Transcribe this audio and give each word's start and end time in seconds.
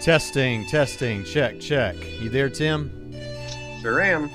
Testing, 0.00 0.64
testing, 0.66 1.24
check, 1.24 1.60
check. 1.60 1.96
You 2.20 2.28
there, 2.28 2.48
Tim? 2.50 3.12
Sure 3.80 4.00
am. 4.00 4.30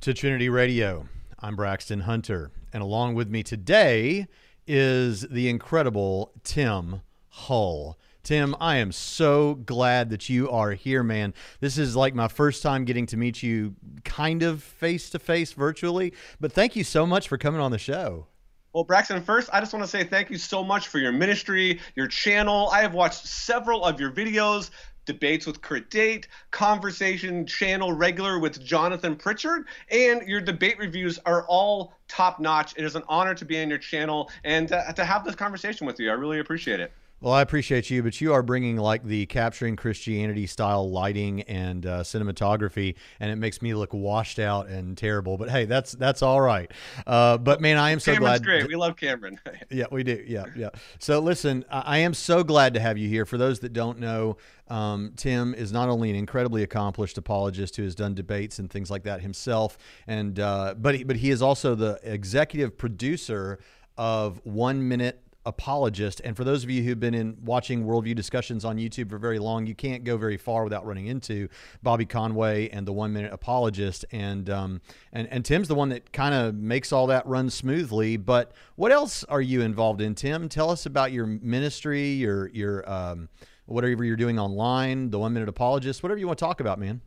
To 0.00 0.14
Trinity 0.14 0.48
Radio. 0.48 1.06
I'm 1.40 1.56
Braxton 1.56 2.00
Hunter, 2.00 2.50
and 2.72 2.82
along 2.82 3.16
with 3.16 3.28
me 3.28 3.42
today 3.42 4.28
is 4.66 5.28
the 5.28 5.50
incredible 5.50 6.32
Tim 6.42 7.02
Hull. 7.28 7.98
Tim, 8.22 8.56
I 8.62 8.76
am 8.76 8.92
so 8.92 9.56
glad 9.56 10.08
that 10.08 10.30
you 10.30 10.48
are 10.50 10.72
here, 10.72 11.02
man. 11.02 11.34
This 11.60 11.76
is 11.76 11.96
like 11.96 12.14
my 12.14 12.28
first 12.28 12.62
time 12.62 12.86
getting 12.86 13.04
to 13.06 13.18
meet 13.18 13.42
you 13.42 13.76
kind 14.02 14.42
of 14.42 14.62
face 14.62 15.10
to 15.10 15.18
face 15.18 15.52
virtually, 15.52 16.14
but 16.40 16.50
thank 16.50 16.76
you 16.76 16.84
so 16.84 17.04
much 17.04 17.28
for 17.28 17.36
coming 17.36 17.60
on 17.60 17.70
the 17.70 17.78
show. 17.78 18.26
Well, 18.72 18.84
Braxton, 18.84 19.20
first, 19.20 19.50
I 19.52 19.60
just 19.60 19.74
want 19.74 19.84
to 19.84 19.90
say 19.90 20.04
thank 20.04 20.30
you 20.30 20.38
so 20.38 20.64
much 20.64 20.88
for 20.88 20.98
your 20.98 21.12
ministry, 21.12 21.78
your 21.94 22.06
channel. 22.06 22.70
I 22.72 22.80
have 22.80 22.94
watched 22.94 23.26
several 23.26 23.84
of 23.84 24.00
your 24.00 24.12
videos 24.12 24.70
debates 25.12 25.44
with 25.44 25.60
Kurt 25.60 25.90
Date, 25.90 26.28
conversation 26.52 27.44
channel 27.44 27.92
regular 27.92 28.38
with 28.38 28.64
Jonathan 28.64 29.16
Pritchard, 29.16 29.66
and 29.90 30.22
your 30.28 30.40
debate 30.40 30.78
reviews 30.78 31.18
are 31.26 31.44
all 31.48 31.94
top 32.06 32.38
notch. 32.38 32.74
It 32.76 32.84
is 32.84 32.94
an 32.94 33.02
honor 33.08 33.34
to 33.34 33.44
be 33.44 33.60
on 33.60 33.68
your 33.68 33.78
channel 33.78 34.30
and 34.44 34.70
uh, 34.70 34.92
to 34.92 35.04
have 35.04 35.24
this 35.24 35.34
conversation 35.34 35.84
with 35.84 35.98
you. 35.98 36.10
I 36.10 36.14
really 36.14 36.38
appreciate 36.38 36.78
it. 36.78 36.92
Well, 37.22 37.34
I 37.34 37.42
appreciate 37.42 37.90
you, 37.90 38.02
but 38.02 38.18
you 38.22 38.32
are 38.32 38.42
bringing 38.42 38.78
like 38.78 39.04
the 39.04 39.26
capturing 39.26 39.76
Christianity 39.76 40.46
style 40.46 40.90
lighting 40.90 41.42
and 41.42 41.84
uh, 41.84 42.00
cinematography, 42.00 42.94
and 43.18 43.30
it 43.30 43.36
makes 43.36 43.60
me 43.60 43.74
look 43.74 43.92
washed 43.92 44.38
out 44.38 44.68
and 44.68 44.96
terrible. 44.96 45.36
But 45.36 45.50
hey, 45.50 45.66
that's 45.66 45.92
that's 45.92 46.22
all 46.22 46.40
right. 46.40 46.72
Uh, 47.06 47.36
but 47.36 47.60
man, 47.60 47.76
I 47.76 47.90
am 47.90 48.00
so 48.00 48.14
Cameron's 48.14 48.40
glad. 48.40 48.44
great. 48.44 48.68
We 48.68 48.74
love 48.74 48.96
Cameron. 48.96 49.38
yeah, 49.70 49.84
we 49.90 50.02
do. 50.02 50.24
Yeah, 50.26 50.46
yeah. 50.56 50.70
So 50.98 51.18
listen, 51.20 51.66
I 51.70 51.98
am 51.98 52.14
so 52.14 52.42
glad 52.42 52.72
to 52.72 52.80
have 52.80 52.96
you 52.96 53.06
here. 53.06 53.26
For 53.26 53.36
those 53.36 53.60
that 53.60 53.74
don't 53.74 53.98
know, 53.98 54.38
um, 54.68 55.12
Tim 55.16 55.52
is 55.52 55.72
not 55.72 55.90
only 55.90 56.08
an 56.08 56.16
incredibly 56.16 56.62
accomplished 56.62 57.18
apologist 57.18 57.76
who 57.76 57.82
has 57.82 57.94
done 57.94 58.14
debates 58.14 58.58
and 58.58 58.70
things 58.70 58.90
like 58.90 59.02
that 59.02 59.20
himself, 59.20 59.76
and 60.06 60.40
uh, 60.40 60.74
but 60.78 60.94
he, 60.94 61.04
but 61.04 61.16
he 61.16 61.28
is 61.28 61.42
also 61.42 61.74
the 61.74 62.00
executive 62.02 62.78
producer 62.78 63.58
of 63.98 64.40
One 64.44 64.88
Minute 64.88 65.22
apologist. 65.46 66.20
And 66.24 66.36
for 66.36 66.44
those 66.44 66.64
of 66.64 66.70
you 66.70 66.82
who've 66.82 67.00
been 67.00 67.14
in 67.14 67.36
watching 67.42 67.84
worldview 67.84 68.14
discussions 68.14 68.64
on 68.64 68.76
YouTube 68.76 69.10
for 69.10 69.18
very 69.18 69.38
long, 69.38 69.66
you 69.66 69.74
can't 69.74 70.04
go 70.04 70.16
very 70.16 70.36
far 70.36 70.64
without 70.64 70.84
running 70.84 71.06
into 71.06 71.48
Bobby 71.82 72.04
Conway 72.04 72.68
and 72.68 72.86
the 72.86 72.92
One 72.92 73.12
Minute 73.12 73.32
Apologist. 73.32 74.04
And 74.12 74.50
um, 74.50 74.80
and 75.12 75.28
and 75.28 75.44
Tim's 75.44 75.68
the 75.68 75.74
one 75.74 75.88
that 75.90 76.12
kind 76.12 76.34
of 76.34 76.54
makes 76.54 76.92
all 76.92 77.06
that 77.08 77.26
run 77.26 77.50
smoothly. 77.50 78.16
But 78.16 78.52
what 78.76 78.92
else 78.92 79.24
are 79.24 79.40
you 79.40 79.62
involved 79.62 80.00
in, 80.00 80.14
Tim? 80.14 80.48
Tell 80.48 80.70
us 80.70 80.86
about 80.86 81.12
your 81.12 81.26
ministry, 81.26 82.08
your 82.08 82.48
your 82.48 82.90
um, 82.90 83.28
whatever 83.66 84.04
you're 84.04 84.16
doing 84.16 84.38
online, 84.38 85.10
the 85.10 85.18
One 85.18 85.32
Minute 85.32 85.48
Apologist, 85.48 86.02
whatever 86.02 86.18
you 86.18 86.26
want 86.26 86.38
to 86.38 86.44
talk 86.44 86.60
about, 86.60 86.78
man. 86.78 87.00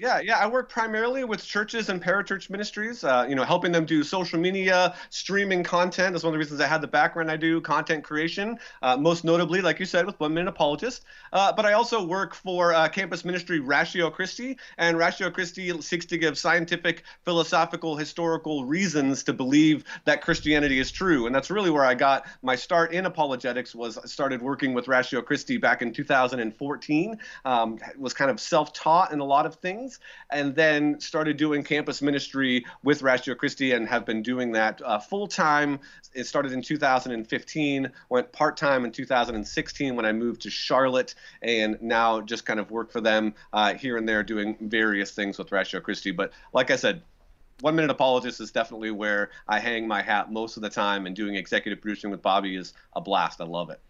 Yeah, 0.00 0.20
yeah. 0.20 0.38
I 0.38 0.46
work 0.46 0.68
primarily 0.68 1.24
with 1.24 1.44
churches 1.44 1.88
and 1.88 2.00
parachurch 2.00 2.50
ministries, 2.50 3.02
uh, 3.02 3.26
you 3.28 3.34
know, 3.34 3.42
helping 3.42 3.72
them 3.72 3.84
do 3.84 4.04
social 4.04 4.38
media, 4.38 4.94
streaming 5.10 5.64
content. 5.64 6.12
That's 6.12 6.22
one 6.22 6.28
of 6.28 6.34
the 6.34 6.38
reasons 6.38 6.60
I 6.60 6.68
had 6.68 6.80
the 6.80 6.86
background 6.86 7.32
I 7.32 7.36
do, 7.36 7.60
content 7.60 8.04
creation, 8.04 8.60
uh, 8.80 8.96
most 8.96 9.24
notably, 9.24 9.60
like 9.60 9.80
you 9.80 9.86
said, 9.86 10.06
with 10.06 10.18
One 10.20 10.34
Minute 10.34 10.50
Apologist. 10.50 11.04
Uh, 11.32 11.52
but 11.52 11.66
I 11.66 11.72
also 11.72 12.06
work 12.06 12.32
for 12.32 12.72
uh, 12.72 12.88
campus 12.88 13.24
ministry 13.24 13.58
Ratio 13.58 14.08
Christi, 14.08 14.56
and 14.76 14.96
Ratio 14.96 15.30
Christi 15.32 15.82
seeks 15.82 16.06
to 16.06 16.16
give 16.16 16.38
scientific, 16.38 17.02
philosophical, 17.24 17.96
historical 17.96 18.64
reasons 18.66 19.24
to 19.24 19.32
believe 19.32 19.82
that 20.04 20.22
Christianity 20.22 20.78
is 20.78 20.92
true. 20.92 21.26
And 21.26 21.34
that's 21.34 21.50
really 21.50 21.70
where 21.70 21.84
I 21.84 21.94
got 21.94 22.24
my 22.42 22.54
start 22.54 22.92
in 22.92 23.04
apologetics 23.06 23.74
was 23.74 23.98
I 23.98 24.06
started 24.06 24.42
working 24.42 24.74
with 24.74 24.86
Ratio 24.86 25.22
Christi 25.22 25.56
back 25.56 25.82
in 25.82 25.92
2014. 25.92 27.18
Um, 27.44 27.78
was 27.96 28.14
kind 28.14 28.30
of 28.30 28.38
self-taught 28.38 29.10
in 29.12 29.18
a 29.18 29.24
lot 29.24 29.44
of 29.44 29.56
things 29.56 29.87
and 30.30 30.54
then 30.54 31.00
started 31.00 31.36
doing 31.36 31.62
campus 31.62 32.02
ministry 32.02 32.64
with 32.82 33.02
Ratio 33.02 33.34
Christi 33.34 33.72
and 33.72 33.88
have 33.88 34.04
been 34.04 34.22
doing 34.22 34.52
that 34.52 34.80
uh, 34.84 34.98
full 34.98 35.26
time. 35.26 35.80
It 36.14 36.24
started 36.24 36.52
in 36.52 36.62
2015, 36.62 37.90
went 38.08 38.32
part 38.32 38.56
time 38.56 38.84
in 38.84 38.92
2016 38.92 39.96
when 39.96 40.04
I 40.04 40.12
moved 40.12 40.42
to 40.42 40.50
Charlotte, 40.50 41.14
and 41.42 41.80
now 41.80 42.20
just 42.20 42.44
kind 42.44 42.60
of 42.60 42.70
work 42.70 42.90
for 42.90 43.00
them 43.00 43.34
uh, 43.52 43.74
here 43.74 43.96
and 43.96 44.08
there 44.08 44.22
doing 44.22 44.56
various 44.60 45.12
things 45.12 45.38
with 45.38 45.52
Ratio 45.52 45.80
Christi. 45.80 46.10
But 46.10 46.32
like 46.52 46.70
I 46.70 46.76
said, 46.76 47.02
one 47.60 47.74
minute 47.74 47.90
apologist 47.90 48.40
is 48.40 48.52
definitely 48.52 48.90
where 48.90 49.30
I 49.48 49.58
hang 49.58 49.88
my 49.88 50.02
hat 50.02 50.32
most 50.32 50.56
of 50.56 50.62
the 50.62 50.70
time, 50.70 51.06
and 51.06 51.16
doing 51.16 51.34
executive 51.34 51.80
producing 51.80 52.10
with 52.10 52.22
Bobby 52.22 52.56
is 52.56 52.74
a 52.94 53.00
blast. 53.00 53.40
I 53.40 53.44
love 53.44 53.70
it. 53.70 53.80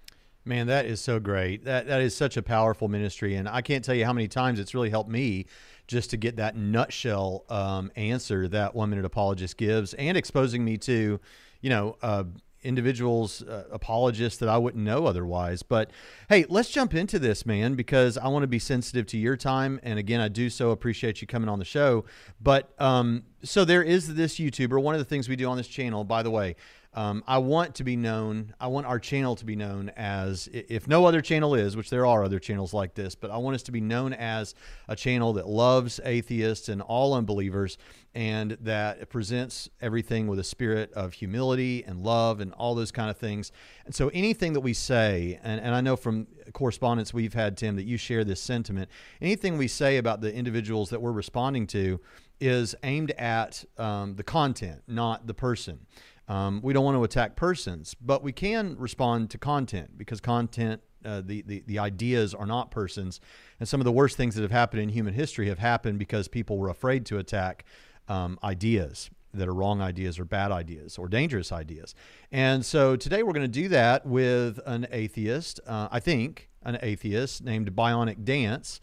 Man, 0.44 0.68
that 0.68 0.86
is 0.86 1.00
so 1.00 1.20
great. 1.20 1.64
That 1.64 1.86
that 1.88 2.00
is 2.00 2.16
such 2.16 2.36
a 2.38 2.42
powerful 2.42 2.88
ministry, 2.88 3.34
and 3.34 3.48
I 3.48 3.60
can't 3.60 3.84
tell 3.84 3.94
you 3.94 4.06
how 4.06 4.14
many 4.14 4.28
times 4.28 4.58
it's 4.58 4.74
really 4.74 4.88
helped 4.90 5.10
me 5.10 5.46
just 5.88 6.10
to 6.10 6.16
get 6.16 6.36
that 6.36 6.54
nutshell 6.56 7.44
um, 7.48 7.90
answer 7.96 8.46
that 8.46 8.74
one 8.74 8.90
minute 8.90 9.04
apologist 9.04 9.56
gives 9.56 9.94
and 9.94 10.16
exposing 10.16 10.64
me 10.64 10.76
to, 10.76 11.18
you 11.62 11.70
know, 11.70 11.96
uh, 12.02 12.24
individuals, 12.62 13.42
uh, 13.42 13.64
apologists 13.70 14.38
that 14.40 14.48
I 14.48 14.58
wouldn't 14.58 14.84
know 14.84 15.06
otherwise. 15.06 15.62
But 15.62 15.90
hey, 16.28 16.44
let's 16.48 16.70
jump 16.70 16.94
into 16.94 17.18
this, 17.18 17.46
man, 17.46 17.74
because 17.74 18.18
I 18.18 18.28
want 18.28 18.42
to 18.42 18.48
be 18.48 18.58
sensitive 18.58 19.06
to 19.06 19.18
your 19.18 19.36
time. 19.36 19.80
And 19.82 19.98
again, 19.98 20.20
I 20.20 20.28
do 20.28 20.50
so 20.50 20.70
appreciate 20.70 21.20
you 21.20 21.26
coming 21.26 21.48
on 21.48 21.58
the 21.58 21.64
show. 21.64 22.04
But 22.40 22.70
um, 22.78 23.24
so 23.42 23.64
there 23.64 23.82
is 23.82 24.14
this 24.14 24.38
YouTuber. 24.38 24.80
One 24.82 24.94
of 24.94 24.98
the 24.98 25.04
things 25.04 25.28
we 25.28 25.36
do 25.36 25.48
on 25.48 25.56
this 25.56 25.68
channel, 25.68 26.04
by 26.04 26.22
the 26.22 26.30
way, 26.30 26.56
um, 26.94 27.22
I 27.26 27.38
want 27.38 27.74
to 27.76 27.84
be 27.84 27.96
known. 27.96 28.54
I 28.58 28.66
want 28.68 28.86
our 28.86 28.98
channel 28.98 29.36
to 29.36 29.44
be 29.44 29.54
known 29.54 29.90
as, 29.96 30.48
if 30.52 30.88
no 30.88 31.04
other 31.04 31.20
channel 31.20 31.54
is, 31.54 31.76
which 31.76 31.90
there 31.90 32.06
are 32.06 32.24
other 32.24 32.38
channels 32.38 32.72
like 32.72 32.94
this, 32.94 33.14
but 33.14 33.30
I 33.30 33.36
want 33.36 33.54
us 33.54 33.62
to 33.64 33.72
be 33.72 33.80
known 33.80 34.12
as 34.14 34.54
a 34.88 34.96
channel 34.96 35.34
that 35.34 35.46
loves 35.46 36.00
atheists 36.04 36.68
and 36.68 36.80
all 36.80 37.14
unbelievers 37.14 37.76
and 38.14 38.52
that 38.62 39.10
presents 39.10 39.68
everything 39.80 40.26
with 40.26 40.38
a 40.38 40.44
spirit 40.44 40.92
of 40.94 41.12
humility 41.12 41.84
and 41.84 42.02
love 42.02 42.40
and 42.40 42.52
all 42.54 42.74
those 42.74 42.90
kind 42.90 43.10
of 43.10 43.18
things. 43.18 43.52
And 43.84 43.94
so 43.94 44.08
anything 44.14 44.54
that 44.54 44.60
we 44.60 44.72
say, 44.72 45.38
and, 45.42 45.60
and 45.60 45.74
I 45.74 45.82
know 45.82 45.94
from 45.94 46.26
correspondence 46.52 47.12
we've 47.12 47.34
had, 47.34 47.56
Tim, 47.56 47.76
that 47.76 47.84
you 47.84 47.98
share 47.98 48.24
this 48.24 48.40
sentiment, 48.40 48.90
anything 49.20 49.58
we 49.58 49.68
say 49.68 49.98
about 49.98 50.20
the 50.20 50.34
individuals 50.34 50.90
that 50.90 51.02
we're 51.02 51.12
responding 51.12 51.66
to 51.68 52.00
is 52.40 52.74
aimed 52.82 53.10
at 53.12 53.64
um, 53.76 54.14
the 54.14 54.22
content, 54.22 54.82
not 54.86 55.26
the 55.26 55.34
person. 55.34 55.80
Um, 56.28 56.60
we 56.62 56.72
don't 56.72 56.84
want 56.84 56.96
to 56.96 57.04
attack 57.04 57.36
persons, 57.36 57.96
but 58.00 58.22
we 58.22 58.32
can 58.32 58.76
respond 58.78 59.30
to 59.30 59.38
content 59.38 59.96
because 59.96 60.20
content, 60.20 60.82
uh, 61.04 61.22
the, 61.24 61.42
the, 61.42 61.64
the 61.66 61.78
ideas 61.78 62.34
are 62.34 62.46
not 62.46 62.70
persons. 62.70 63.20
And 63.58 63.68
some 63.68 63.80
of 63.80 63.86
the 63.86 63.92
worst 63.92 64.16
things 64.16 64.34
that 64.34 64.42
have 64.42 64.50
happened 64.50 64.82
in 64.82 64.90
human 64.90 65.14
history 65.14 65.48
have 65.48 65.58
happened 65.58 65.98
because 65.98 66.28
people 66.28 66.58
were 66.58 66.68
afraid 66.68 67.06
to 67.06 67.18
attack 67.18 67.64
um, 68.08 68.38
ideas 68.44 69.10
that 69.34 69.48
are 69.48 69.54
wrong 69.54 69.80
ideas 69.80 70.18
or 70.18 70.24
bad 70.24 70.52
ideas 70.52 70.98
or 70.98 71.08
dangerous 71.08 71.52
ideas. 71.52 71.94
And 72.32 72.64
so 72.64 72.96
today 72.96 73.22
we're 73.22 73.32
going 73.32 73.42
to 73.42 73.48
do 73.48 73.68
that 73.68 74.06
with 74.06 74.58
an 74.66 74.86
atheist, 74.90 75.60
uh, 75.66 75.88
I 75.90 76.00
think, 76.00 76.48
an 76.62 76.78
atheist 76.82 77.42
named 77.42 77.74
Bionic 77.74 78.24
Dance. 78.24 78.80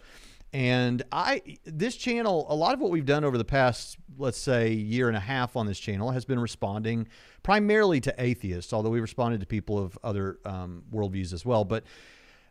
And 0.54 1.04
I 1.12 1.42
this 1.66 1.98
channel, 1.98 2.46
a 2.48 2.56
lot 2.56 2.74
of 2.74 2.80
what 2.80 2.90
we've 2.90 3.06
done 3.06 3.26
over 3.26 3.38
the 3.38 3.44
past, 3.44 3.98
let's 4.18 4.38
say, 4.38 4.72
year 4.72 5.08
and 5.08 5.18
a 5.18 5.22
half 5.22 5.56
on 5.56 5.66
this 5.66 5.80
channel 5.80 6.12
has 6.12 6.26
been 6.26 6.40
responding 6.40 7.08
primarily 7.44 8.00
to 8.02 8.16
atheists, 8.18 8.74
although 8.74 8.90
we 8.90 9.00
responded 9.00 9.40
to 9.42 9.46
people 9.46 9.78
of 9.78 9.98
other 10.04 10.40
um, 10.46 10.84
worldviews 10.92 11.34
as 11.34 11.46
well. 11.46 11.64
But 11.64 11.84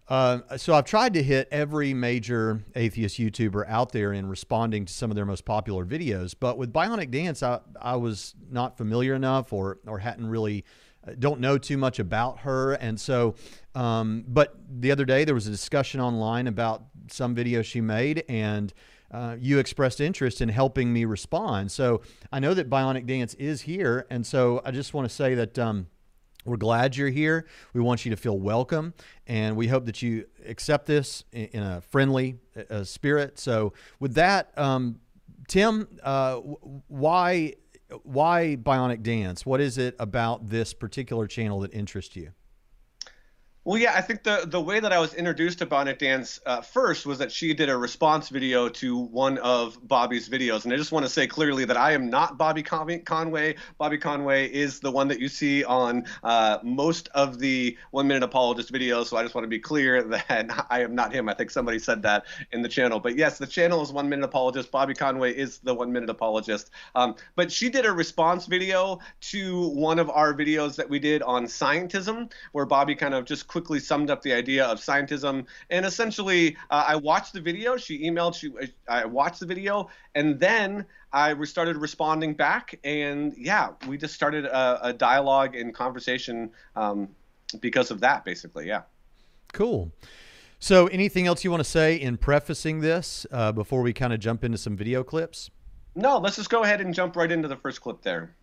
uh, 0.06 0.56
so 0.58 0.75
I've 0.75 0.84
tried 0.84 1.14
to 1.14 1.22
hit 1.22 1.49
every 1.50 1.94
major 1.94 2.62
atheist 2.75 3.19
YouTuber 3.19 3.66
out 3.69 3.93
there 3.93 4.12
in 4.12 4.26
responding 4.26 4.84
to 4.84 4.93
some 4.93 5.11
of 5.11 5.14
their 5.14 5.25
most 5.25 5.44
popular 5.46 5.87
videos. 5.87 6.34
But 6.38 6.58
with 6.58 6.72
Bionic 6.72 7.11
Dance, 7.11 7.43
I, 7.43 7.61
I 7.81 7.96
was 7.96 8.34
not 8.50 8.76
familiar 8.76 9.14
enough 9.14 9.52
or 9.52 9.78
or 9.87 9.99
hadn't 9.99 10.26
really 10.26 10.64
uh, 11.06 11.12
don't 11.19 11.40
know 11.40 11.56
too 11.56 11.78
much 11.78 11.99
about 11.99 12.40
her. 12.40 12.75
And 12.75 13.00
so, 13.00 13.34
um, 13.75 14.25
but 14.28 14.55
the 14.69 14.90
other 14.90 15.06
day 15.06 15.25
there 15.25 15.34
was 15.34 15.46
a 15.46 15.50
discussion 15.50 16.00
online 16.00 16.49
about 16.49 16.84
some 17.08 17.34
video 17.34 17.62
she 17.62 17.81
made, 17.81 18.25
and 18.28 18.75
uh, 19.14 19.37
you 19.38 19.58
expressed 19.58 20.00
interest 20.00 20.40
in 20.40 20.49
helping 20.49 20.93
me 20.93 21.05
respond. 21.05 21.70
So 21.70 22.02
I 22.32 22.40
know 22.40 22.52
that 22.52 22.69
Bionic 22.69 23.06
Dance 23.06 23.34
is 23.34 23.62
here, 23.62 24.06
and 24.11 24.26
so 24.26 24.61
I 24.64 24.72
just 24.72 24.93
want 24.93 25.08
to 25.08 25.14
say 25.14 25.34
that. 25.34 25.58
Um, 25.58 25.87
we're 26.46 26.58
glad 26.58 26.94
you're 26.94 27.08
here. 27.08 27.46
We 27.72 27.81
want 27.81 28.05
you 28.05 28.11
to 28.11 28.19
feel 28.19 28.38
welcome, 28.38 28.93
and 29.26 29.56
we 29.56 29.69
hope 29.69 29.87
that 29.87 30.02
you 30.02 30.26
accept 30.44 30.84
this 30.84 31.25
in, 31.32 31.46
in 31.46 31.62
a 31.62 31.81
friendly 31.81 32.37
uh, 32.69 32.84
spirit. 32.84 33.38
So, 33.38 33.72
with 33.99 34.12
that, 34.16 34.52
um, 34.58 35.00
Tim, 35.49 35.88
uh, 36.02 36.37
why 36.88 37.55
why 38.02 38.58
Bionic 38.61 39.02
Dance? 39.02 39.46
What 39.46 39.62
is 39.62 39.78
it 39.78 39.96
about 39.99 40.50
this 40.50 40.75
particular 40.75 41.26
channel 41.26 41.61
that 41.61 41.72
interests 41.72 42.14
you? 42.14 42.32
Well, 43.66 43.78
yeah, 43.78 43.94
I 43.94 44.02
think 44.02 44.25
the 44.25 44.44
the 44.46 44.61
way 44.61 44.78
that 44.78 44.93
I 44.93 44.99
was 44.99 45.14
introduced 45.14 45.61
to 45.61 45.66
Bionic 45.66 45.96
Dance 45.96 46.38
uh, 46.44 46.61
first 46.61 47.06
was 47.06 47.16
that 47.16 47.32
she 47.32 47.55
did 47.55 47.70
a 47.70 47.76
response 47.78 48.28
video 48.28 48.69
to 48.69 48.99
one 48.99 49.38
of 49.38 49.78
Bobby's 49.88 50.28
videos, 50.28 50.64
and 50.64 50.72
I 50.75 50.76
just 50.76 50.93
want 50.93 51.06
to 51.06 51.11
say 51.11 51.26
clearly 51.26 51.64
that 51.64 51.78
I 51.78 51.93
am 51.93 52.11
not 52.11 52.37
Bobby 52.37 52.62
Conway. 52.62 53.55
Bobby 53.78 53.96
Conway 53.96 54.52
is 54.52 54.81
the 54.81 54.90
one 54.90 55.08
that 55.08 55.19
you 55.19 55.28
see 55.28 55.64
on 55.64 56.05
uh, 56.22 56.58
most 56.62 57.08
of 57.14 57.38
the 57.38 57.75
One 57.90 58.06
Minute 58.06 58.22
Apologist 58.22 58.70
videos. 58.70 59.06
So 59.06 59.16
I 59.16 59.22
just 59.22 59.34
want 59.34 59.44
to 59.44 59.49
be 59.49 59.61
clear 59.61 60.02
that 60.28 60.66
I 60.69 60.82
am 60.82 60.94
not 60.94 61.14
him. 61.14 61.31
I 61.31 61.32
think 61.32 61.50
somebody 61.50 61.78
said 61.78 62.02
that 62.02 62.26
in 62.52 62.61
the 62.61 62.69
channel, 62.69 63.00
but 63.00 63.16
yes, 63.16 63.38
the 63.38 63.46
channel 63.46 63.81
is 63.81 63.90
One 63.90 64.11
Minute 64.11 64.26
Apologist. 64.26 64.70
Bobby 64.70 64.93
Conway 64.93 65.34
is 65.34 65.56
the 65.61 65.72
One 65.72 65.90
Minute 65.90 66.11
Apologist. 66.11 66.70
Um, 66.94 67.14
but 67.34 67.50
she 67.50 67.70
did 67.70 67.87
a 67.87 67.93
response 67.93 68.44
video 68.44 68.99
to 69.32 69.69
one 69.69 69.99
of 69.99 70.11
our 70.11 70.34
videos 70.34 70.76
that 70.76 70.90
we 70.90 70.99
did 70.99 71.22
on 71.22 71.46
scientism, 71.46 72.31
where 72.52 72.66
Bobby 72.66 72.94
kind 72.94 73.14
of 73.14 73.25
just 73.25 73.49
quickly 73.54 73.78
summed 73.78 74.10
up 74.10 74.20
the 74.20 74.32
idea 74.32 74.66
of 74.66 74.80
scientism. 74.80 75.46
And 75.70 75.86
essentially, 75.86 76.56
uh, 76.70 76.86
I 76.88 76.96
watched 76.96 77.34
the 77.34 77.40
video. 77.40 77.76
She 77.76 78.02
emailed. 78.02 78.34
She 78.34 78.50
I 78.88 79.04
watched 79.04 79.38
the 79.38 79.46
video, 79.46 79.90
and 80.16 80.40
then 80.40 80.84
I 81.12 81.40
started 81.44 81.76
responding 81.76 82.34
back. 82.34 82.80
And 82.82 83.32
yeah, 83.38 83.68
we 83.86 83.96
just 83.96 84.12
started 84.12 84.44
a, 84.46 84.88
a 84.88 84.92
dialogue 84.92 85.54
and 85.54 85.72
conversation 85.72 86.50
um, 86.74 87.08
because 87.60 87.92
of 87.92 88.00
that, 88.00 88.24
basically. 88.24 88.66
Yeah. 88.66 88.82
Cool. 89.52 89.92
So, 90.58 90.88
anything 90.88 91.28
else 91.28 91.44
you 91.44 91.52
want 91.52 91.62
to 91.62 91.70
say 91.70 91.94
in 91.94 92.16
prefacing 92.16 92.80
this 92.80 93.24
uh, 93.30 93.52
before 93.52 93.82
we 93.82 93.92
kind 93.92 94.12
of 94.12 94.18
jump 94.18 94.42
into 94.42 94.58
some 94.58 94.76
video 94.76 95.04
clips? 95.04 95.48
No, 95.94 96.18
let's 96.18 96.34
just 96.34 96.50
go 96.50 96.64
ahead 96.64 96.80
and 96.80 96.92
jump 96.92 97.14
right 97.14 97.30
into 97.30 97.46
the 97.46 97.56
first 97.56 97.80
clip 97.80 98.02
there. 98.02 98.34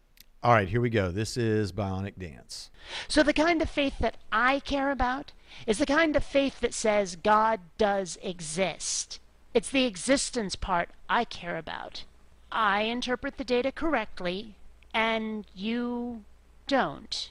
All 0.44 0.54
right, 0.54 0.68
here 0.68 0.82
we 0.82 0.90
go. 0.90 1.12
This 1.12 1.38
is 1.38 1.72
Bionic 1.72 2.14
Dance. 2.18 2.72
So, 3.08 3.22
the 3.22 3.32
kind 3.32 3.62
of 3.62 3.70
faith 3.70 4.00
that 4.00 4.18
I 4.32 4.60
care 4.62 4.90
about 4.90 5.34
is 5.68 5.78
the 5.78 5.86
kind 5.86 6.16
of 6.16 6.24
faith 6.24 6.62
that 6.62 6.74
says 6.74 7.16
God 7.16 7.60
does 7.78 8.18
exist. 8.24 9.20
It's 9.54 9.70
the 9.70 9.86
existence 9.86 10.56
part 10.56 10.90
I 11.08 11.26
care 11.26 11.58
about. 11.58 12.06
I 12.52 12.82
interpret 12.82 13.38
the 13.38 13.44
data 13.44 13.72
correctly, 13.72 14.56
and 14.96 15.46
you 15.54 16.24
don't. 16.66 17.30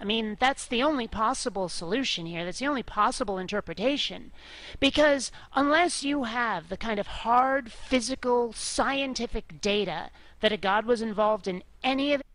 I 0.00 0.04
mean, 0.04 0.36
that's 0.38 0.66
the 0.66 0.84
only 0.84 1.08
possible 1.08 1.68
solution 1.68 2.26
here. 2.26 2.44
That's 2.44 2.60
the 2.60 2.68
only 2.68 2.84
possible 2.84 3.38
interpretation. 3.38 4.30
Because 4.78 5.32
unless 5.56 6.04
you 6.04 6.24
have 6.24 6.68
the 6.68 6.76
kind 6.76 7.00
of 7.00 7.08
hard, 7.08 7.72
physical, 7.72 8.52
scientific 8.52 9.60
data 9.60 10.10
that 10.40 10.52
a 10.52 10.56
God 10.56 10.86
was 10.86 11.02
involved 11.02 11.46
in 11.46 11.62
any 11.82 12.12
of 12.12 12.20
it, 12.20 12.26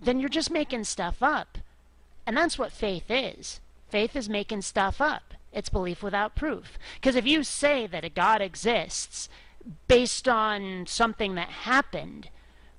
then 0.00 0.20
you're 0.20 0.28
just 0.28 0.50
making 0.50 0.84
stuff 0.84 1.22
up. 1.22 1.58
And 2.26 2.36
that's 2.36 2.58
what 2.58 2.72
faith 2.72 3.10
is. 3.10 3.60
Faith 3.88 4.14
is 4.14 4.28
making 4.28 4.62
stuff 4.62 5.00
up. 5.00 5.34
It's 5.52 5.68
belief 5.68 6.02
without 6.02 6.36
proof. 6.36 6.78
Because 6.94 7.16
if 7.16 7.26
you 7.26 7.42
say 7.42 7.86
that 7.86 8.04
a 8.04 8.10
God 8.10 8.42
exists 8.42 9.28
based 9.86 10.28
on 10.28 10.86
something 10.86 11.34
that 11.34 11.48
happened, 11.48 12.28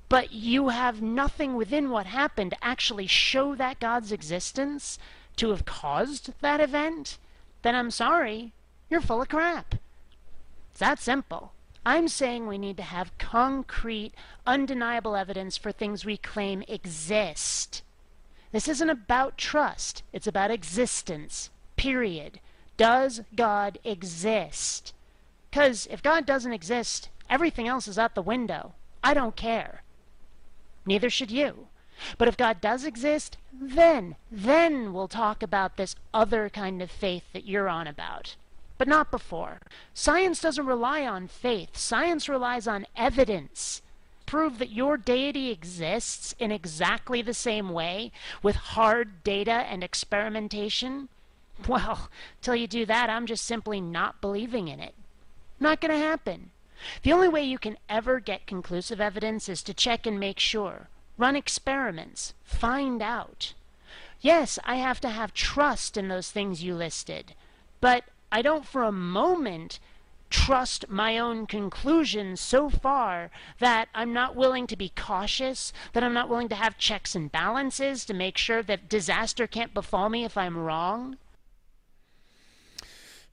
but 0.07 0.31
you 0.31 0.69
have 0.69 1.01
nothing 1.01 1.56
within 1.56 1.89
what 1.89 2.06
happened 2.06 2.51
to 2.51 2.63
actually 2.63 3.07
show 3.07 3.56
that 3.56 3.80
God's 3.80 4.12
existence 4.12 4.98
to 5.36 5.50
have 5.50 5.65
caused 5.65 6.33
that 6.42 6.60
event, 6.60 7.18
then 7.62 7.75
I'm 7.75 7.92
sorry, 7.92 8.54
you're 8.89 9.01
full 9.01 9.22
of 9.22 9.30
crap. 9.30 9.75
It's 10.72 10.80
that 10.80 11.00
simple. 11.00 11.54
I'm 11.89 12.07
saying 12.07 12.45
we 12.45 12.59
need 12.59 12.77
to 12.77 12.83
have 12.83 13.18
concrete, 13.18 14.13
undeniable 14.46 15.15
evidence 15.15 15.58
for 15.58 15.72
things 15.72 16.05
we 16.05 16.17
claim 16.17 16.63
exist. 16.67 17.81
This 18.51 18.67
isn't 18.67 18.91
about 18.91 19.39
trust, 19.39 20.03
it's 20.13 20.27
about 20.27 20.51
existence. 20.51 21.50
Period. 21.77 22.41
Does 22.77 23.22
God 23.36 23.79
exist? 23.84 24.93
Because 25.50 25.88
if 25.89 26.03
God 26.03 26.27
doesn't 26.27 26.53
exist, 26.53 27.10
everything 27.27 27.67
else 27.67 27.88
is 27.88 27.98
out 27.98 28.13
the 28.13 28.22
window. 28.22 28.74
I 29.03 29.15
don't 29.15 29.36
care. 29.36 29.81
Neither 30.86 31.10
should 31.10 31.31
you. 31.31 31.69
But 32.19 32.27
if 32.27 32.38
God 32.38 32.62
does 32.62 32.86
exist, 32.86 33.36
then, 33.51 34.15
then 34.31 34.93
we'll 34.93 35.08
talk 35.08 35.41
about 35.41 35.75
this 35.75 35.96
other 36.13 36.51
kind 36.51 36.84
of 36.84 36.91
faith 36.91 37.24
that 37.34 37.48
you're 37.48 37.67
on 37.67 37.88
about 37.88 38.36
but 38.79 38.88
not 38.88 39.12
before. 39.12 39.59
Science 39.93 40.41
doesn't 40.41 40.65
rely 40.65 41.05
on 41.05 41.27
faith, 41.27 41.77
science 41.77 42.27
relies 42.27 42.67
on 42.67 42.88
evidence. 42.95 43.83
Prove 44.25 44.57
that 44.57 44.71
your 44.71 44.95
deity 44.95 45.51
exists 45.51 46.33
in 46.39 46.51
exactly 46.51 47.21
the 47.21 47.33
same 47.33 47.69
way 47.69 48.12
with 48.41 48.55
hard 48.55 49.24
data 49.24 49.51
and 49.51 49.83
experimentation? 49.83 51.09
Well, 51.67 52.09
till 52.41 52.55
you 52.55 52.67
do 52.67 52.86
that, 52.86 53.09
I'm 53.09 53.25
just 53.25 53.43
simply 53.43 53.81
not 53.81 54.21
believing 54.21 54.69
in 54.69 54.79
it. 54.79 54.95
Not 55.59 55.81
going 55.81 55.91
to 55.91 55.98
happen. 55.98 56.51
The 57.03 57.12
only 57.12 57.27
way 57.27 57.43
you 57.43 57.57
can 57.57 57.77
ever 57.89 58.21
get 58.21 58.48
conclusive 58.48 59.01
evidence 59.01 59.50
is 59.50 59.62
to 59.63 59.74
check 59.74 60.07
and 60.07 60.17
make 60.17 60.39
sure. 60.39 60.88
Run 61.17 61.36
experiments. 61.36 62.33
Find 62.45 63.01
out. 63.01 63.55
Yes, 64.21 64.57
I 64.63 64.77
have 64.77 65.01
to 65.01 65.09
have 65.09 65.33
trust 65.33 65.98
in 65.98 66.07
those 66.07 66.31
things 66.31 66.63
you 66.63 66.75
listed. 66.75 67.33
But 67.81 68.05
I 68.31 68.41
don't 68.41 68.65
for 68.65 68.83
a 68.83 68.91
moment 68.91 69.79
trust 70.29 70.89
my 70.89 71.17
own 71.17 71.48
conclusions 71.48 72.39
so 72.39 72.69
far 72.69 73.31
that 73.59 73.89
I'm 73.93 74.13
not 74.13 74.36
willing 74.36 74.67
to 74.67 74.75
be 74.75 74.91
cautious, 74.95 75.74
that 75.93 76.03
I'm 76.03 76.13
not 76.13 76.29
willing 76.29 76.50
to 76.50 76.55
have 76.55 76.77
checks 76.77 77.15
and 77.15 77.31
balances 77.31 78.05
to 78.05 78.13
make 78.13 78.38
sure 78.38 78.62
that 78.63 78.89
disaster 78.89 79.48
can't 79.48 79.74
befall 79.74 80.09
me 80.09 80.25
if 80.25 80.38
I'm 80.38 80.57
wrong? 80.57 81.17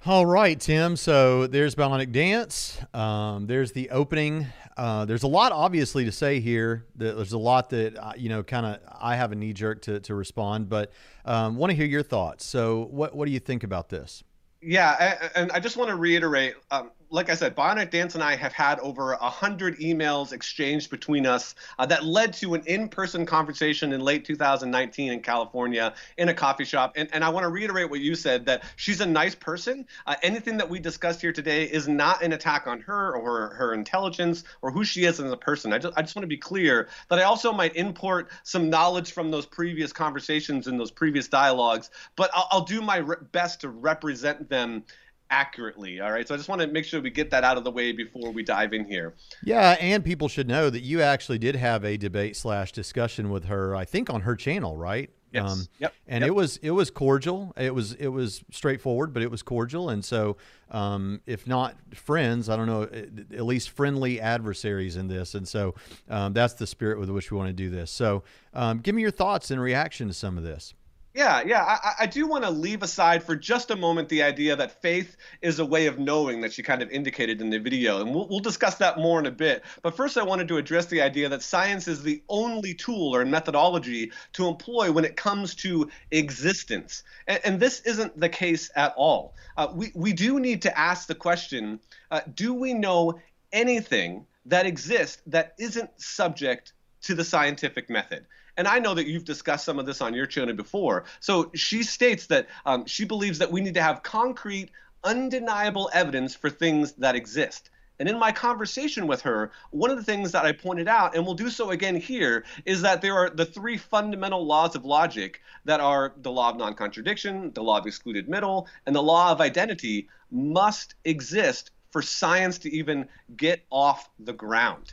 All 0.05 0.25
right, 0.25 0.59
Tim. 0.59 0.97
So 0.97 1.47
there's 1.49 1.75
Bionic 1.75 2.13
Dance. 2.13 2.79
Um, 2.95 3.47
there's 3.47 3.73
the 3.73 3.91
opening. 3.91 4.47
Uh, 4.77 5.05
there's 5.05 5.25
a 5.25 5.29
lot, 5.29 5.53
obviously, 5.53 6.05
to 6.05 6.13
say 6.13 6.39
here. 6.39 6.85
There's 6.95 7.33
a 7.33 7.39
lot 7.39 7.71
that 7.71 7.97
uh, 7.97 8.13
you 8.17 8.29
know, 8.29 8.45
kind 8.45 8.67
of. 8.67 8.79
I 9.01 9.17
have 9.17 9.33
a 9.33 9.35
knee 9.35 9.53
jerk 9.53 9.83
to 9.83 9.99
to 10.01 10.15
respond, 10.15 10.69
but 10.69 10.93
um, 11.25 11.57
want 11.57 11.71
to 11.71 11.77
hear 11.77 11.87
your 11.87 12.05
thoughts. 12.05 12.45
So, 12.45 12.87
what 12.93 13.17
what 13.17 13.27
do 13.27 13.33
you 13.33 13.41
think 13.41 13.65
about 13.65 13.89
this? 13.89 14.23
Yeah, 14.67 15.29
and 15.37 15.53
I 15.53 15.61
just 15.61 15.77
want 15.77 15.91
to 15.91 15.97
reiterate. 15.97 16.55
Um, 16.73 16.91
like 17.11 17.31
I 17.31 17.35
said, 17.35 17.55
Bionic 17.55 17.91
Dance 17.91 18.15
and 18.15 18.23
I 18.23 18.37
have 18.37 18.53
had 18.53 18.81
over 18.81 19.13
a 19.13 19.31
hundred 19.31 19.79
emails 19.79 20.33
exchanged 20.33 20.91
between 20.91 21.27
us 21.27 21.55
uh, 21.79 21.87
that 21.87 22.05
led 22.05 22.33
to 22.35 22.55
an 22.55 22.63
in-person 22.67 23.27
conversation 23.27 23.93
in 23.93 24.01
late 24.01 24.25
2019 24.25 25.13
in 25.13 25.21
California 25.21 25.95
in 26.17 26.29
a 26.29 26.35
coffee 26.35 26.65
shop. 26.65 26.93
And, 26.97 27.09
and 27.13 27.23
I 27.23 27.29
want 27.29 27.45
to 27.45 27.49
reiterate 27.49 27.91
what 27.91 28.01
you 28.01 28.15
said 28.15 28.47
that 28.47 28.65
she's 28.77 29.01
a 29.01 29.07
nice 29.07 29.35
person. 29.35 29.87
Uh, 30.07 30.17
anything 30.23 30.57
that 30.57 30.69
we 30.69 30.79
discussed 30.79 31.21
here 31.21 31.33
today 31.33 31.65
is 31.65 31.87
not 31.87 32.23
an 32.23 32.33
attack 32.33 32.67
on 32.67 32.81
her 32.81 33.15
or 33.15 33.49
her, 33.49 33.55
her 33.55 33.75
intelligence 33.75 34.45
or 34.63 34.71
who 34.71 34.85
she 34.85 35.05
is 35.05 35.21
as 35.21 35.31
a 35.31 35.37
person. 35.37 35.73
I 35.73 35.79
just, 35.79 35.97
I 35.97 36.03
just 36.03 36.17
want 36.17 36.25
to 36.25 36.29
be 36.29 36.37
clear 36.37 36.89
that 37.09 37.19
I 37.19 37.23
also 37.23 37.53
might 37.53 37.77
import 37.77 38.31
some 38.43 38.69
knowledge 38.69 39.13
from 39.13 39.31
those 39.31 39.47
previous 39.47 39.93
conversations 39.93 40.67
and 40.67 40.79
those 40.79 40.91
previous 40.91 41.29
dialogues, 41.29 41.91
but 42.17 42.31
I'll, 42.35 42.49
I'll 42.51 42.65
do 42.65 42.83
my 42.83 42.99
re- 42.99 43.17
best 43.33 43.61
to 43.61 43.69
represent 43.69 44.49
them 44.49 44.85
accurately. 45.31 46.01
All 46.01 46.13
right. 46.13 46.27
So 46.27 46.35
I 46.35 46.37
just 46.37 46.49
want 46.49 46.61
to 46.61 46.67
make 46.67 46.85
sure 46.85 47.01
we 47.01 47.11
get 47.11 47.31
that 47.31 47.45
out 47.45 47.57
of 47.57 47.65
the 47.65 47.71
way 47.71 47.93
before 47.93 48.31
we 48.31 48.43
dive 48.43 48.73
in 48.73 48.85
here. 48.85 49.15
Yeah, 49.43 49.77
and 49.81 50.05
people 50.05 50.29
should 50.29 50.49
know 50.49 50.71
that 50.71 50.81
you 50.81 51.03
actually 51.03 51.39
did 51.39 51.57
have 51.57 51.85
a 51.85 51.97
debate 51.97 52.37
slash 52.37 52.73
discussion 52.73 53.31
with 53.31 53.45
her. 53.47 53.75
I 53.75 53.85
think 53.85 54.11
on 54.11 54.23
her 54.23 54.37
channel, 54.37 54.77
right? 54.77 55.11
Yes. 55.33 55.51
Um, 55.51 55.67
yep. 55.79 55.95
And 56.07 56.23
yep. 56.23 56.29
it 56.29 56.35
was 56.35 56.57
it 56.59 56.71
was 56.71 56.91
cordial. 56.91 57.53
It 57.57 57.75
was 57.75 57.93
it 57.95 58.09
was 58.09 58.43
straightforward, 58.51 59.13
but 59.13 59.23
it 59.23 59.31
was 59.31 59.43
cordial. 59.43 59.91
And 59.91 60.05
so, 60.05 60.37
um, 60.71 61.21
if 61.27 61.47
not 61.47 61.77
friends, 61.95 62.49
I 62.49 62.57
don't 62.57 62.67
know, 62.67 62.83
at 62.83 63.45
least 63.45 63.71
friendly 63.71 64.21
adversaries 64.21 64.97
in 64.97 65.09
this. 65.09 65.35
And 65.35 65.47
so, 65.47 65.75
um, 66.09 66.33
that's 66.33 66.55
the 66.55 66.67
spirit 66.67 66.99
with 66.99 67.11
which 67.11 67.31
we 67.31 67.37
want 67.37 67.49
to 67.49 67.55
do 67.55 67.71
this. 67.71 67.91
So, 67.91 68.23
um, 68.55 68.79
give 68.79 68.95
me 68.95 69.03
your 69.03 69.11
thoughts 69.11 69.51
and 69.51 69.61
reaction 69.61 70.09
to 70.09 70.15
some 70.15 70.39
of 70.39 70.45
this. 70.45 70.75
Yeah, 71.17 71.43
yeah. 71.47 71.65
I, 71.65 71.93
I 72.01 72.07
do 72.07 72.27
want 72.27 72.45
to 72.45 72.51
leave 72.51 72.83
aside 72.83 73.23
for 73.23 73.35
just 73.35 73.71
a 73.71 73.77
moment 73.77 74.11
the 74.11 74.23
idea 74.23 74.55
that 74.55 74.83
faith 74.83 75.17
is 75.41 75.59
a 75.59 75.65
way 75.65 75.87
of 75.87 75.99
knowing 75.99 76.43
that 76.43 76.53
she 76.53 76.63
kind 76.63 76.83
of 76.83 76.91
indicated 76.91 77.41
in 77.41 77.49
the 77.49 77.59
video. 77.59 78.03
And 78.03 78.15
we'll, 78.15 78.29
we'll 78.29 78.41
discuss 78.41 78.75
that 78.77 78.99
more 78.99 79.19
in 79.19 79.25
a 79.25 79.31
bit. 79.31 79.65
But 79.81 79.97
first, 79.97 80.19
I 80.19 80.25
wanted 80.25 80.47
to 80.49 80.59
address 80.59 80.87
the 80.87 81.01
idea 81.01 81.31
that 81.31 81.43
science 81.43 81.89
is 81.89 82.03
the 82.03 82.23
only 82.29 82.75
tool 82.75 83.17
or 83.17 83.25
methodology 83.25 84.13
to 84.35 84.47
employ 84.47 84.93
when 84.93 85.07
it 85.07 85.17
comes 85.17 85.55
to 85.55 85.89
existence. 86.11 87.03
And, 87.27 87.41
and 87.47 87.61
this 87.61 87.81
isn't 87.81 88.21
the 88.21 88.29
case 88.29 88.71
at 88.77 88.93
all. 88.99 89.35
Uh, 89.57 89.69
we, 89.75 89.93
we 89.95 90.13
do 90.13 90.39
need 90.39 90.61
to 90.63 90.79
ask 90.79 91.09
the 91.09 91.15
question 91.15 91.81
uh, 92.11 92.21
do 92.35 92.53
we 92.53 92.75
know 92.75 93.19
anything 93.53 94.27
that 94.45 94.67
exists 94.67 95.23
that 95.29 95.55
isn't 95.59 95.89
subject 95.99 96.75
to 97.05 97.15
the 97.15 97.25
scientific 97.25 97.89
method? 97.89 98.27
And 98.57 98.67
I 98.67 98.79
know 98.79 98.95
that 98.95 99.07
you've 99.07 99.25
discussed 99.25 99.65
some 99.65 99.79
of 99.79 99.87
this 99.87 100.01
on 100.01 100.15
your 100.15 100.27
channel 100.27 100.55
before. 100.55 101.05
So 101.21 101.51
she 101.55 101.83
states 101.83 102.27
that 102.27 102.49
um, 102.65 102.87
she 102.87 103.05
believes 103.05 103.39
that 103.39 103.53
we 103.53 103.61
need 103.61 103.75
to 103.75 103.83
have 103.83 104.03
concrete, 104.03 104.71
undeniable 105.05 105.91
evidence 105.93 106.35
for 106.35 106.51
things 106.51 106.93
that 106.93 107.15
exist. 107.15 107.71
And 107.99 108.09
in 108.09 108.19
my 108.19 108.31
conversation 108.31 109.07
with 109.07 109.23
her, 109.23 109.53
one 109.71 109.91
of 109.91 109.97
the 109.97 110.05
things 110.05 110.33
that 110.33 110.45
I 110.45 110.53
pointed 110.53 110.87
out, 110.87 111.15
and 111.15 111.25
we'll 111.25 111.35
do 111.35 111.49
so 111.49 111.71
again 111.71 111.97
here, 111.97 112.45
is 112.67 112.83
that 112.83 113.01
there 113.01 113.15
are 113.15 113.31
the 113.31 113.47
three 113.47 113.79
fundamental 113.79 114.45
laws 114.45 114.75
of 114.75 114.85
logic 114.85 115.41
that 115.65 115.81
are 115.81 116.13
the 116.19 116.31
law 116.31 116.51
of 116.51 116.57
non 116.57 116.75
contradiction, 116.75 117.53
the 117.55 117.63
law 117.63 117.79
of 117.79 117.87
excluded 117.87 118.29
middle, 118.29 118.69
and 118.85 118.95
the 118.95 119.03
law 119.03 119.33
of 119.33 119.41
identity 119.41 120.09
must 120.31 120.95
exist 121.05 121.71
for 121.91 122.03
science 122.03 122.59
to 122.59 122.71
even 122.71 123.09
get 123.37 123.65
off 123.71 124.11
the 124.19 124.33
ground. 124.35 124.93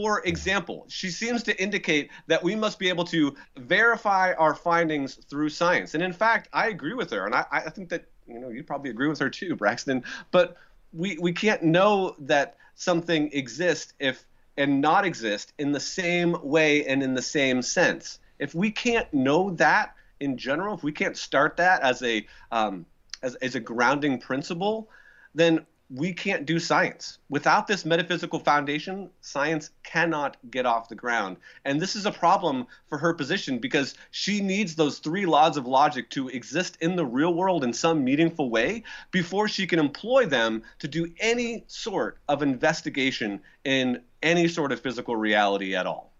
For 0.00 0.20
example, 0.24 0.86
she 0.88 1.10
seems 1.10 1.42
to 1.42 1.60
indicate 1.60 2.12
that 2.28 2.40
we 2.40 2.54
must 2.54 2.78
be 2.78 2.88
able 2.88 3.04
to 3.06 3.34
verify 3.56 4.32
our 4.34 4.54
findings 4.54 5.16
through 5.16 5.48
science. 5.48 5.94
And 5.94 6.04
in 6.04 6.12
fact, 6.12 6.48
I 6.52 6.68
agree 6.68 6.94
with 6.94 7.10
her. 7.10 7.26
And 7.26 7.34
I, 7.34 7.44
I 7.50 7.68
think 7.70 7.88
that, 7.88 8.04
you 8.28 8.38
know, 8.38 8.48
you 8.48 8.62
probably 8.62 8.90
agree 8.90 9.08
with 9.08 9.18
her 9.18 9.28
too, 9.28 9.56
Braxton. 9.56 10.04
But 10.30 10.56
we, 10.92 11.18
we 11.18 11.32
can't 11.32 11.64
know 11.64 12.14
that 12.20 12.58
something 12.76 13.28
exists 13.32 13.94
if 13.98 14.24
and 14.56 14.80
not 14.80 15.04
exist 15.04 15.52
in 15.58 15.72
the 15.72 15.80
same 15.80 16.36
way 16.44 16.86
and 16.86 17.02
in 17.02 17.14
the 17.14 17.22
same 17.22 17.60
sense. 17.60 18.20
If 18.38 18.54
we 18.54 18.70
can't 18.70 19.12
know 19.12 19.50
that 19.56 19.96
in 20.20 20.36
general, 20.36 20.76
if 20.76 20.84
we 20.84 20.92
can't 20.92 21.16
start 21.16 21.56
that 21.56 21.82
as 21.82 22.04
a 22.04 22.24
um, 22.52 22.86
as, 23.24 23.34
as 23.36 23.56
a 23.56 23.60
grounding 23.60 24.18
principle, 24.18 24.90
then 25.34 25.66
we 25.90 26.12
can't 26.12 26.44
do 26.44 26.58
science. 26.58 27.18
Without 27.30 27.66
this 27.66 27.84
metaphysical 27.84 28.38
foundation, 28.38 29.08
science 29.22 29.70
cannot 29.82 30.36
get 30.50 30.66
off 30.66 30.88
the 30.88 30.94
ground. 30.94 31.38
And 31.64 31.80
this 31.80 31.96
is 31.96 32.04
a 32.04 32.12
problem 32.12 32.66
for 32.88 32.98
her 32.98 33.14
position 33.14 33.58
because 33.58 33.94
she 34.10 34.40
needs 34.40 34.74
those 34.74 34.98
three 34.98 35.24
laws 35.24 35.56
of 35.56 35.66
logic 35.66 36.10
to 36.10 36.28
exist 36.28 36.76
in 36.80 36.96
the 36.96 37.06
real 37.06 37.32
world 37.32 37.64
in 37.64 37.72
some 37.72 38.04
meaningful 38.04 38.50
way 38.50 38.82
before 39.10 39.48
she 39.48 39.66
can 39.66 39.78
employ 39.78 40.26
them 40.26 40.62
to 40.80 40.88
do 40.88 41.10
any 41.20 41.64
sort 41.68 42.18
of 42.28 42.42
investigation 42.42 43.40
in 43.64 44.02
any 44.22 44.48
sort 44.48 44.72
of 44.72 44.80
physical 44.80 45.16
reality 45.16 45.74
at 45.74 45.86
all. 45.86 46.12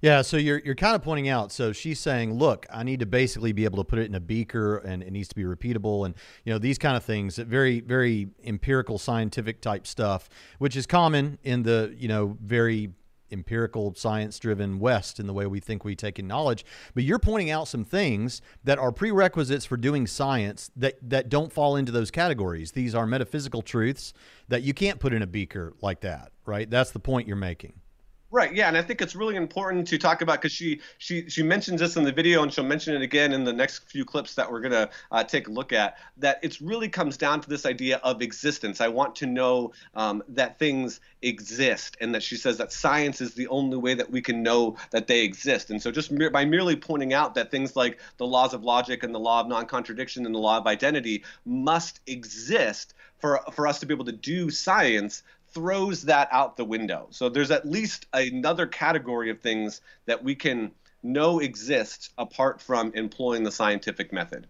Yeah, 0.00 0.22
so 0.22 0.38
you're 0.38 0.60
you're 0.64 0.74
kind 0.74 0.94
of 0.96 1.02
pointing 1.02 1.28
out. 1.28 1.52
So 1.52 1.72
she's 1.72 2.00
saying, 2.00 2.32
look, 2.32 2.66
I 2.72 2.82
need 2.84 3.00
to 3.00 3.06
basically 3.06 3.52
be 3.52 3.64
able 3.64 3.78
to 3.78 3.84
put 3.84 3.98
it 3.98 4.06
in 4.06 4.14
a 4.14 4.20
beaker, 4.20 4.78
and 4.78 5.02
it 5.02 5.10
needs 5.10 5.28
to 5.28 5.34
be 5.34 5.42
repeatable, 5.44 6.06
and 6.06 6.14
you 6.44 6.52
know 6.52 6.58
these 6.58 6.78
kind 6.78 6.96
of 6.96 7.04
things. 7.04 7.36
Very 7.36 7.80
very 7.80 8.28
empirical, 8.44 8.98
scientific 8.98 9.60
type 9.60 9.86
stuff, 9.86 10.28
which 10.58 10.74
is 10.74 10.86
common 10.86 11.38
in 11.42 11.64
the 11.64 11.94
you 11.98 12.08
know 12.08 12.38
very 12.42 12.92
empirical 13.32 13.94
science 13.94 14.38
driven 14.38 14.78
west 14.80 15.20
in 15.20 15.26
the 15.26 15.32
way 15.32 15.46
we 15.46 15.60
think 15.60 15.84
we 15.84 15.94
take 15.94 16.18
in 16.18 16.26
knowledge 16.26 16.64
but 16.94 17.04
you're 17.04 17.18
pointing 17.18 17.48
out 17.48 17.68
some 17.68 17.84
things 17.84 18.42
that 18.64 18.76
are 18.76 18.90
prerequisites 18.90 19.64
for 19.64 19.76
doing 19.76 20.04
science 20.04 20.68
that 20.74 20.96
that 21.00 21.28
don't 21.28 21.52
fall 21.52 21.76
into 21.76 21.92
those 21.92 22.10
categories 22.10 22.72
these 22.72 22.92
are 22.92 23.06
metaphysical 23.06 23.62
truths 23.62 24.12
that 24.48 24.62
you 24.62 24.74
can't 24.74 24.98
put 24.98 25.12
in 25.12 25.22
a 25.22 25.28
beaker 25.28 25.72
like 25.80 26.00
that 26.00 26.32
right 26.44 26.70
that's 26.70 26.90
the 26.90 26.98
point 26.98 27.28
you're 27.28 27.36
making 27.36 27.74
Right. 28.32 28.54
Yeah, 28.54 28.68
and 28.68 28.76
I 28.76 28.82
think 28.82 29.02
it's 29.02 29.16
really 29.16 29.34
important 29.34 29.88
to 29.88 29.98
talk 29.98 30.22
about 30.22 30.40
because 30.40 30.52
she 30.52 30.80
she 30.98 31.28
she 31.28 31.42
mentions 31.42 31.80
this 31.80 31.96
in 31.96 32.04
the 32.04 32.12
video, 32.12 32.44
and 32.44 32.52
she'll 32.52 32.62
mention 32.62 32.94
it 32.94 33.02
again 33.02 33.32
in 33.32 33.42
the 33.42 33.52
next 33.52 33.90
few 33.90 34.04
clips 34.04 34.36
that 34.36 34.48
we're 34.48 34.60
gonna 34.60 34.88
uh, 35.10 35.24
take 35.24 35.48
a 35.48 35.50
look 35.50 35.72
at. 35.72 35.98
That 36.18 36.38
it 36.42 36.60
really 36.60 36.88
comes 36.88 37.16
down 37.16 37.40
to 37.40 37.48
this 37.48 37.66
idea 37.66 37.96
of 38.04 38.22
existence. 38.22 38.80
I 38.80 38.86
want 38.86 39.16
to 39.16 39.26
know 39.26 39.72
um, 39.96 40.22
that 40.28 40.60
things 40.60 41.00
exist, 41.22 41.96
and 42.00 42.14
that 42.14 42.22
she 42.22 42.36
says 42.36 42.58
that 42.58 42.70
science 42.72 43.20
is 43.20 43.34
the 43.34 43.48
only 43.48 43.76
way 43.76 43.94
that 43.94 44.12
we 44.12 44.22
can 44.22 44.44
know 44.44 44.76
that 44.92 45.08
they 45.08 45.24
exist. 45.24 45.70
And 45.70 45.82
so, 45.82 45.90
just 45.90 46.16
by 46.32 46.44
merely 46.44 46.76
pointing 46.76 47.12
out 47.12 47.34
that 47.34 47.50
things 47.50 47.74
like 47.74 47.98
the 48.18 48.26
laws 48.26 48.54
of 48.54 48.62
logic 48.62 49.02
and 49.02 49.12
the 49.12 49.18
law 49.18 49.40
of 49.40 49.48
non-contradiction 49.48 50.24
and 50.24 50.32
the 50.32 50.38
law 50.38 50.56
of 50.56 50.68
identity 50.68 51.24
must 51.44 51.98
exist 52.06 52.94
for 53.18 53.40
for 53.52 53.66
us 53.66 53.80
to 53.80 53.86
be 53.86 53.94
able 53.94 54.04
to 54.04 54.12
do 54.12 54.50
science 54.50 55.24
throws 55.52 56.02
that 56.02 56.28
out 56.30 56.56
the 56.56 56.64
window. 56.64 57.08
So 57.10 57.28
there's 57.28 57.50
at 57.50 57.66
least 57.66 58.06
another 58.12 58.66
category 58.66 59.30
of 59.30 59.40
things 59.40 59.80
that 60.06 60.22
we 60.22 60.34
can 60.34 60.72
know 61.02 61.38
exist 61.40 62.12
apart 62.18 62.60
from 62.60 62.92
employing 62.94 63.42
the 63.42 63.50
scientific 63.50 64.12
method. 64.12 64.46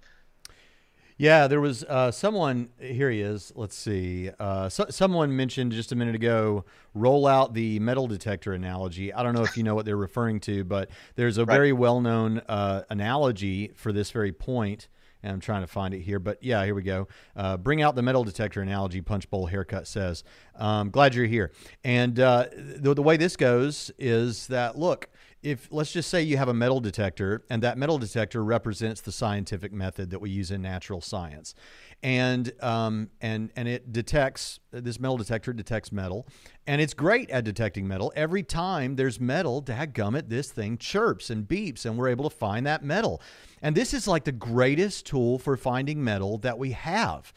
Yeah, 1.16 1.48
there 1.48 1.60
was 1.60 1.84
uh, 1.84 2.10
someone. 2.12 2.70
Here 2.78 3.10
he 3.10 3.20
is. 3.20 3.52
Let's 3.54 3.76
see. 3.76 4.30
Uh, 4.40 4.70
so, 4.70 4.86
someone 4.88 5.36
mentioned 5.36 5.72
just 5.72 5.92
a 5.92 5.94
minute 5.94 6.14
ago. 6.14 6.64
Roll 6.94 7.26
out 7.26 7.52
the 7.52 7.78
metal 7.78 8.06
detector 8.06 8.54
analogy. 8.54 9.12
I 9.12 9.22
don't 9.22 9.34
know 9.34 9.42
if 9.42 9.54
you 9.54 9.62
know 9.62 9.74
what 9.74 9.84
they're 9.84 9.98
referring 9.98 10.40
to, 10.40 10.64
but 10.64 10.88
there's 11.16 11.36
a 11.36 11.44
right. 11.44 11.54
very 11.54 11.72
well-known 11.74 12.40
uh, 12.48 12.84
analogy 12.88 13.70
for 13.74 13.92
this 13.92 14.10
very 14.10 14.32
point 14.32 14.88
and 15.22 15.32
I'm 15.32 15.40
trying 15.40 15.62
to 15.62 15.66
find 15.66 15.94
it 15.94 16.00
here. 16.00 16.18
But 16.18 16.42
yeah, 16.42 16.64
here 16.64 16.74
we 16.74 16.82
go. 16.82 17.08
Uh, 17.36 17.56
bring 17.56 17.82
out 17.82 17.94
the 17.94 18.02
metal 18.02 18.24
detector 18.24 18.60
analogy. 18.62 19.00
Punch 19.00 19.28
bowl 19.30 19.46
haircut 19.46 19.86
says. 19.86 20.24
Um, 20.56 20.90
glad 20.90 21.14
you're 21.14 21.26
here. 21.26 21.52
And 21.84 22.18
uh, 22.18 22.46
the, 22.54 22.94
the 22.94 23.02
way 23.02 23.16
this 23.16 23.36
goes 23.36 23.90
is 23.98 24.46
that 24.48 24.78
look, 24.78 25.08
if 25.42 25.68
let's 25.70 25.90
just 25.90 26.10
say 26.10 26.22
you 26.22 26.36
have 26.36 26.48
a 26.48 26.54
metal 26.54 26.80
detector, 26.80 27.44
and 27.48 27.62
that 27.62 27.78
metal 27.78 27.98
detector 27.98 28.44
represents 28.44 29.00
the 29.00 29.12
scientific 29.12 29.72
method 29.72 30.10
that 30.10 30.20
we 30.20 30.28
use 30.28 30.50
in 30.50 30.60
natural 30.60 31.00
science, 31.00 31.54
and 32.02 32.52
um, 32.62 33.08
and 33.20 33.50
and 33.56 33.66
it 33.66 33.92
detects 33.92 34.60
this 34.70 35.00
metal 35.00 35.16
detector 35.16 35.52
detects 35.52 35.92
metal, 35.92 36.26
and 36.66 36.80
it's 36.80 36.92
great 36.92 37.30
at 37.30 37.44
detecting 37.44 37.88
metal. 37.88 38.12
Every 38.14 38.42
time 38.42 38.96
there's 38.96 39.18
metal, 39.18 39.62
dadgummit, 39.62 40.28
this 40.28 40.50
thing 40.50 40.76
chirps 40.76 41.30
and 41.30 41.48
beeps, 41.48 41.86
and 41.86 41.96
we're 41.96 42.08
able 42.08 42.28
to 42.28 42.36
find 42.36 42.66
that 42.66 42.84
metal. 42.84 43.22
And 43.62 43.74
this 43.74 43.94
is 43.94 44.06
like 44.06 44.24
the 44.24 44.32
greatest 44.32 45.06
tool 45.06 45.38
for 45.38 45.56
finding 45.56 46.04
metal 46.04 46.38
that 46.38 46.58
we 46.58 46.72
have. 46.72 47.32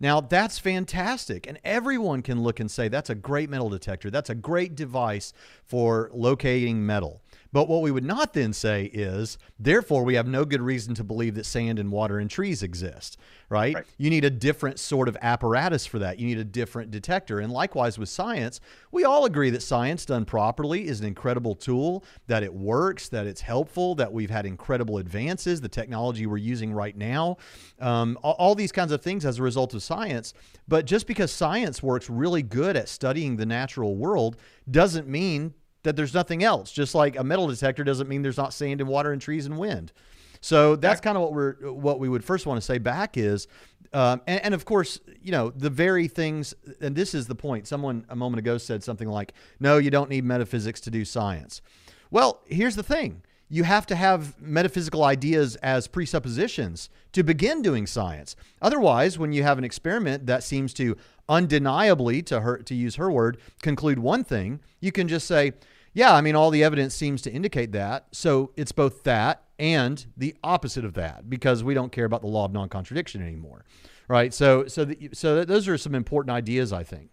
Now, 0.00 0.20
that's 0.20 0.58
fantastic. 0.58 1.46
And 1.46 1.58
everyone 1.64 2.22
can 2.22 2.42
look 2.42 2.58
and 2.60 2.70
say, 2.70 2.88
that's 2.88 3.10
a 3.10 3.14
great 3.14 3.48
metal 3.48 3.70
detector. 3.70 4.10
That's 4.10 4.28
a 4.28 4.34
great 4.34 4.74
device 4.74 5.32
for 5.64 6.10
locating 6.12 6.84
metal. 6.84 7.22
But 7.54 7.68
what 7.68 7.82
we 7.82 7.92
would 7.92 8.04
not 8.04 8.32
then 8.32 8.52
say 8.52 8.86
is, 8.86 9.38
therefore, 9.60 10.02
we 10.02 10.16
have 10.16 10.26
no 10.26 10.44
good 10.44 10.60
reason 10.60 10.92
to 10.96 11.04
believe 11.04 11.36
that 11.36 11.46
sand 11.46 11.78
and 11.78 11.92
water 11.92 12.18
and 12.18 12.28
trees 12.28 12.64
exist, 12.64 13.16
right? 13.48 13.76
Right. 13.76 13.86
You 13.96 14.10
need 14.10 14.24
a 14.24 14.30
different 14.30 14.80
sort 14.80 15.06
of 15.06 15.16
apparatus 15.22 15.86
for 15.86 16.00
that. 16.00 16.18
You 16.18 16.26
need 16.26 16.38
a 16.38 16.44
different 16.44 16.90
detector. 16.90 17.38
And 17.38 17.52
likewise 17.52 17.96
with 17.96 18.08
science, 18.08 18.60
we 18.90 19.04
all 19.04 19.24
agree 19.24 19.50
that 19.50 19.62
science 19.62 20.04
done 20.04 20.24
properly 20.24 20.88
is 20.88 20.98
an 20.98 21.06
incredible 21.06 21.54
tool, 21.54 22.04
that 22.26 22.42
it 22.42 22.52
works, 22.52 23.08
that 23.10 23.24
it's 23.24 23.42
helpful, 23.42 23.94
that 23.94 24.12
we've 24.12 24.30
had 24.30 24.46
incredible 24.46 24.98
advances, 24.98 25.60
the 25.60 25.68
technology 25.68 26.26
we're 26.26 26.38
using 26.38 26.72
right 26.72 26.96
now, 26.96 27.36
um, 27.78 28.18
all, 28.24 28.32
all 28.32 28.54
these 28.56 28.72
kinds 28.72 28.90
of 28.90 29.00
things 29.00 29.24
as 29.24 29.38
a 29.38 29.44
result 29.44 29.74
of 29.74 29.82
science. 29.84 30.34
But 30.66 30.86
just 30.86 31.06
because 31.06 31.30
science 31.30 31.84
works 31.84 32.10
really 32.10 32.42
good 32.42 32.76
at 32.76 32.88
studying 32.88 33.36
the 33.36 33.46
natural 33.46 33.94
world 33.94 34.38
doesn't 34.68 35.06
mean 35.06 35.54
that 35.84 35.96
there's 35.96 36.12
nothing 36.12 36.42
else. 36.42 36.72
Just 36.72 36.94
like 36.94 37.16
a 37.16 37.24
metal 37.24 37.46
detector 37.46 37.84
doesn't 37.84 38.08
mean 38.08 38.22
there's 38.22 38.36
not 38.36 38.52
sand 38.52 38.80
and 38.80 38.90
water 38.90 39.12
and 39.12 39.22
trees 39.22 39.46
and 39.46 39.56
wind. 39.58 39.92
So 40.40 40.76
that's 40.76 41.00
kind 41.00 41.16
of 41.16 41.22
what 41.22 41.32
we're 41.32 41.72
what 41.72 41.98
we 41.98 42.08
would 42.08 42.22
first 42.22 42.44
want 42.44 42.58
to 42.58 42.66
say 42.66 42.76
back 42.76 43.16
is, 43.16 43.48
um, 43.94 44.20
and, 44.26 44.44
and 44.44 44.54
of 44.54 44.66
course, 44.66 45.00
you 45.22 45.32
know, 45.32 45.48
the 45.50 45.70
very 45.70 46.06
things, 46.06 46.52
and 46.82 46.94
this 46.94 47.14
is 47.14 47.26
the 47.26 47.34
point. 47.34 47.66
Someone 47.66 48.04
a 48.10 48.16
moment 48.16 48.40
ago 48.40 48.58
said 48.58 48.84
something 48.84 49.08
like, 49.08 49.32
"No, 49.58 49.78
you 49.78 49.90
don't 49.90 50.10
need 50.10 50.24
metaphysics 50.24 50.82
to 50.82 50.90
do 50.90 51.06
science." 51.06 51.62
Well, 52.10 52.42
here's 52.46 52.76
the 52.76 52.82
thing. 52.82 53.22
You 53.48 53.64
have 53.64 53.86
to 53.86 53.96
have 53.96 54.38
metaphysical 54.40 55.04
ideas 55.04 55.56
as 55.56 55.86
presuppositions 55.86 56.90
to 57.12 57.22
begin 57.22 57.62
doing 57.62 57.86
science. 57.86 58.36
Otherwise, 58.60 59.18
when 59.18 59.32
you 59.32 59.42
have 59.44 59.56
an 59.56 59.64
experiment 59.64 60.26
that 60.26 60.44
seems 60.44 60.74
to 60.74 60.96
undeniably, 61.28 62.20
to 62.22 62.40
her 62.40 62.58
to 62.58 62.74
use 62.74 62.96
her 62.96 63.10
word, 63.10 63.38
conclude 63.62 63.98
one 63.98 64.24
thing, 64.24 64.60
you 64.80 64.92
can 64.92 65.08
just 65.08 65.26
say, 65.26 65.52
yeah, 65.94 66.12
I 66.12 66.20
mean, 66.20 66.34
all 66.34 66.50
the 66.50 66.64
evidence 66.64 66.94
seems 66.94 67.22
to 67.22 67.32
indicate 67.32 67.72
that. 67.72 68.08
So 68.12 68.52
it's 68.56 68.72
both 68.72 69.04
that 69.04 69.44
and 69.58 70.04
the 70.16 70.34
opposite 70.42 70.84
of 70.84 70.94
that 70.94 71.30
because 71.30 71.62
we 71.62 71.72
don't 71.72 71.92
care 71.92 72.04
about 72.04 72.20
the 72.20 72.26
law 72.26 72.44
of 72.44 72.52
non-contradiction 72.52 73.22
anymore, 73.22 73.64
right? 74.08 74.34
So, 74.34 74.66
so, 74.66 74.84
the, 74.84 75.10
so 75.12 75.44
those 75.44 75.68
are 75.68 75.78
some 75.78 75.94
important 75.94 76.34
ideas, 76.34 76.72
I 76.72 76.82
think. 76.82 77.10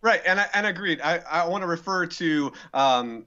Right, 0.00 0.22
and 0.26 0.40
I, 0.40 0.46
and 0.54 0.66
agreed. 0.66 1.00
I, 1.02 1.18
I 1.30 1.46
want 1.46 1.62
to 1.62 1.66
refer 1.66 2.06
to 2.06 2.52
um, 2.72 3.26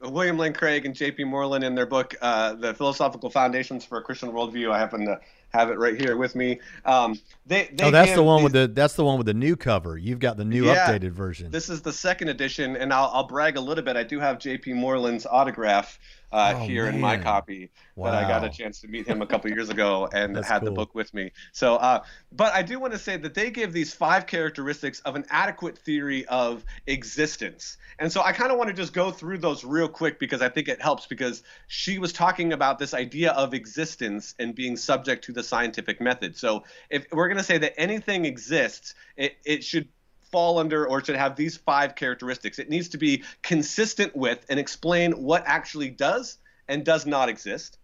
William 0.00 0.38
Lane 0.38 0.52
Craig 0.52 0.86
and 0.86 0.94
J.P. 0.94 1.24
Moreland 1.24 1.64
in 1.64 1.74
their 1.74 1.86
book, 1.86 2.14
uh, 2.22 2.54
"The 2.54 2.72
Philosophical 2.72 3.30
Foundations 3.30 3.84
for 3.84 3.98
a 3.98 4.02
Christian 4.02 4.30
Worldview." 4.30 4.70
I 4.70 4.78
happen 4.78 5.06
to 5.06 5.18
have 5.50 5.70
it 5.70 5.78
right 5.78 6.00
here 6.00 6.16
with 6.16 6.34
me. 6.34 6.60
Um, 6.84 7.18
they, 7.46 7.70
they 7.72 7.84
oh, 7.84 7.90
that's 7.90 8.14
the 8.14 8.22
one 8.22 8.38
these- 8.38 8.44
with 8.44 8.52
the 8.52 8.68
that's 8.68 8.94
the 8.94 9.04
one 9.04 9.18
with 9.18 9.26
the 9.26 9.34
new 9.34 9.56
cover. 9.56 9.98
You've 9.98 10.18
got 10.20 10.36
the 10.36 10.44
new 10.44 10.66
Yeah. 10.66 10.86
updated 10.88 11.10
version. 11.12 11.50
This 11.50 11.68
is 11.68 11.82
the 11.82 11.92
second 11.92 12.28
edition, 12.28 12.76
and 12.76 12.92
I'll, 12.92 13.10
I'll 13.12 13.26
brag 13.26 13.56
a 13.56 13.60
little 13.60 13.84
bit. 13.84 13.96
I 13.96 14.02
do 14.02 14.20
have 14.20 14.38
J.P. 14.38 14.72
Moreland's 14.74 15.26
autograph 15.26 15.98
uh, 16.32 16.54
Oh, 16.56 16.66
here 16.66 16.86
in 16.86 17.00
my 17.00 17.16
man. 17.16 17.24
copy. 17.24 17.70
that 17.96 18.14
I 18.14 18.22
got 18.28 18.44
a 18.44 18.48
chance 18.48 18.80
to 18.80 18.88
meet 18.88 19.06
him 19.06 19.20
a 19.22 19.26
couple 19.26 19.50
years 19.50 19.68
ago 19.68 20.08
and 20.12 20.36
had 20.44 20.64
the 20.64 20.70
book 20.70 20.94
with 20.94 21.12
me. 21.12 21.32
So, 21.52 21.76
uh, 21.76 22.02
but 22.32 22.54
I 22.54 22.62
do 22.62 22.78
want 22.78 22.92
to 22.92 22.98
say 22.98 23.16
that 23.16 23.34
they 23.34 23.50
give 23.50 23.72
these 23.72 23.92
five 23.92 24.26
characteristics 24.26 25.00
of 25.00 25.16
an 25.16 25.24
adequate 25.30 25.78
theory 25.78 26.26
of 26.26 26.64
existence. 26.86 27.76
And 27.98 28.10
so 28.10 28.22
I 28.22 28.32
kind 28.32 28.50
of 28.52 28.58
want 28.58 28.68
to 28.68 28.74
just 28.74 28.92
go 28.92 29.10
through 29.10 29.38
those 29.38 29.64
real 29.64 29.88
quick 29.88 30.18
because 30.18 30.40
I 30.42 30.48
think 30.48 30.68
it 30.68 30.80
helps 30.80 31.06
because 31.06 31.42
she 31.66 31.98
was 31.98 32.12
talking 32.12 32.52
about 32.52 32.78
this 32.78 32.94
idea 32.94 33.32
of 33.32 33.52
existence 33.54 34.34
and 34.38 34.54
being 34.54 34.76
subject 34.76 35.24
to 35.24 35.32
the 35.32 35.42
scientific 35.42 36.00
method. 36.00 36.36
So 36.36 36.64
if 36.88 37.06
we're 37.12 37.28
going 37.28 37.38
to 37.38 37.44
say 37.44 37.58
that 37.58 37.78
anything 37.78 38.24
exists, 38.24 38.94
it, 39.16 39.36
it 39.44 39.64
should 39.64 39.88
fall 40.30 40.58
under 40.58 40.86
or 40.86 41.04
should 41.04 41.16
have 41.16 41.36
these 41.36 41.56
five 41.56 41.94
characteristics. 41.94 42.58
It 42.58 42.70
needs 42.70 42.88
to 42.90 42.98
be 42.98 43.24
consistent 43.42 44.14
with 44.14 44.44
and 44.48 44.58
explain 44.58 45.12
what 45.12 45.42
actually 45.46 45.90
does 45.90 46.38
and 46.68 46.84
does 46.84 47.06
not 47.06 47.28
exist. 47.28 47.78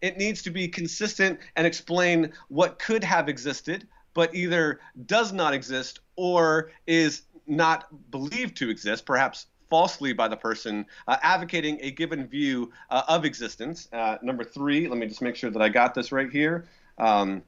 It 0.00 0.16
needs 0.16 0.42
to 0.42 0.50
be 0.50 0.68
consistent 0.68 1.40
and 1.56 1.66
explain 1.66 2.32
what 2.48 2.78
could 2.78 3.04
have 3.04 3.28
existed 3.28 3.86
but 4.14 4.34
either 4.34 4.80
does 5.06 5.32
not 5.32 5.54
exist 5.54 6.00
or 6.16 6.72
is 6.86 7.22
not 7.46 8.10
believed 8.10 8.56
to 8.58 8.70
exist, 8.70 9.06
perhaps 9.06 9.46
falsely 9.68 10.12
by 10.12 10.26
the 10.26 10.36
person 10.36 10.84
uh, 11.06 11.16
advocating 11.22 11.78
a 11.80 11.90
given 11.92 12.26
view 12.26 12.72
uh, 12.90 13.02
of 13.08 13.24
existence. 13.24 13.88
Uh, 13.92 14.18
number 14.22 14.42
three, 14.42 14.88
let 14.88 14.98
me 14.98 15.06
just 15.06 15.22
make 15.22 15.36
sure 15.36 15.50
that 15.50 15.62
I 15.62 15.68
got 15.68 15.94
this 15.94 16.10
right 16.10 16.30
here. 16.30 16.66
Um, 16.98 17.42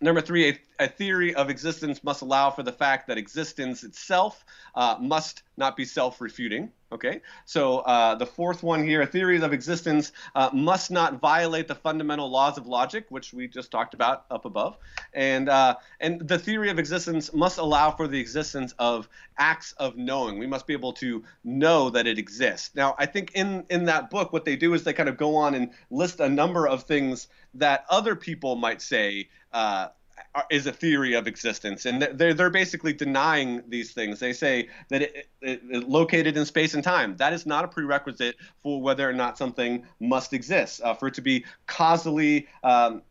Number 0.00 0.20
three, 0.20 0.48
a, 0.48 0.84
a 0.84 0.88
theory 0.88 1.34
of 1.34 1.50
existence 1.50 2.04
must 2.04 2.22
allow 2.22 2.50
for 2.50 2.62
the 2.62 2.72
fact 2.72 3.08
that 3.08 3.18
existence 3.18 3.82
itself 3.82 4.44
uh, 4.76 4.96
must 5.00 5.42
not 5.56 5.76
be 5.76 5.84
self 5.84 6.20
refuting. 6.20 6.70
Okay, 6.90 7.20
so 7.44 7.80
uh, 7.80 8.14
the 8.14 8.24
fourth 8.24 8.62
one 8.62 8.82
here, 8.82 9.02
a 9.02 9.06
theory 9.06 9.42
of 9.42 9.52
existence 9.52 10.12
uh, 10.34 10.48
must 10.54 10.90
not 10.90 11.20
violate 11.20 11.68
the 11.68 11.74
fundamental 11.74 12.30
laws 12.30 12.56
of 12.56 12.66
logic, 12.66 13.04
which 13.10 13.34
we 13.34 13.46
just 13.46 13.70
talked 13.70 13.92
about 13.92 14.24
up 14.30 14.46
above, 14.46 14.78
and 15.12 15.50
uh, 15.50 15.74
and 16.00 16.26
the 16.26 16.38
theory 16.38 16.70
of 16.70 16.78
existence 16.78 17.34
must 17.34 17.58
allow 17.58 17.90
for 17.90 18.08
the 18.08 18.18
existence 18.18 18.72
of 18.78 19.06
acts 19.36 19.72
of 19.72 19.98
knowing. 19.98 20.38
We 20.38 20.46
must 20.46 20.66
be 20.66 20.72
able 20.72 20.94
to 20.94 21.24
know 21.44 21.90
that 21.90 22.06
it 22.06 22.18
exists. 22.18 22.70
Now, 22.74 22.94
I 22.98 23.04
think 23.04 23.32
in 23.34 23.66
in 23.68 23.84
that 23.86 24.08
book, 24.08 24.32
what 24.32 24.46
they 24.46 24.56
do 24.56 24.72
is 24.72 24.84
they 24.84 24.94
kind 24.94 25.10
of 25.10 25.18
go 25.18 25.36
on 25.36 25.54
and 25.54 25.70
list 25.90 26.20
a 26.20 26.28
number 26.28 26.66
of 26.66 26.84
things 26.84 27.28
that 27.54 27.84
other 27.90 28.16
people 28.16 28.56
might 28.56 28.80
say 28.80 29.28
uh, 29.52 29.88
is 30.50 30.66
a 30.66 30.72
theory 30.72 31.14
of 31.14 31.26
existence, 31.26 31.86
and 31.86 32.02
they're 32.02 32.34
they're 32.34 32.50
basically 32.50 32.92
denying 32.92 33.62
these 33.68 33.92
things. 33.92 34.20
They 34.20 34.32
say 34.32 34.68
that 34.88 35.02
it, 35.02 35.28
it, 35.40 35.62
it 35.70 35.88
located 35.88 36.36
in 36.36 36.44
space 36.44 36.74
and 36.74 36.84
time. 36.84 37.16
That 37.16 37.32
is 37.32 37.46
not 37.46 37.64
a 37.64 37.68
prerequisite 37.68 38.36
for 38.62 38.80
whether 38.80 39.08
or 39.08 39.12
not 39.12 39.38
something 39.38 39.84
must 40.00 40.32
exist. 40.32 40.80
Uh, 40.82 40.94
for 40.94 41.08
it 41.08 41.14
to 41.14 41.22
be 41.22 41.44
causally 41.66 42.46
um, 42.62 43.02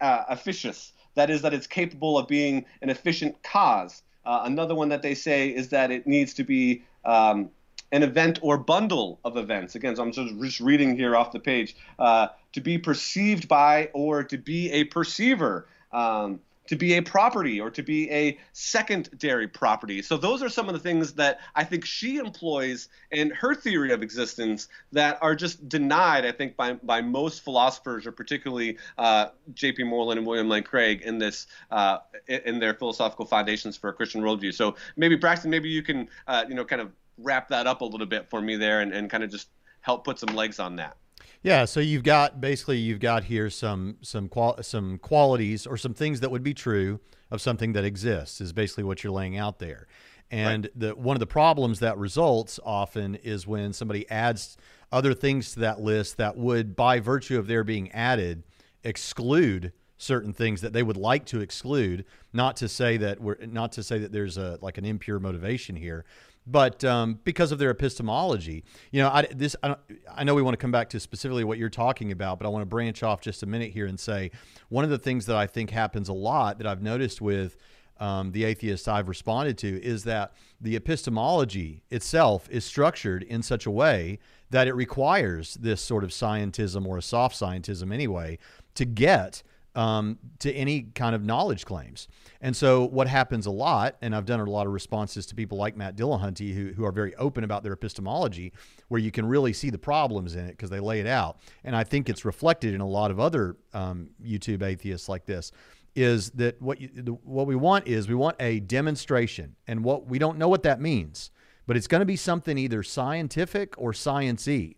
uh, 0.00 0.24
efficacious, 0.28 0.92
that 1.14 1.30
is, 1.30 1.42
that 1.42 1.54
it's 1.54 1.66
capable 1.66 2.18
of 2.18 2.28
being 2.28 2.64
an 2.82 2.90
efficient 2.90 3.42
cause. 3.42 4.02
Uh, 4.24 4.42
another 4.44 4.74
one 4.74 4.88
that 4.90 5.02
they 5.02 5.14
say 5.14 5.48
is 5.48 5.70
that 5.70 5.90
it 5.90 6.06
needs 6.06 6.34
to 6.34 6.44
be 6.44 6.82
um, 7.04 7.50
an 7.92 8.02
event 8.02 8.38
or 8.42 8.58
bundle 8.58 9.18
of 9.24 9.36
events. 9.36 9.74
Again, 9.74 9.96
so 9.96 10.02
I'm 10.02 10.12
just, 10.12 10.38
just 10.40 10.60
reading 10.60 10.96
here 10.96 11.16
off 11.16 11.32
the 11.32 11.40
page. 11.40 11.76
Uh, 11.98 12.28
to 12.52 12.60
be 12.60 12.78
perceived 12.78 13.48
by 13.48 13.90
or 13.92 14.24
to 14.24 14.38
be 14.38 14.70
a 14.72 14.84
perceiver. 14.84 15.68
Um, 15.92 16.40
to 16.70 16.76
be 16.76 16.94
a 16.94 17.02
property 17.02 17.60
or 17.60 17.68
to 17.68 17.82
be 17.82 18.08
a 18.12 18.38
secondary 18.52 19.48
property. 19.48 20.02
So 20.02 20.16
those 20.16 20.40
are 20.40 20.48
some 20.48 20.68
of 20.68 20.72
the 20.72 20.78
things 20.78 21.14
that 21.14 21.40
I 21.56 21.64
think 21.64 21.84
she 21.84 22.18
employs 22.18 22.88
in 23.10 23.30
her 23.30 23.56
theory 23.56 23.90
of 23.90 24.04
existence 24.04 24.68
that 24.92 25.18
are 25.20 25.34
just 25.34 25.68
denied, 25.68 26.24
I 26.24 26.30
think, 26.30 26.56
by, 26.56 26.74
by 26.74 27.02
most 27.02 27.42
philosophers, 27.42 28.06
or 28.06 28.12
particularly 28.12 28.78
uh, 28.98 29.30
J.P. 29.52 29.82
Moreland 29.82 30.18
and 30.18 30.26
William 30.28 30.48
Lane 30.48 30.62
Craig 30.62 31.02
in 31.02 31.18
this 31.18 31.48
uh, 31.72 31.98
in 32.28 32.60
their 32.60 32.74
philosophical 32.74 33.26
foundations 33.26 33.76
for 33.76 33.90
a 33.90 33.92
Christian 33.92 34.22
worldview. 34.22 34.54
So 34.54 34.76
maybe 34.94 35.16
Braxton, 35.16 35.50
maybe 35.50 35.68
you 35.68 35.82
can 35.82 36.08
uh, 36.28 36.44
you 36.48 36.54
know 36.54 36.64
kind 36.64 36.80
of 36.80 36.92
wrap 37.18 37.48
that 37.48 37.66
up 37.66 37.80
a 37.80 37.84
little 37.84 38.06
bit 38.06 38.30
for 38.30 38.40
me 38.40 38.54
there 38.54 38.80
and, 38.80 38.92
and 38.92 39.10
kind 39.10 39.24
of 39.24 39.30
just 39.32 39.48
help 39.80 40.04
put 40.04 40.20
some 40.20 40.36
legs 40.36 40.60
on 40.60 40.76
that. 40.76 40.96
Yeah, 41.42 41.64
so 41.64 41.80
you've 41.80 42.02
got 42.02 42.40
basically 42.40 42.76
you've 42.78 43.00
got 43.00 43.24
here 43.24 43.48
some 43.48 43.96
some 44.02 44.28
qual- 44.28 44.62
some 44.62 44.98
qualities 44.98 45.66
or 45.66 45.76
some 45.76 45.94
things 45.94 46.20
that 46.20 46.30
would 46.30 46.42
be 46.42 46.52
true 46.52 47.00
of 47.30 47.40
something 47.40 47.72
that 47.72 47.84
exists 47.84 48.40
is 48.40 48.52
basically 48.52 48.84
what 48.84 49.02
you're 49.02 49.12
laying 49.12 49.38
out 49.38 49.58
there. 49.58 49.86
And 50.30 50.68
the 50.76 50.94
one 50.94 51.16
of 51.16 51.20
the 51.20 51.26
problems 51.26 51.80
that 51.80 51.96
results 51.96 52.60
often 52.64 53.16
is 53.16 53.46
when 53.46 53.72
somebody 53.72 54.08
adds 54.10 54.56
other 54.92 55.14
things 55.14 55.54
to 55.54 55.60
that 55.60 55.80
list 55.80 56.18
that 56.18 56.36
would 56.36 56.76
by 56.76 57.00
virtue 57.00 57.38
of 57.38 57.46
their 57.46 57.64
being 57.64 57.90
added 57.92 58.42
exclude 58.84 59.72
certain 59.96 60.32
things 60.32 60.60
that 60.62 60.72
they 60.72 60.82
would 60.82 60.96
like 60.96 61.26
to 61.26 61.40
exclude 61.40 62.04
not 62.32 62.56
to 62.56 62.68
say 62.68 62.96
that 62.96 63.20
we're 63.20 63.36
not 63.46 63.72
to 63.72 63.82
say 63.82 63.98
that 63.98 64.12
there's 64.12 64.38
a 64.38 64.58
like 64.62 64.78
an 64.78 64.84
impure 64.84 65.18
motivation 65.18 65.76
here 65.76 66.04
but 66.50 66.84
um, 66.84 67.18
because 67.24 67.52
of 67.52 67.58
their 67.58 67.70
epistemology, 67.70 68.64
you 68.90 69.00
know, 69.00 69.08
I, 69.08 69.26
this 69.34 69.54
I, 69.62 69.76
I 70.14 70.24
know 70.24 70.34
we 70.34 70.42
want 70.42 70.54
to 70.54 70.58
come 70.58 70.72
back 70.72 70.90
to 70.90 71.00
specifically 71.00 71.44
what 71.44 71.58
you're 71.58 71.68
talking 71.68 72.12
about, 72.12 72.38
but 72.38 72.46
I 72.46 72.48
want 72.48 72.62
to 72.62 72.66
branch 72.66 73.02
off 73.02 73.20
just 73.20 73.42
a 73.42 73.46
minute 73.46 73.72
here 73.72 73.86
and 73.86 73.98
say 73.98 74.30
one 74.68 74.84
of 74.84 74.90
the 74.90 74.98
things 74.98 75.26
that 75.26 75.36
I 75.36 75.46
think 75.46 75.70
happens 75.70 76.08
a 76.08 76.12
lot 76.12 76.58
that 76.58 76.66
I've 76.66 76.82
noticed 76.82 77.20
with 77.20 77.56
um, 77.98 78.32
the 78.32 78.44
atheists 78.44 78.88
I've 78.88 79.08
responded 79.08 79.58
to 79.58 79.82
is 79.82 80.04
that 80.04 80.32
the 80.60 80.74
epistemology 80.74 81.82
itself 81.90 82.48
is 82.50 82.64
structured 82.64 83.22
in 83.22 83.42
such 83.42 83.66
a 83.66 83.70
way 83.70 84.18
that 84.48 84.66
it 84.66 84.74
requires 84.74 85.54
this 85.54 85.80
sort 85.80 86.02
of 86.02 86.10
scientism 86.10 86.86
or 86.86 86.96
a 86.96 87.02
soft 87.02 87.38
scientism 87.38 87.92
anyway 87.92 88.38
to 88.74 88.84
get 88.84 89.42
um, 89.74 90.18
to 90.40 90.52
any 90.52 90.82
kind 90.94 91.14
of 91.14 91.22
knowledge 91.22 91.64
claims. 91.64 92.08
And 92.40 92.56
so 92.56 92.86
what 92.86 93.06
happens 93.06 93.46
a 93.46 93.50
lot, 93.50 93.96
and 94.00 94.14
I've 94.16 94.24
done 94.24 94.40
a 94.40 94.44
lot 94.44 94.66
of 94.66 94.72
responses 94.72 95.26
to 95.26 95.34
people 95.34 95.58
like 95.58 95.76
Matt 95.76 95.96
Dillahunty 95.96 96.54
who, 96.54 96.72
who 96.72 96.84
are 96.84 96.92
very 96.92 97.14
open 97.16 97.44
about 97.44 97.62
their 97.62 97.72
epistemology, 97.72 98.52
where 98.88 99.00
you 99.00 99.10
can 99.10 99.26
really 99.26 99.52
see 99.52 99.68
the 99.68 99.78
problems 99.78 100.34
in 100.34 100.46
it 100.46 100.52
because 100.52 100.70
they 100.70 100.80
lay 100.80 101.00
it 101.00 101.06
out. 101.06 101.38
And 101.64 101.76
I 101.76 101.84
think 101.84 102.08
it's 102.08 102.24
reflected 102.24 102.72
in 102.72 102.80
a 102.80 102.88
lot 102.88 103.10
of 103.10 103.20
other 103.20 103.56
um, 103.74 104.10
YouTube 104.24 104.62
atheists 104.62 105.08
like 105.08 105.26
this. 105.26 105.52
Is 105.94 106.30
that 106.32 106.60
what 106.62 106.80
you, 106.80 106.88
what 107.24 107.46
we 107.46 107.56
want? 107.56 107.88
Is 107.88 108.08
we 108.08 108.14
want 108.14 108.36
a 108.40 108.60
demonstration, 108.60 109.56
and 109.66 109.84
what 109.84 110.06
we 110.06 110.18
don't 110.18 110.38
know 110.38 110.48
what 110.48 110.62
that 110.62 110.80
means, 110.80 111.32
but 111.66 111.76
it's 111.76 111.88
going 111.88 112.00
to 112.00 112.06
be 112.06 112.16
something 112.16 112.56
either 112.56 112.82
scientific 112.82 113.74
or 113.76 113.92
sciencey 113.92 114.76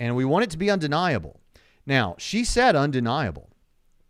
and 0.00 0.16
we 0.16 0.24
want 0.24 0.44
it 0.44 0.50
to 0.50 0.58
be 0.58 0.70
undeniable. 0.70 1.38
Now, 1.86 2.16
she 2.18 2.42
said 2.42 2.74
undeniable. 2.74 3.50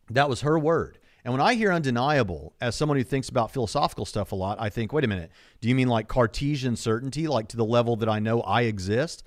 That 0.09 0.29
was 0.29 0.43
her 0.43 0.59
word. 0.59 0.99
And 1.25 1.33
when 1.33 1.41
I 1.41 1.55
hear 1.55 1.73
undeniable, 1.73 2.55
as 2.61 2.75
someone 2.75 2.97
who 2.97 3.05
thinks 3.05 3.29
about 3.29 3.51
philosophical 3.51 4.05
stuff 4.05 4.33
a 4.33 4.37
lot, 4.37 4.59
I 4.61 4.71
think, 4.71 4.93
wait 4.93 5.05
a 5.05 5.09
minute, 5.09 5.31
do 5.61 5.69
you 5.69 5.75
mean 5.75 5.89
like 5.89 6.09
Cartesian 6.09 6.77
certainty, 6.77 7.27
like 7.29 7.49
to 7.49 7.57
the 7.57 7.65
level 7.65 7.97
that 7.97 8.09
I 8.09 8.19
know 8.19 8.41
I 8.43 8.63
exist? 8.63 9.23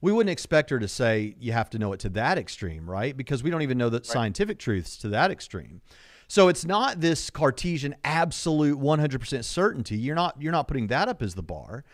We 0.00 0.12
wouldn't 0.12 0.30
expect 0.30 0.70
her 0.70 0.78
to 0.78 0.88
say 0.88 1.34
you 1.40 1.52
have 1.52 1.70
to 1.70 1.78
know 1.78 1.92
it 1.92 2.00
to 2.00 2.08
that 2.10 2.38
extreme, 2.38 2.88
right? 2.88 3.16
Because 3.16 3.42
we 3.42 3.50
don't 3.50 3.62
even 3.62 3.78
know 3.78 3.88
that 3.88 3.98
right. 3.98 4.06
scientific 4.06 4.58
truths 4.58 4.96
to 4.98 5.08
that 5.08 5.30
extreme. 5.30 5.80
So 6.28 6.48
it's 6.48 6.66
not 6.66 7.00
this 7.00 7.30
Cartesian 7.30 7.96
absolute 8.04 8.78
100% 8.78 9.44
certainty. 9.44 9.96
You're 9.96 10.14
not 10.14 10.40
you're 10.40 10.52
not 10.52 10.68
putting 10.68 10.88
that 10.88 11.08
up 11.08 11.22
as 11.22 11.34
the 11.34 11.42
bar. 11.42 11.84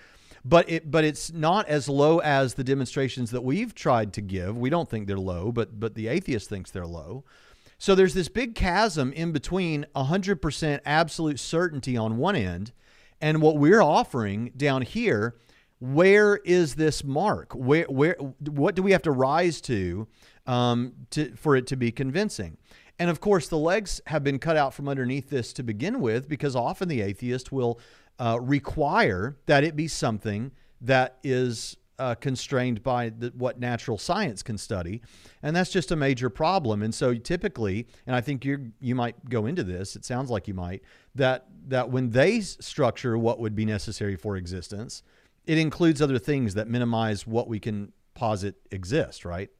But 0.45 0.69
it 0.69 0.91
but 0.91 1.05
it's 1.05 1.33
not 1.33 1.69
as 1.69 1.89
low 1.89 2.19
as 2.19 2.55
the 2.55 2.65
demonstrations 2.65 3.31
that 3.31 3.43
we've 3.43 3.75
tried 3.75 4.13
to 4.15 4.21
give. 4.21 4.59
We 4.59 4.69
don't 4.69 4.91
think 4.91 5.07
they're 5.07 5.17
low, 5.17 5.53
but 5.53 5.81
but 5.81 5.95
the 5.95 6.09
atheist 6.09 6.51
thinks 6.51 6.71
they're 6.71 6.85
low. 6.87 7.25
So 7.85 7.95
there's 7.95 8.15
this 8.15 8.31
big 8.31 8.55
chasm 8.55 9.13
in 9.13 9.33
between 9.33 9.85
100% 9.95 10.81
absolute 10.87 11.39
certainty 11.39 11.99
on 11.99 12.17
one 12.17 12.35
end 12.35 12.73
and 13.21 13.43
what 13.43 13.59
we're 13.59 13.83
offering 13.83 14.53
down 14.57 14.81
here. 14.81 15.37
Where 15.81 16.37
is 16.47 16.77
this 16.77 17.05
mark? 17.05 17.53
Where, 17.53 17.85
where, 17.85 18.17
what 18.39 18.75
do 18.75 18.83
we 18.83 18.93
have 18.93 19.03
to 19.03 19.11
rise 19.11 19.61
to, 19.61 20.09
um, 20.47 20.95
to 21.11 21.37
for 21.37 21.57
it 21.57 21.67
to 21.67 21.77
be 21.77 21.93
convincing? 21.93 22.57
And 22.99 23.11
of 23.11 23.21
course, 23.21 23.49
the 23.49 23.59
legs 23.59 24.01
have 24.07 24.25
been 24.25 24.39
cut 24.39 24.57
out 24.57 24.73
from 24.73 24.89
underneath 24.89 25.29
this 25.29 25.53
to 25.53 25.63
begin 25.63 26.01
with 26.01 26.27
because 26.27 26.57
often 26.57 26.89
the 26.89 27.03
atheist 27.03 27.53
will 27.53 27.79
uh, 28.19 28.39
require 28.41 29.37
that 29.45 29.63
it 29.63 29.77
be 29.77 29.89
something 29.89 30.53
that 30.81 31.19
is 31.23 31.77
uh, 31.99 32.15
constrained 32.17 32.83
by 32.83 33.11
the, 33.11 33.33
what 33.37 33.59
natural 33.59 33.99
science 33.99 34.43
can 34.43 34.59
study, 34.59 35.03
and 35.43 35.55
that's 35.55 35.71
just 35.71 35.91
a 35.91 35.97
major 35.97 36.29
problem. 36.29 36.83
And 36.83 36.95
so 36.95 37.15
typically, 37.15 37.87
and 38.07 38.17
I 38.17 38.21
think 38.21 38.45
you 38.45 38.73
you 38.81 38.95
might 38.95 39.29
go 39.29 39.47
into 39.47 39.63
this. 39.63 39.97
It 39.97 40.05
sounds 40.05 40.31
like 40.31 40.49
you 40.49 40.55
might 40.55 40.83
that 41.15 41.47
that 41.69 41.91
when 41.91 42.11
they 42.11 42.41
structure 42.41 43.17
what 43.17 43.39
would 43.39 43.55
be 43.55 43.65
necessary 43.65 44.17
for 44.17 44.37
existence, 44.37 45.03
it 45.47 45.59
includes 45.59 46.03
other 46.03 46.19
things 46.19 46.55
that 46.55 46.69
minimize 46.69 47.27
what 47.27 47.49
we 47.49 47.61
can 47.61 47.93
posit 48.15 48.57
exist. 48.71 49.25
Right. 49.25 49.51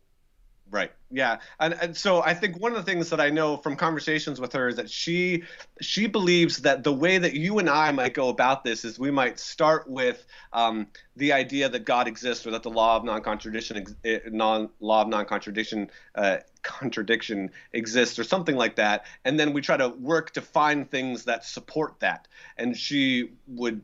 Right. 0.75 0.91
Yeah. 1.09 1.39
And, 1.61 1.75
and 1.81 1.97
so 1.97 2.21
I 2.21 2.35
think 2.35 2.59
one 2.59 2.73
of 2.73 2.77
the 2.77 2.83
things 2.83 3.09
that 3.11 3.21
I 3.21 3.31
know 3.31 3.57
from 3.57 3.77
conversations 3.77 4.41
with 4.41 4.53
her 4.55 4.67
is 4.67 4.75
that 4.75 4.91
she 4.91 5.45
she 5.81 6.09
believes 6.09 6.63
that 6.63 6.83
the 6.83 6.93
way 6.93 7.17
that 7.17 7.35
you 7.35 7.61
and 7.61 7.71
I 7.71 7.93
might 7.93 8.13
go 8.13 8.29
about 8.29 8.65
this 8.65 8.85
is 8.85 8.99
we 8.99 9.13
might 9.13 9.39
start 9.39 9.89
with 9.89 10.27
um, 10.53 10.89
the 11.15 11.33
idea 11.33 11.69
that 11.69 11.85
God 11.85 12.09
exists 12.09 12.45
or 12.45 12.51
that 12.51 12.65
the 12.65 12.71
law 12.71 12.97
of 12.97 13.05
non-contradiction 13.05 13.97
eh, 14.05 14.19
non 14.33 14.69
law 14.81 15.03
of 15.03 15.09
non-contradiction 15.09 15.93
uh, 16.17 16.39
contradiction 16.63 17.53
exists 17.73 18.19
or 18.19 18.25
something 18.25 18.57
like 18.57 18.75
that 18.75 19.05
and 19.25 19.39
then 19.39 19.53
we 19.53 19.61
try 19.61 19.77
to 19.77 19.91
work 19.91 20.33
to 20.33 20.41
find 20.41 20.91
things 20.91 21.25
that 21.27 21.45
support 21.45 22.01
that 22.01 22.27
and 22.59 22.77
she 22.77 23.31
would 23.47 23.81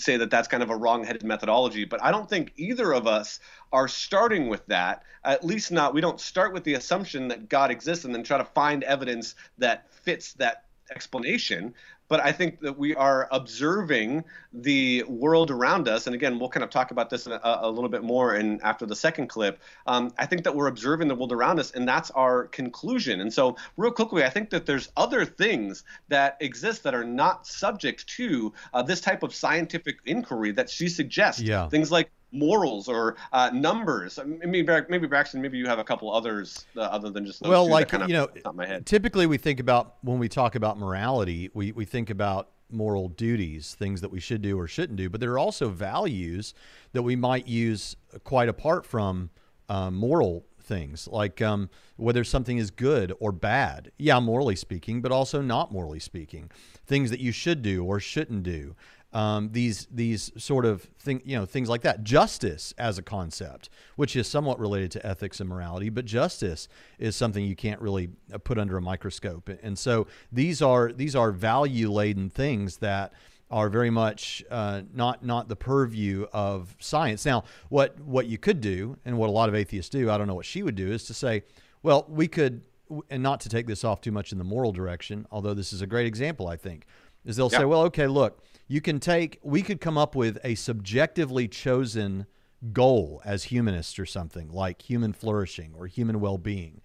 say 0.00 0.16
that 0.16 0.30
that's 0.30 0.48
kind 0.48 0.62
of 0.62 0.70
a 0.70 0.76
wrong-headed 0.76 1.22
methodology 1.22 1.84
but 1.84 2.02
i 2.02 2.10
don't 2.10 2.28
think 2.28 2.52
either 2.56 2.92
of 2.92 3.06
us 3.06 3.40
are 3.72 3.88
starting 3.88 4.48
with 4.48 4.64
that. 4.66 5.02
At 5.24 5.44
least 5.44 5.72
not 5.72 5.94
we 5.94 6.00
don't 6.02 6.20
start 6.20 6.52
with 6.52 6.64
the 6.64 6.74
assumption 6.74 7.28
that 7.28 7.48
god 7.48 7.70
exists 7.70 8.04
and 8.04 8.14
then 8.14 8.22
try 8.22 8.38
to 8.38 8.44
find 8.44 8.84
evidence 8.84 9.34
that 9.58 9.92
fits 9.92 10.34
that 10.34 10.64
explanation 10.90 11.74
but 12.12 12.20
I 12.20 12.30
think 12.30 12.60
that 12.60 12.78
we 12.78 12.94
are 12.94 13.26
observing 13.30 14.22
the 14.52 15.02
world 15.04 15.50
around 15.50 15.88
us. 15.88 16.06
And 16.06 16.14
again, 16.14 16.38
we'll 16.38 16.50
kind 16.50 16.62
of 16.62 16.68
talk 16.68 16.90
about 16.90 17.08
this 17.08 17.26
a, 17.26 17.40
a, 17.42 17.70
little 17.70 17.88
bit 17.88 18.04
more 18.04 18.36
in 18.36 18.60
after 18.60 18.84
the 18.84 18.94
second 18.94 19.28
clip. 19.28 19.62
Um, 19.86 20.12
I 20.18 20.26
think 20.26 20.44
that 20.44 20.54
we're 20.54 20.66
observing 20.66 21.08
the 21.08 21.14
world 21.14 21.32
around 21.32 21.58
us, 21.58 21.70
and 21.70 21.88
that's 21.88 22.10
our 22.10 22.48
conclusion. 22.48 23.22
And 23.22 23.32
so, 23.32 23.56
real 23.78 23.92
quickly, 23.92 24.24
I 24.24 24.28
think 24.28 24.50
that 24.50 24.66
there's 24.66 24.92
other 24.94 25.24
things 25.24 25.84
that 26.08 26.36
exist 26.40 26.82
that 26.82 26.94
are 26.94 27.02
not 27.02 27.46
subject 27.46 28.06
to 28.08 28.52
uh, 28.74 28.82
this 28.82 29.00
type 29.00 29.22
of 29.22 29.34
scientific 29.34 29.96
inquiry 30.04 30.52
that 30.52 30.68
she 30.68 30.90
suggests. 30.90 31.40
Yeah. 31.40 31.66
Things 31.70 31.90
like 31.90 32.10
morals 32.32 32.88
or 32.88 33.16
uh, 33.32 33.50
numbers. 33.52 34.18
Maybe 34.24 34.62
maybe 34.88 35.06
Braxton, 35.06 35.40
maybe 35.40 35.58
you 35.58 35.66
have 35.66 35.78
a 35.78 35.84
couple 35.84 36.12
others 36.12 36.66
uh, 36.76 36.80
other 36.80 37.10
than 37.10 37.24
just 37.24 37.42
those 37.42 37.50
well, 37.50 37.68
like 37.68 37.88
kind 37.88 38.02
of 38.02 38.08
you 38.08 38.16
know, 38.16 38.80
typically 38.84 39.26
we 39.26 39.38
think 39.38 39.60
about 39.60 39.96
when 40.02 40.18
we 40.18 40.28
talk 40.28 40.54
about 40.54 40.78
morality, 40.78 41.50
we 41.54 41.72
we 41.72 41.84
think 41.84 42.10
about 42.10 42.48
moral 42.70 43.08
duties, 43.08 43.74
things 43.74 44.00
that 44.00 44.10
we 44.10 44.18
should 44.18 44.42
do 44.42 44.58
or 44.58 44.66
shouldn't 44.66 44.96
do, 44.96 45.10
but 45.10 45.20
there 45.20 45.32
are 45.32 45.38
also 45.38 45.68
values 45.68 46.54
that 46.92 47.02
we 47.02 47.14
might 47.14 47.46
use 47.46 47.96
quite 48.24 48.48
apart 48.48 48.86
from 48.86 49.30
um, 49.68 49.94
moral 49.94 50.46
things, 50.62 51.06
like 51.08 51.42
um, 51.42 51.68
whether 51.96 52.24
something 52.24 52.56
is 52.56 52.70
good 52.70 53.12
or 53.20 53.32
bad. 53.32 53.90
Yeah, 53.98 54.20
morally 54.20 54.56
speaking, 54.56 55.02
but 55.02 55.12
also 55.12 55.42
not 55.42 55.70
morally 55.70 56.00
speaking. 56.00 56.50
Things 56.86 57.10
that 57.10 57.20
you 57.20 57.32
should 57.32 57.62
do 57.62 57.84
or 57.84 58.00
shouldn't 58.00 58.42
do 58.42 58.74
um, 59.12 59.50
these 59.52 59.86
these 59.90 60.32
sort 60.36 60.64
of 60.64 60.82
thing, 60.98 61.20
you 61.24 61.36
know, 61.36 61.44
things 61.44 61.68
like 61.68 61.82
that. 61.82 62.02
Justice 62.02 62.72
as 62.78 62.98
a 62.98 63.02
concept, 63.02 63.68
which 63.96 64.16
is 64.16 64.26
somewhat 64.26 64.58
related 64.58 64.90
to 64.92 65.06
ethics 65.06 65.40
and 65.40 65.48
morality, 65.48 65.90
but 65.90 66.04
justice 66.04 66.68
is 66.98 67.14
something 67.14 67.44
you 67.44 67.56
can't 67.56 67.80
really 67.80 68.10
uh, 68.32 68.38
put 68.38 68.58
under 68.58 68.76
a 68.76 68.82
microscope. 68.82 69.50
And 69.62 69.78
so 69.78 70.06
these 70.30 70.62
are 70.62 70.92
these 70.92 71.14
are 71.14 71.30
value 71.30 71.90
laden 71.90 72.30
things 72.30 72.78
that 72.78 73.12
are 73.50 73.68
very 73.68 73.90
much 73.90 74.42
uh, 74.50 74.82
not 74.94 75.24
not 75.24 75.48
the 75.48 75.56
purview 75.56 76.26
of 76.32 76.74
science. 76.80 77.26
Now, 77.26 77.44
what 77.68 78.00
what 78.00 78.26
you 78.26 78.38
could 78.38 78.62
do, 78.62 78.96
and 79.04 79.18
what 79.18 79.28
a 79.28 79.32
lot 79.32 79.50
of 79.50 79.54
atheists 79.54 79.90
do, 79.90 80.10
I 80.10 80.16
don't 80.16 80.26
know 80.26 80.34
what 80.34 80.46
she 80.46 80.62
would 80.62 80.74
do, 80.74 80.90
is 80.90 81.04
to 81.04 81.14
say, 81.14 81.42
well, 81.82 82.06
we 82.08 82.28
could, 82.28 82.62
and 83.10 83.22
not 83.22 83.40
to 83.40 83.50
take 83.50 83.66
this 83.66 83.84
off 83.84 84.00
too 84.00 84.10
much 84.10 84.32
in 84.32 84.38
the 84.38 84.44
moral 84.44 84.72
direction, 84.72 85.26
although 85.30 85.52
this 85.52 85.72
is 85.72 85.82
a 85.82 85.86
great 85.86 86.06
example, 86.06 86.48
I 86.48 86.56
think, 86.56 86.86
is 87.24 87.36
they'll 87.36 87.50
say, 87.50 87.64
well, 87.64 87.82
okay, 87.82 88.06
look 88.06 88.42
you 88.72 88.80
can 88.80 88.98
take 88.98 89.38
we 89.42 89.60
could 89.60 89.82
come 89.82 89.98
up 89.98 90.14
with 90.14 90.38
a 90.44 90.54
subjectively 90.54 91.46
chosen 91.46 92.26
goal 92.72 93.20
as 93.22 93.44
humanists 93.44 93.98
or 93.98 94.06
something 94.06 94.48
like 94.48 94.80
human 94.80 95.12
flourishing 95.12 95.74
or 95.76 95.86
human 95.86 96.20
well-being. 96.20 96.80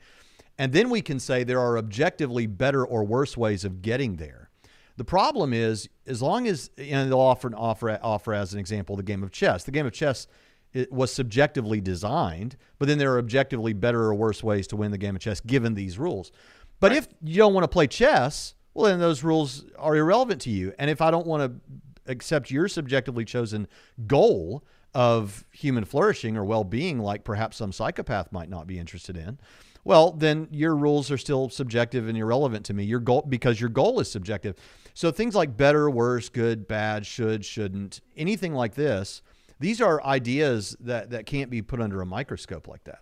And 0.57 0.73
then 0.73 0.89
we 0.89 1.01
can 1.01 1.17
say 1.17 1.45
there 1.45 1.61
are 1.61 1.77
objectively 1.77 2.45
better 2.45 2.85
or 2.85 3.05
worse 3.05 3.37
ways 3.37 3.63
of 3.63 3.81
getting 3.81 4.17
there. 4.17 4.49
The 4.97 5.05
problem 5.05 5.53
is 5.53 5.87
as 6.05 6.21
long 6.21 6.45
as 6.45 6.71
you 6.75 6.91
know 6.91 7.07
they'll 7.07 7.19
offer 7.19 7.51
offer 7.55 7.97
offer 8.01 8.33
as 8.33 8.53
an 8.53 8.59
example 8.59 8.97
the 8.97 9.03
game 9.03 9.23
of 9.23 9.31
chess. 9.31 9.63
The 9.63 9.71
game 9.71 9.85
of 9.85 9.93
chess 9.93 10.27
it 10.73 10.91
was 10.91 11.13
subjectively 11.13 11.79
designed 11.79 12.57
but 12.79 12.89
then 12.89 12.97
there 12.97 13.13
are 13.13 13.19
objectively 13.19 13.71
better 13.71 14.03
or 14.03 14.13
worse 14.13 14.43
ways 14.43 14.67
to 14.67 14.75
win 14.75 14.91
the 14.91 14.97
game 14.97 15.15
of 15.15 15.21
chess 15.21 15.39
given 15.39 15.73
these 15.73 15.97
rules. 15.97 16.33
But 16.81 16.91
right. 16.91 16.97
if 16.97 17.07
you 17.23 17.37
don't 17.37 17.53
want 17.53 17.63
to 17.63 17.69
play 17.69 17.87
chess 17.87 18.55
well, 18.77 18.91
then 18.91 18.99
those 18.99 19.23
rules 19.23 19.65
are 19.79 19.95
irrelevant 19.95 20.39
to 20.41 20.51
you. 20.51 20.71
And 20.77 20.87
if 20.91 21.01
I 21.01 21.09
don't 21.09 21.25
want 21.25 21.51
to 21.51 22.11
accept 22.11 22.51
your 22.51 22.67
subjectively 22.67 23.25
chosen 23.25 23.67
goal 24.05 24.63
of 24.93 25.45
human 25.51 25.83
flourishing 25.83 26.37
or 26.37 26.45
well 26.45 26.63
being, 26.63 26.99
like 26.99 27.23
perhaps 27.23 27.57
some 27.57 27.71
psychopath 27.71 28.31
might 28.31 28.51
not 28.51 28.67
be 28.67 28.77
interested 28.77 29.17
in, 29.17 29.39
well, 29.83 30.11
then 30.11 30.47
your 30.51 30.75
rules 30.75 31.09
are 31.09 31.17
still 31.17 31.49
subjective 31.49 32.07
and 32.07 32.15
irrelevant 32.15 32.67
to 32.67 32.75
me. 32.75 32.83
Your 32.83 32.99
goal 32.99 33.25
because 33.27 33.59
your 33.59 33.71
goal 33.71 33.99
is 33.99 34.11
subjective. 34.11 34.55
So 34.93 35.09
things 35.09 35.33
like 35.33 35.57
better, 35.57 35.89
worse, 35.89 36.29
good, 36.29 36.67
bad, 36.67 37.03
should, 37.03 37.43
shouldn't, 37.43 38.01
anything 38.15 38.53
like 38.53 38.75
this, 38.75 39.23
these 39.59 39.81
are 39.81 40.03
ideas 40.03 40.77
that, 40.81 41.09
that 41.09 41.25
can't 41.25 41.49
be 41.49 41.63
put 41.63 41.81
under 41.81 41.99
a 42.01 42.05
microscope 42.05 42.67
like 42.67 42.83
that. 42.83 42.99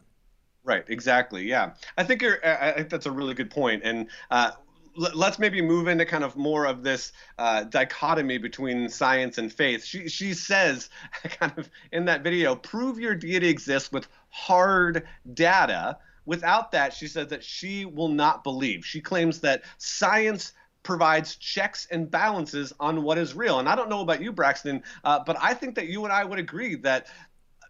Right, 0.66 0.86
exactly. 0.88 1.46
Yeah, 1.48 1.74
I 1.98 2.04
think 2.04 2.24
you're. 2.24 2.44
I 2.44 2.72
think 2.72 2.90
that's 2.90 3.06
a 3.06 3.12
really 3.12 3.36
good 3.36 3.52
point. 3.52 3.84
And 3.86 4.08
uh, 4.32 4.52
let's 4.96 5.40
maybe 5.40 5.62
move 5.62 5.88
into 5.88 6.06
kind 6.06 6.24
of 6.24 6.36
more 6.36 6.66
of 6.66 6.84
this 6.84 7.12
uh, 7.38 7.64
dichotomy 7.64 8.38
between 8.38 8.90
science 8.90 9.38
and 9.38 9.52
faith. 9.52 9.84
She 9.84 10.08
she 10.08 10.34
says 10.34 10.90
kind 11.24 11.54
of 11.58 11.70
in 11.92 12.06
that 12.06 12.24
video, 12.24 12.56
prove 12.56 13.00
your 13.00 13.16
deity 13.16 13.50
exists 13.50 13.92
with 13.92 14.08
hard 14.30 15.08
data. 15.34 15.98
Without 16.26 16.72
that, 16.72 16.94
she 16.94 17.08
says 17.08 17.28
that 17.28 17.44
she 17.44 17.86
will 17.86 18.08
not 18.08 18.44
believe. 18.44 18.86
She 18.86 19.00
claims 19.00 19.42
that 19.42 19.64
science 19.78 20.54
provides 20.82 21.36
checks 21.36 21.88
and 21.92 22.10
balances 22.10 22.74
on 22.80 23.04
what 23.04 23.18
is 23.18 23.34
real. 23.34 23.60
And 23.60 23.68
I 23.68 23.76
don't 23.76 23.90
know 23.90 24.02
about 24.02 24.22
you, 24.22 24.32
Braxton, 24.32 24.84
uh, 25.04 25.20
but 25.26 25.36
I 25.42 25.54
think 25.54 25.76
that 25.76 25.88
you 25.88 26.04
and 26.04 26.14
I 26.14 26.24
would 26.24 26.40
agree 26.40 26.76
that 26.78 27.08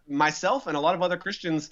myself 0.08 0.66
and 0.66 0.76
a 0.76 0.80
lot 0.80 0.94
of 0.94 1.02
other 1.02 1.16
Christians 1.16 1.70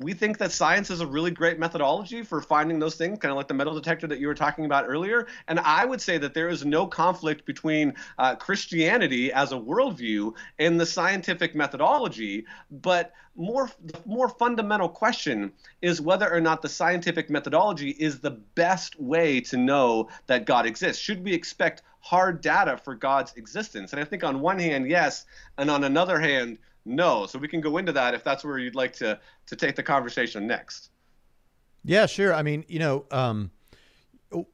we 0.00 0.14
think 0.14 0.38
that 0.38 0.50
science 0.50 0.88
is 0.88 1.00
a 1.00 1.06
really 1.06 1.30
great 1.30 1.58
methodology 1.58 2.22
for 2.22 2.40
finding 2.40 2.78
those 2.78 2.94
things, 2.94 3.18
kind 3.18 3.30
of 3.30 3.36
like 3.36 3.48
the 3.48 3.54
metal 3.54 3.74
detector 3.74 4.06
that 4.06 4.18
you 4.18 4.26
were 4.26 4.34
talking 4.34 4.64
about 4.64 4.86
earlier. 4.88 5.26
And 5.46 5.60
I 5.60 5.84
would 5.84 6.00
say 6.00 6.16
that 6.16 6.32
there 6.32 6.48
is 6.48 6.64
no 6.64 6.86
conflict 6.86 7.44
between 7.44 7.94
uh, 8.18 8.34
Christianity 8.36 9.30
as 9.30 9.52
a 9.52 9.56
worldview 9.56 10.34
and 10.58 10.80
the 10.80 10.86
scientific 10.86 11.54
methodology. 11.54 12.46
But 12.70 13.12
more, 13.36 13.70
the 13.84 13.98
more 14.06 14.30
fundamental 14.30 14.88
question 14.88 15.52
is 15.82 16.00
whether 16.00 16.32
or 16.32 16.40
not 16.40 16.62
the 16.62 16.68
scientific 16.70 17.28
methodology 17.28 17.90
is 17.90 18.20
the 18.20 18.30
best 18.30 18.98
way 18.98 19.40
to 19.42 19.58
know 19.58 20.08
that 20.28 20.46
God 20.46 20.64
exists. 20.64 21.02
Should 21.02 21.22
we 21.22 21.34
expect 21.34 21.82
hard 22.00 22.40
data 22.40 22.78
for 22.78 22.94
God's 22.94 23.34
existence? 23.34 23.92
And 23.92 24.00
I 24.00 24.04
think 24.04 24.24
on 24.24 24.40
one 24.40 24.58
hand, 24.58 24.88
yes, 24.88 25.26
and 25.58 25.70
on 25.70 25.84
another 25.84 26.18
hand, 26.18 26.56
no. 26.84 27.26
So 27.26 27.38
we 27.38 27.48
can 27.48 27.60
go 27.60 27.78
into 27.78 27.92
that 27.92 28.14
if 28.14 28.24
that's 28.24 28.44
where 28.44 28.58
you'd 28.58 28.74
like 28.74 28.92
to 28.94 29.18
to 29.46 29.56
take 29.56 29.76
the 29.76 29.82
conversation 29.82 30.46
next. 30.46 30.90
Yeah, 31.84 32.06
sure. 32.06 32.34
I 32.34 32.42
mean, 32.42 32.64
you 32.68 32.78
know, 32.78 33.06
um, 33.10 33.50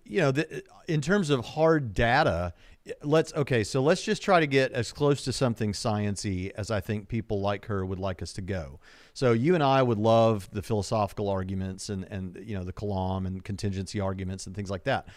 you 0.04 0.20
know, 0.20 0.30
the, 0.30 0.62
in 0.88 1.00
terms 1.00 1.30
of 1.30 1.44
hard 1.44 1.92
data, 1.92 2.54
let's 3.02 3.34
okay. 3.34 3.64
So 3.64 3.82
let's 3.82 4.02
just 4.02 4.22
try 4.22 4.40
to 4.40 4.46
get 4.46 4.72
as 4.72 4.92
close 4.92 5.24
to 5.24 5.32
something 5.32 5.72
sciency 5.72 6.50
as 6.56 6.70
I 6.70 6.80
think 6.80 7.08
people 7.08 7.40
like 7.40 7.66
her 7.66 7.84
would 7.84 7.98
like 7.98 8.22
us 8.22 8.32
to 8.34 8.42
go. 8.42 8.80
So 9.12 9.32
you 9.32 9.54
and 9.54 9.62
I 9.62 9.82
would 9.82 9.98
love 9.98 10.48
the 10.52 10.62
philosophical 10.62 11.28
arguments 11.28 11.88
and 11.88 12.04
and 12.04 12.38
you 12.44 12.56
know 12.56 12.64
the 12.64 12.72
kalam 12.72 13.26
and 13.26 13.42
contingency 13.42 14.00
arguments 14.00 14.46
and 14.46 14.54
things 14.54 14.70
like 14.70 14.84
that. 14.84 15.08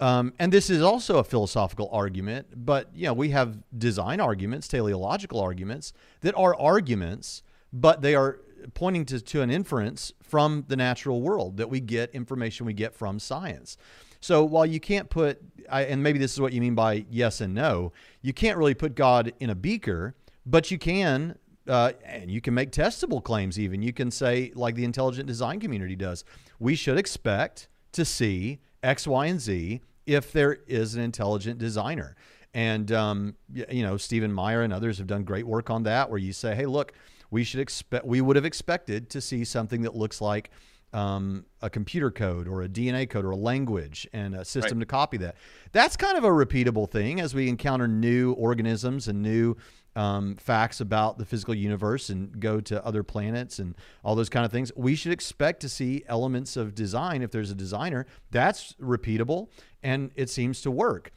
Um, 0.00 0.32
and 0.38 0.52
this 0.52 0.70
is 0.70 0.80
also 0.80 1.18
a 1.18 1.24
philosophical 1.24 1.88
argument, 1.92 2.46
but 2.54 2.88
you 2.94 3.06
know 3.06 3.12
we 3.12 3.30
have 3.30 3.58
design 3.76 4.20
arguments, 4.20 4.68
teleological 4.68 5.40
arguments 5.40 5.92
that 6.20 6.36
are 6.36 6.54
arguments, 6.58 7.42
but 7.72 8.00
they 8.00 8.14
are 8.14 8.38
pointing 8.74 9.04
to, 9.06 9.20
to 9.20 9.42
an 9.42 9.50
inference 9.50 10.12
from 10.22 10.64
the 10.68 10.76
natural 10.76 11.20
world 11.20 11.56
that 11.56 11.68
we 11.68 11.80
get 11.80 12.10
information 12.14 12.66
we 12.66 12.72
get 12.72 12.94
from 12.94 13.18
science. 13.18 13.76
So 14.20 14.44
while 14.44 14.66
you 14.66 14.80
can't 14.80 15.08
put, 15.08 15.40
I, 15.70 15.82
and 15.84 16.02
maybe 16.02 16.18
this 16.18 16.32
is 16.32 16.40
what 16.40 16.52
you 16.52 16.60
mean 16.60 16.74
by 16.74 17.06
yes 17.10 17.40
and 17.40 17.54
no, 17.54 17.92
you 18.20 18.32
can't 18.32 18.58
really 18.58 18.74
put 18.74 18.94
God 18.94 19.32
in 19.38 19.50
a 19.50 19.54
beaker, 19.54 20.14
but 20.44 20.70
you 20.70 20.78
can, 20.78 21.36
uh, 21.68 21.92
and 22.04 22.30
you 22.30 22.40
can 22.40 22.54
make 22.54 22.72
testable 22.72 23.22
claims 23.22 23.58
even. 23.58 23.82
You 23.82 23.92
can 23.92 24.10
say, 24.10 24.52
like 24.54 24.74
the 24.74 24.84
intelligent 24.84 25.26
design 25.26 25.60
community 25.60 25.94
does, 25.94 26.24
we 26.58 26.74
should 26.74 26.98
expect 26.98 27.68
to 27.92 28.04
see 28.04 28.58
X, 28.82 29.06
Y, 29.06 29.26
and 29.26 29.40
Z 29.40 29.80
if 30.08 30.32
there 30.32 30.54
is 30.66 30.94
an 30.94 31.02
intelligent 31.02 31.58
designer. 31.58 32.16
And, 32.54 32.90
um, 32.90 33.34
you 33.52 33.82
know, 33.82 33.98
Stephen 33.98 34.32
Meyer 34.32 34.62
and 34.62 34.72
others 34.72 34.96
have 34.98 35.06
done 35.06 35.22
great 35.22 35.46
work 35.46 35.68
on 35.68 35.82
that, 35.82 36.08
where 36.08 36.18
you 36.18 36.32
say, 36.32 36.54
hey, 36.54 36.64
look, 36.64 36.94
we 37.30 37.44
should 37.44 37.60
expect, 37.60 38.06
we 38.06 38.22
would 38.22 38.34
have 38.34 38.46
expected 38.46 39.10
to 39.10 39.20
see 39.20 39.44
something 39.44 39.82
that 39.82 39.94
looks 39.94 40.22
like 40.22 40.50
um, 40.94 41.44
a 41.60 41.68
computer 41.68 42.10
code 42.10 42.48
or 42.48 42.62
a 42.62 42.68
DNA 42.68 43.08
code 43.08 43.26
or 43.26 43.32
a 43.32 43.36
language 43.36 44.08
and 44.14 44.34
a 44.34 44.46
system 44.46 44.78
right. 44.78 44.82
to 44.82 44.86
copy 44.86 45.18
that. 45.18 45.36
That's 45.72 45.98
kind 45.98 46.16
of 46.16 46.24
a 46.24 46.28
repeatable 46.28 46.90
thing 46.90 47.20
as 47.20 47.34
we 47.34 47.50
encounter 47.50 47.86
new 47.86 48.32
organisms 48.32 49.08
and 49.08 49.22
new 49.22 49.58
um, 49.98 50.36
facts 50.36 50.80
about 50.80 51.18
the 51.18 51.24
physical 51.24 51.54
universe 51.54 52.08
and 52.08 52.38
go 52.38 52.60
to 52.60 52.84
other 52.86 53.02
planets 53.02 53.58
and 53.58 53.74
all 54.04 54.14
those 54.14 54.28
kind 54.28 54.46
of 54.46 54.52
things. 54.52 54.70
We 54.76 54.94
should 54.94 55.10
expect 55.10 55.60
to 55.62 55.68
see 55.68 56.04
elements 56.06 56.56
of 56.56 56.74
design 56.74 57.20
if 57.20 57.32
there's 57.32 57.50
a 57.50 57.54
designer. 57.54 58.06
That's 58.30 58.74
repeatable 58.74 59.48
and 59.82 60.10
it 60.14 60.30
seems 60.30 60.60
to 60.62 60.70
work. 60.70 61.12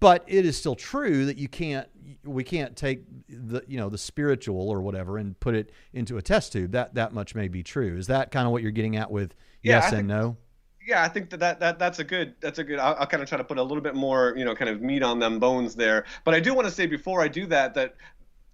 But 0.00 0.24
it 0.26 0.46
is 0.46 0.56
still 0.56 0.74
true 0.74 1.26
that 1.26 1.36
you 1.36 1.48
can't 1.48 1.88
we 2.24 2.44
can't 2.44 2.76
take 2.76 3.02
the 3.28 3.62
you 3.66 3.76
know 3.76 3.88
the 3.88 3.98
spiritual 3.98 4.70
or 4.70 4.80
whatever 4.80 5.18
and 5.18 5.38
put 5.38 5.54
it 5.54 5.70
into 5.92 6.16
a 6.16 6.22
test 6.22 6.52
tube. 6.52 6.72
That 6.72 6.94
that 6.94 7.12
much 7.12 7.34
may 7.34 7.48
be 7.48 7.62
true. 7.62 7.96
Is 7.96 8.06
that 8.06 8.30
kind 8.30 8.46
of 8.46 8.52
what 8.52 8.62
you're 8.62 8.70
getting 8.70 8.96
at 8.96 9.10
with 9.10 9.34
yeah, 9.62 9.80
yes 9.80 9.92
and 9.92 10.08
no? 10.08 10.36
Yeah 10.86 11.02
i 11.02 11.08
think 11.08 11.30
that, 11.30 11.40
that, 11.40 11.58
that 11.60 11.78
that's 11.80 11.98
a 11.98 12.04
good 12.04 12.34
that's 12.40 12.60
a 12.60 12.64
good 12.64 12.78
I'll, 12.78 12.94
I'll, 13.00 13.06
kind 13.06 13.20
of 13.20 13.28
try 13.28 13.36
to 13.36 13.44
put 13.44 13.58
a 13.58 13.62
little 13.62 13.82
bit 13.82 13.96
more 13.96 14.34
you 14.36 14.44
know 14.44 14.54
kind 14.54 14.70
of 14.70 14.80
meat 14.80 15.02
on 15.02 15.18
them 15.18 15.38
bones 15.38 15.74
there. 15.74 16.04
But 16.24 16.34
i 16.34 16.40
do 16.40 16.54
want 16.54 16.66
to 16.68 16.72
say 16.72 16.86
before 16.86 17.20
i 17.20 17.28
do 17.28 17.44
that 17.46 17.74
that 17.74 17.96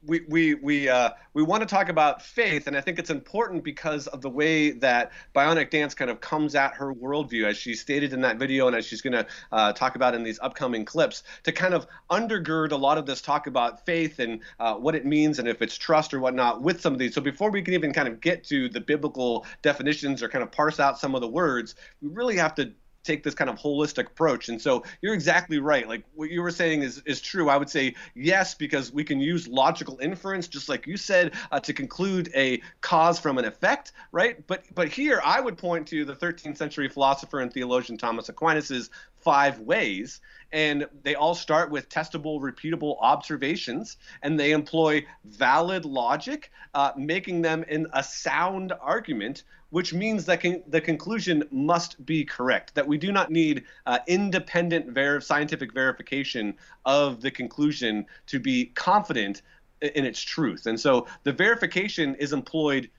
we 0.04 0.20
we 0.28 0.54
we 0.54 0.88
uh, 0.88 1.10
we 1.34 1.42
want 1.42 1.62
to 1.62 1.66
talk 1.66 1.88
about 1.88 2.22
faith, 2.22 2.66
and 2.66 2.76
I 2.76 2.80
think 2.80 2.98
it's 2.98 3.10
important 3.10 3.62
because 3.62 4.06
of 4.08 4.20
the 4.20 4.28
way 4.28 4.70
that 4.72 5.12
Bionic 5.34 5.70
Dance 5.70 5.94
kind 5.94 6.10
of 6.10 6.20
comes 6.20 6.54
at 6.54 6.74
her 6.74 6.92
worldview, 6.92 7.44
as 7.46 7.56
she 7.56 7.74
stated 7.74 8.12
in 8.12 8.20
that 8.22 8.38
video, 8.38 8.66
and 8.66 8.76
as 8.76 8.84
she's 8.84 9.00
going 9.00 9.12
to 9.12 9.26
uh, 9.52 9.72
talk 9.72 9.94
about 9.94 10.14
in 10.14 10.22
these 10.22 10.38
upcoming 10.40 10.84
clips, 10.84 11.22
to 11.44 11.52
kind 11.52 11.74
of 11.74 11.86
undergird 12.10 12.72
a 12.72 12.76
lot 12.76 12.98
of 12.98 13.06
this 13.06 13.22
talk 13.22 13.46
about 13.46 13.84
faith 13.86 14.18
and 14.18 14.40
uh, 14.58 14.74
what 14.74 14.94
it 14.94 15.06
means, 15.06 15.38
and 15.38 15.46
if 15.48 15.62
it's 15.62 15.76
trust 15.76 16.12
or 16.12 16.20
whatnot, 16.20 16.62
with 16.62 16.80
some 16.80 16.92
of 16.92 16.98
these. 16.98 17.14
So 17.14 17.20
before 17.20 17.50
we 17.50 17.62
can 17.62 17.74
even 17.74 17.92
kind 17.92 18.08
of 18.08 18.20
get 18.20 18.44
to 18.44 18.68
the 18.68 18.80
biblical 18.80 19.46
definitions 19.62 20.22
or 20.22 20.28
kind 20.28 20.42
of 20.42 20.50
parse 20.50 20.80
out 20.80 20.98
some 20.98 21.14
of 21.14 21.20
the 21.20 21.28
words, 21.28 21.76
we 22.00 22.08
really 22.08 22.36
have 22.36 22.54
to 22.56 22.72
take 23.04 23.22
this 23.22 23.34
kind 23.34 23.50
of 23.50 23.56
holistic 23.58 24.06
approach. 24.06 24.48
And 24.48 24.60
so 24.60 24.84
you're 25.00 25.14
exactly 25.14 25.58
right. 25.58 25.88
Like 25.88 26.04
what 26.14 26.30
you 26.30 26.42
were 26.42 26.50
saying 26.50 26.82
is 26.82 27.02
is 27.04 27.20
true. 27.20 27.48
I 27.48 27.56
would 27.56 27.70
say 27.70 27.94
yes 28.14 28.54
because 28.54 28.92
we 28.92 29.04
can 29.04 29.20
use 29.20 29.48
logical 29.48 29.98
inference, 30.00 30.48
just 30.48 30.68
like 30.68 30.86
you 30.86 30.96
said, 30.96 31.32
uh, 31.50 31.60
to 31.60 31.72
conclude 31.72 32.30
a 32.34 32.62
cause 32.80 33.18
from 33.18 33.38
an 33.38 33.44
effect, 33.44 33.92
right? 34.12 34.46
But 34.46 34.64
but 34.74 34.88
here 34.88 35.20
I 35.24 35.40
would 35.40 35.58
point 35.58 35.86
to 35.88 36.04
the 36.04 36.14
13th 36.14 36.56
century 36.56 36.88
philosopher 36.88 37.40
and 37.40 37.52
theologian 37.52 37.98
Thomas 37.98 38.28
Aquinas's 38.28 38.90
five 39.22 39.60
ways. 39.60 40.20
And 40.52 40.86
they 41.02 41.14
all 41.14 41.34
start 41.34 41.70
with 41.70 41.88
testable, 41.88 42.40
repeatable 42.40 42.98
observations, 43.00 43.96
and 44.22 44.38
they 44.38 44.52
employ 44.52 45.06
valid 45.24 45.86
logic, 45.86 46.50
uh, 46.74 46.92
making 46.96 47.40
them 47.40 47.64
in 47.68 47.86
a 47.94 48.02
sound 48.02 48.72
argument 48.80 49.44
which 49.72 49.94
means 49.94 50.26
that 50.26 50.42
con- 50.42 50.62
the 50.66 50.80
conclusion 50.80 51.42
must 51.50 52.04
be 52.04 52.26
correct, 52.26 52.74
that 52.74 52.86
we 52.86 52.98
do 52.98 53.10
not 53.10 53.30
need 53.30 53.64
uh, 53.86 53.98
independent 54.06 54.92
ver- 54.92 55.18
scientific 55.18 55.72
verification 55.72 56.54
of 56.84 57.22
the 57.22 57.30
conclusion 57.30 58.04
to 58.26 58.38
be 58.38 58.66
confident 58.66 59.40
in 59.80 60.04
its 60.04 60.20
truth. 60.20 60.66
And 60.66 60.78
so 60.78 61.06
the 61.24 61.32
verification 61.32 62.14
is 62.16 62.34
employed 62.34 62.90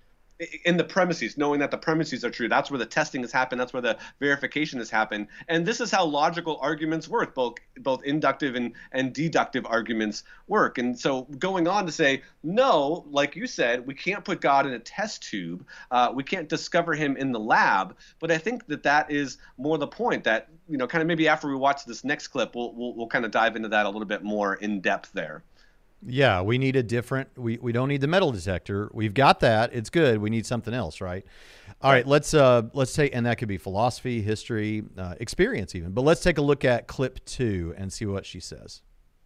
in 0.65 0.77
the 0.77 0.83
premises, 0.83 1.37
knowing 1.37 1.59
that 1.59 1.71
the 1.71 1.77
premises 1.77 2.25
are 2.25 2.29
true. 2.29 2.49
That's 2.49 2.71
where 2.71 2.79
the 2.79 2.85
testing 2.85 3.21
has 3.21 3.31
happened. 3.31 3.61
That's 3.61 3.73
where 3.73 3.81
the 3.81 3.97
verification 4.19 4.79
has 4.79 4.89
happened. 4.89 5.27
And 5.47 5.65
this 5.65 5.79
is 5.79 5.91
how 5.91 6.05
logical 6.05 6.57
arguments 6.61 7.07
work, 7.07 7.35
both 7.35 7.55
both 7.77 8.03
inductive 8.03 8.55
and, 8.55 8.73
and 8.91 9.13
deductive 9.13 9.65
arguments 9.65 10.23
work. 10.47 10.77
And 10.77 10.99
so 10.99 11.23
going 11.39 11.67
on 11.67 11.85
to 11.85 11.91
say, 11.91 12.23
no, 12.43 13.05
like 13.09 13.35
you 13.35 13.47
said, 13.47 13.85
we 13.85 13.93
can't 13.93 14.25
put 14.25 14.41
God 14.41 14.65
in 14.65 14.73
a 14.73 14.79
test 14.79 15.23
tube. 15.23 15.65
Uh, 15.91 16.11
we 16.13 16.23
can't 16.23 16.49
discover 16.49 16.93
him 16.93 17.15
in 17.17 17.31
the 17.31 17.39
lab. 17.39 17.95
But 18.19 18.31
I 18.31 18.37
think 18.37 18.65
that 18.67 18.83
that 18.83 19.11
is 19.11 19.37
more 19.57 19.77
the 19.77 19.87
point 19.87 20.23
that, 20.25 20.49
you 20.67 20.77
know, 20.77 20.87
kind 20.87 21.01
of 21.01 21.07
maybe 21.07 21.27
after 21.27 21.47
we 21.47 21.55
watch 21.55 21.85
this 21.85 22.03
next 22.03 22.27
clip, 22.29 22.55
we'll, 22.55 22.73
we'll, 22.73 22.93
we'll 22.93 23.07
kind 23.07 23.25
of 23.25 23.31
dive 23.31 23.55
into 23.55 23.69
that 23.69 23.85
a 23.85 23.89
little 23.89 24.05
bit 24.05 24.23
more 24.23 24.55
in 24.55 24.81
depth 24.81 25.11
there. 25.13 25.43
Yeah, 26.05 26.41
we 26.41 26.57
need 26.57 26.75
a 26.75 26.83
different. 26.83 27.29
We, 27.37 27.57
we 27.57 27.71
don't 27.71 27.87
need 27.87 28.01
the 28.01 28.07
metal 28.07 28.31
detector. 28.31 28.89
We've 28.93 29.13
got 29.13 29.39
that. 29.41 29.73
It's 29.73 29.89
good. 29.89 30.19
We 30.19 30.29
need 30.29 30.45
something 30.45 30.73
else, 30.73 30.99
right? 31.01 31.25
All 31.81 31.91
right, 31.91 32.07
let's 32.07 32.33
uh 32.33 32.63
let's 32.73 32.93
take 32.93 33.13
and 33.13 33.25
that 33.25 33.37
could 33.37 33.49
be 33.49 33.57
philosophy, 33.57 34.21
history, 34.21 34.83
uh, 34.97 35.15
experience 35.19 35.75
even. 35.75 35.91
But 35.91 36.03
let's 36.03 36.21
take 36.21 36.37
a 36.37 36.41
look 36.41 36.63
at 36.63 36.87
clip 36.87 37.23
two 37.25 37.73
and 37.77 37.91
see 37.91 38.05
what 38.05 38.25
she 38.25 38.39
says. 38.39 38.81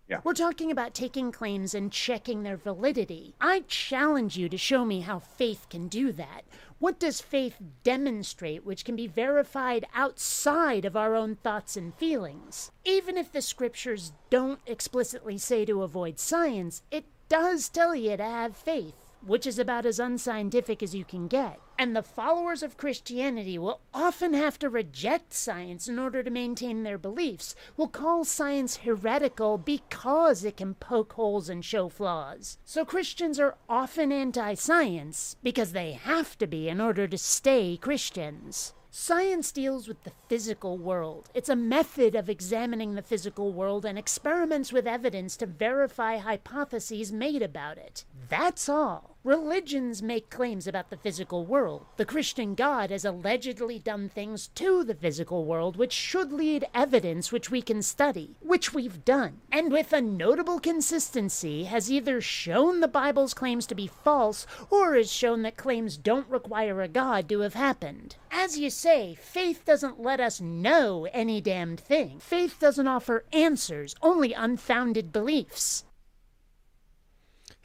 Yeah. 0.07 0.21
We're 0.23 0.33
talking 0.33 0.71
about 0.71 0.93
taking 0.93 1.33
claims 1.33 1.73
and 1.73 1.91
checking 1.91 2.43
their 2.43 2.55
validity. 2.55 3.35
I 3.41 3.65
challenge 3.67 4.37
you 4.37 4.47
to 4.47 4.57
show 4.57 4.85
me 4.85 5.01
how 5.01 5.19
faith 5.19 5.67
can 5.69 5.89
do 5.89 6.13
that. 6.13 6.43
What 6.79 6.99
does 6.99 7.19
faith 7.19 7.57
demonstrate 7.83 8.65
which 8.65 8.85
can 8.85 8.95
be 8.95 9.07
verified 9.07 9.85
outside 9.93 10.85
of 10.85 10.95
our 10.95 11.13
own 11.13 11.35
thoughts 11.35 11.75
and 11.75 11.93
feelings? 11.93 12.71
Even 12.85 13.17
if 13.17 13.31
the 13.31 13.41
scriptures 13.41 14.13
don't 14.29 14.61
explicitly 14.65 15.37
say 15.37 15.65
to 15.65 15.83
avoid 15.83 16.19
science, 16.19 16.83
it 16.89 17.05
does 17.27 17.67
tell 17.67 17.93
you 17.93 18.15
to 18.15 18.23
have 18.23 18.55
faith 18.55 19.06
which 19.27 19.45
is 19.45 19.59
about 19.59 19.85
as 19.85 19.99
unscientific 19.99 20.81
as 20.81 20.95
you 20.95 21.05
can 21.05 21.27
get. 21.27 21.59
And 21.77 21.95
the 21.95 22.01
followers 22.01 22.63
of 22.63 22.77
Christianity 22.77 23.59
will 23.59 23.81
often 23.93 24.33
have 24.33 24.57
to 24.59 24.69
reject 24.69 25.33
science 25.33 25.87
in 25.87 25.99
order 25.99 26.23
to 26.23 26.31
maintain 26.31 26.83
their 26.83 26.97
beliefs, 26.97 27.53
will 27.75 27.87
call 27.87 28.25
science 28.25 28.77
heretical 28.77 29.57
because 29.57 30.43
it 30.43 30.57
can 30.57 30.73
poke 30.73 31.13
holes 31.13 31.49
and 31.49 31.63
show 31.63 31.89
flaws. 31.89 32.57
So 32.65 32.83
Christians 32.83 33.39
are 33.39 33.57
often 33.69 34.11
anti 34.11 34.55
science 34.55 35.35
because 35.43 35.73
they 35.73 35.91
have 35.91 36.37
to 36.39 36.47
be 36.47 36.67
in 36.67 36.81
order 36.81 37.07
to 37.07 37.17
stay 37.17 37.77
Christians. 37.77 38.73
Science 38.89 39.51
deals 39.51 39.87
with 39.87 40.01
the 40.03 40.11
physical 40.27 40.77
world. 40.77 41.29
It's 41.35 41.49
a 41.49 41.55
method 41.55 42.15
of 42.15 42.29
examining 42.29 42.95
the 42.95 43.03
physical 43.03 43.53
world 43.53 43.85
and 43.85 43.95
experiments 43.95 44.73
with 44.73 44.87
evidence 44.87 45.37
to 45.37 45.45
verify 45.45 46.17
hypotheses 46.17 47.11
made 47.11 47.43
about 47.43 47.77
it. 47.77 48.05
That's 48.29 48.67
all. 48.67 49.16
Religions 49.27 50.01
make 50.01 50.29
claims 50.29 50.67
about 50.67 50.89
the 50.89 50.95
physical 50.95 51.45
world. 51.45 51.85
The 51.97 52.05
Christian 52.05 52.55
God 52.55 52.91
has 52.91 53.03
allegedly 53.03 53.77
done 53.77 54.07
things 54.07 54.47
to 54.55 54.85
the 54.85 54.95
physical 54.95 55.43
world 55.43 55.75
which 55.75 55.91
should 55.91 56.31
lead 56.31 56.65
evidence 56.73 57.29
which 57.29 57.51
we 57.51 57.61
can 57.61 57.81
study, 57.81 58.37
which 58.39 58.73
we've 58.73 59.03
done, 59.03 59.41
and 59.51 59.69
with 59.69 59.91
a 59.91 59.99
notable 59.99 60.61
consistency 60.61 61.65
has 61.65 61.91
either 61.91 62.21
shown 62.21 62.79
the 62.79 62.87
Bible's 62.87 63.33
claims 63.33 63.65
to 63.65 63.75
be 63.75 63.85
false 63.85 64.47
or 64.69 64.95
has 64.95 65.11
shown 65.11 65.41
that 65.41 65.57
claims 65.57 65.97
don't 65.97 66.29
require 66.29 66.81
a 66.81 66.87
God 66.87 67.27
to 67.27 67.41
have 67.41 67.53
happened. 67.53 68.15
As 68.31 68.57
you 68.57 68.69
say, 68.69 69.13
faith 69.15 69.65
doesn't 69.65 70.01
let 70.01 70.21
us 70.21 70.39
know 70.39 71.05
any 71.11 71.41
damned 71.41 71.81
thing. 71.81 72.19
Faith 72.19 72.61
doesn't 72.61 72.87
offer 72.87 73.25
answers, 73.33 73.93
only 74.01 74.31
unfounded 74.31 75.11
beliefs. 75.11 75.83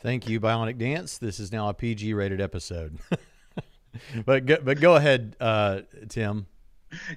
Thank 0.03 0.29
you, 0.29 0.41
Bionic 0.41 0.79
Dance. 0.79 1.19
This 1.19 1.39
is 1.39 1.53
now 1.53 1.69
a 1.69 1.75
PG 1.75 2.13
rated 2.15 2.41
episode. 2.41 2.99
but 4.27 4.47
go, 4.47 4.57
but 4.61 4.81
go 4.81 4.97
ahead, 4.97 5.37
uh, 5.39 5.83
Tim. 6.09 6.47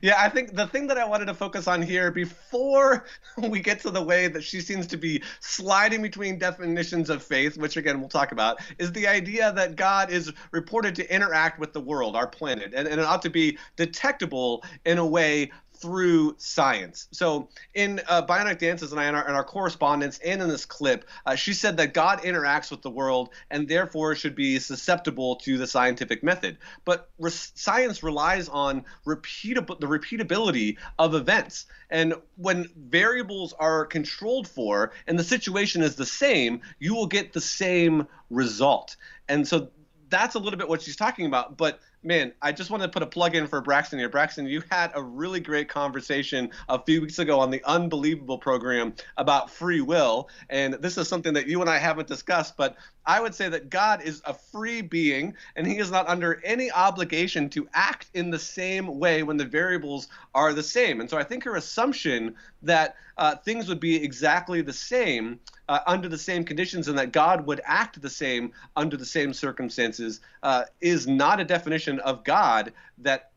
Yeah, 0.04 0.15
I 0.17 0.30
think 0.30 0.56
the 0.56 0.67
thing 0.67 0.86
that 0.88 0.98
I 0.98 1.06
wanted 1.06 1.26
to 1.26 1.34
focus 1.34 1.67
on 1.67 1.82
here 1.82 2.12
before 2.12 3.06
we 3.50 3.60
get 3.60 3.80
to 3.82 3.89
the 3.89 4.04
way 4.04 4.28
that 4.28 4.43
she 4.43 4.62
seems 4.62 4.86
to 4.88 4.98
be 4.98 5.24
sliding 5.39 6.04
between 6.04 6.38
definitions 6.38 7.10
of 7.10 7.24
faith, 7.24 7.58
which 7.58 7.76
again 7.76 8.00
we'll 8.00 8.08
talk 8.08 8.32
about, 8.32 8.60
is 8.78 8.91
the 8.91 9.08
idea 9.08 9.52
that 9.54 9.76
God 9.76 10.12
is 10.12 10.32
reported 10.52 10.95
to 10.95 11.13
interact 11.13 11.60
with 11.60 11.74
the 11.74 11.82
world, 11.82 12.15
our 12.15 12.28
planet, 12.28 12.71
and, 12.76 12.88
and 12.88 13.02
it 13.02 13.06
ought 13.06 13.24
to 13.24 13.32
be 13.32 13.58
detectable 13.76 14.63
in 14.86 15.00
a 15.00 15.06
way 15.06 15.52
through 15.86 16.34
science. 16.39 17.08
So 17.12 17.48
in 17.76 18.02
uh, 18.08 18.26
Bionic 18.26 18.58
Dances 18.58 18.91
and 18.91 19.00
I, 19.00 19.08
in 19.08 19.13
our, 19.13 19.30
in 19.30 19.36
our 19.36 19.43
correspondence 19.43 20.17
and 20.26 20.41
in 20.41 20.50
this 20.50 20.65
clip, 20.65 21.08
uh, 21.28 21.36
she 21.36 21.54
said 21.54 21.78
that 21.78 21.93
God 21.93 22.24
interacts 22.24 22.71
with 22.71 22.82
the 22.82 22.89
world 22.89 23.30
and 23.52 23.67
therefore 23.67 24.15
should 24.15 24.34
be 24.34 24.58
susceptible 24.58 25.36
to 25.38 25.60
the 25.60 25.67
scientific 25.67 26.24
method. 26.24 26.58
But 26.86 27.12
re- 27.19 27.30
science 27.30 28.02
relies 28.02 28.50
on 28.50 28.84
repeatable 29.06 29.80
the 29.80 29.86
repeatability 29.86 30.78
of 30.98 31.13
events. 31.13 31.67
And 31.91 32.15
when 32.38 32.67
variables 32.76 33.54
are 33.54 33.86
controlled 33.86 34.48
for 34.48 34.91
and 35.06 35.19
the 35.19 35.24
situation 35.24 35.84
is 35.84 35.95
the 35.95 36.06
same, 36.08 36.62
you 36.80 36.95
will 36.95 37.06
get 37.06 37.32
the 37.32 37.41
same 37.41 38.08
result. 38.32 38.95
And 39.30 39.48
so 39.48 39.69
that's 40.10 40.34
a 40.34 40.39
little 40.39 40.58
bit 40.58 40.67
what 40.67 40.82
she's 40.82 40.95
talking 40.95 41.28
about. 41.28 41.58
But 41.58 41.80
man, 42.06 42.32
I 42.41 42.52
just 42.52 42.70
want 42.70 42.84
to 42.84 42.89
put 42.89 43.02
a 43.02 43.08
plug 43.08 43.36
in 43.36 43.48
for 43.48 43.60
Braxton 43.62 43.98
here. 43.98 44.10
Braxton, 44.10 44.46
you 44.46 44.62
had 44.70 44.91
a 44.94 45.02
really 45.02 45.39
great 45.39 45.68
conversation 45.68 46.52
a 46.70 46.82
few 46.82 47.02
weeks 47.02 47.20
ago 47.20 47.39
on 47.39 47.50
the 47.50 47.62
Unbelievable 47.65 48.38
program 48.38 48.94
about 49.18 49.50
free 49.50 49.82
will. 49.82 50.30
And 50.50 50.76
this 50.76 50.98
is 50.98 51.08
something 51.08 51.34
that 51.34 51.48
you 51.48 51.62
and 51.62 51.70
I 51.70 51.80
haven't 51.80 52.08
discussed, 52.08 52.56
but 52.56 52.78
I 53.08 53.20
would 53.20 53.34
say 53.34 53.50
that 53.50 53.70
God 53.70 54.04
is 54.04 54.22
a 54.26 54.34
free 54.34 54.82
being 54.82 55.34
and 55.56 55.65
he 55.65 55.80
is 55.80 55.91
not 55.91 56.08
under 56.08 56.41
any 56.46 56.72
obligation 56.72 57.50
to 57.50 57.68
act 57.74 58.08
in 58.13 58.30
the 58.30 58.39
same 58.39 59.00
way 59.00 59.24
when 59.24 59.38
the 59.38 59.46
variables 59.46 60.08
are 60.36 60.54
the 60.54 60.63
same. 60.63 61.02
And 61.02 61.10
so 61.10 61.18
I 61.18 61.24
think 61.24 61.44
her 61.44 61.56
assumption 61.56 62.36
that 62.62 62.96
uh, 63.17 63.36
things 63.36 63.67
would 63.67 63.80
be 63.80 63.95
exactly 64.04 64.62
the 64.62 64.73
same 64.73 65.39
uh, 65.69 65.80
under 65.88 66.08
the 66.08 66.17
same 66.17 66.43
conditions 66.43 66.88
and 66.88 66.97
that 66.97 67.12
God 67.12 67.45
would 67.45 67.62
act 67.65 68.01
the 68.01 68.10
same 68.10 68.51
under 68.75 68.97
the 68.97 69.06
same 69.06 69.34
circumstances 69.34 70.19
uh, 70.43 70.63
is 70.82 71.08
not 71.08 71.39
a 71.39 71.45
definition 71.45 71.99
of 71.99 72.23
God 72.23 72.73
that 72.99 73.32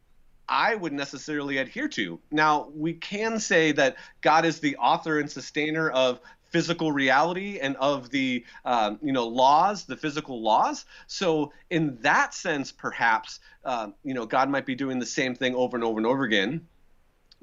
I 0.49 0.75
would 0.75 0.93
necessarily 0.93 1.59
adhere 1.59 1.89
to. 1.89 2.19
Now, 2.31 2.71
we 2.75 2.95
can 2.95 3.39
say 3.39 3.73
that 3.73 3.97
God 4.23 4.47
is 4.47 4.61
the 4.61 4.77
author 4.77 5.21
and 5.21 5.31
sustainer 5.31 5.91
of 5.91 6.21
physical 6.51 6.91
reality 6.91 7.59
and 7.59 7.77
of 7.77 8.09
the 8.09 8.45
um, 8.65 8.99
you 9.03 9.13
know 9.13 9.27
laws, 9.29 9.85
the 9.85 9.97
physical 9.97 10.43
laws. 10.43 10.87
So 11.07 11.53
in 11.69 11.99
that 12.01 12.33
sense, 12.33 12.73
perhaps 12.73 13.41
uh, 13.65 13.89
you 14.03 14.15
know 14.15 14.25
God 14.25 14.49
might 14.49 14.65
be 14.65 14.75
doing 14.75 14.99
the 14.99 15.07
same 15.07 15.35
thing 15.35 15.55
over 15.55 15.77
and 15.77 15.85
over 15.85 15.99
and 15.99 16.07
over 16.07 16.25
again 16.25 16.67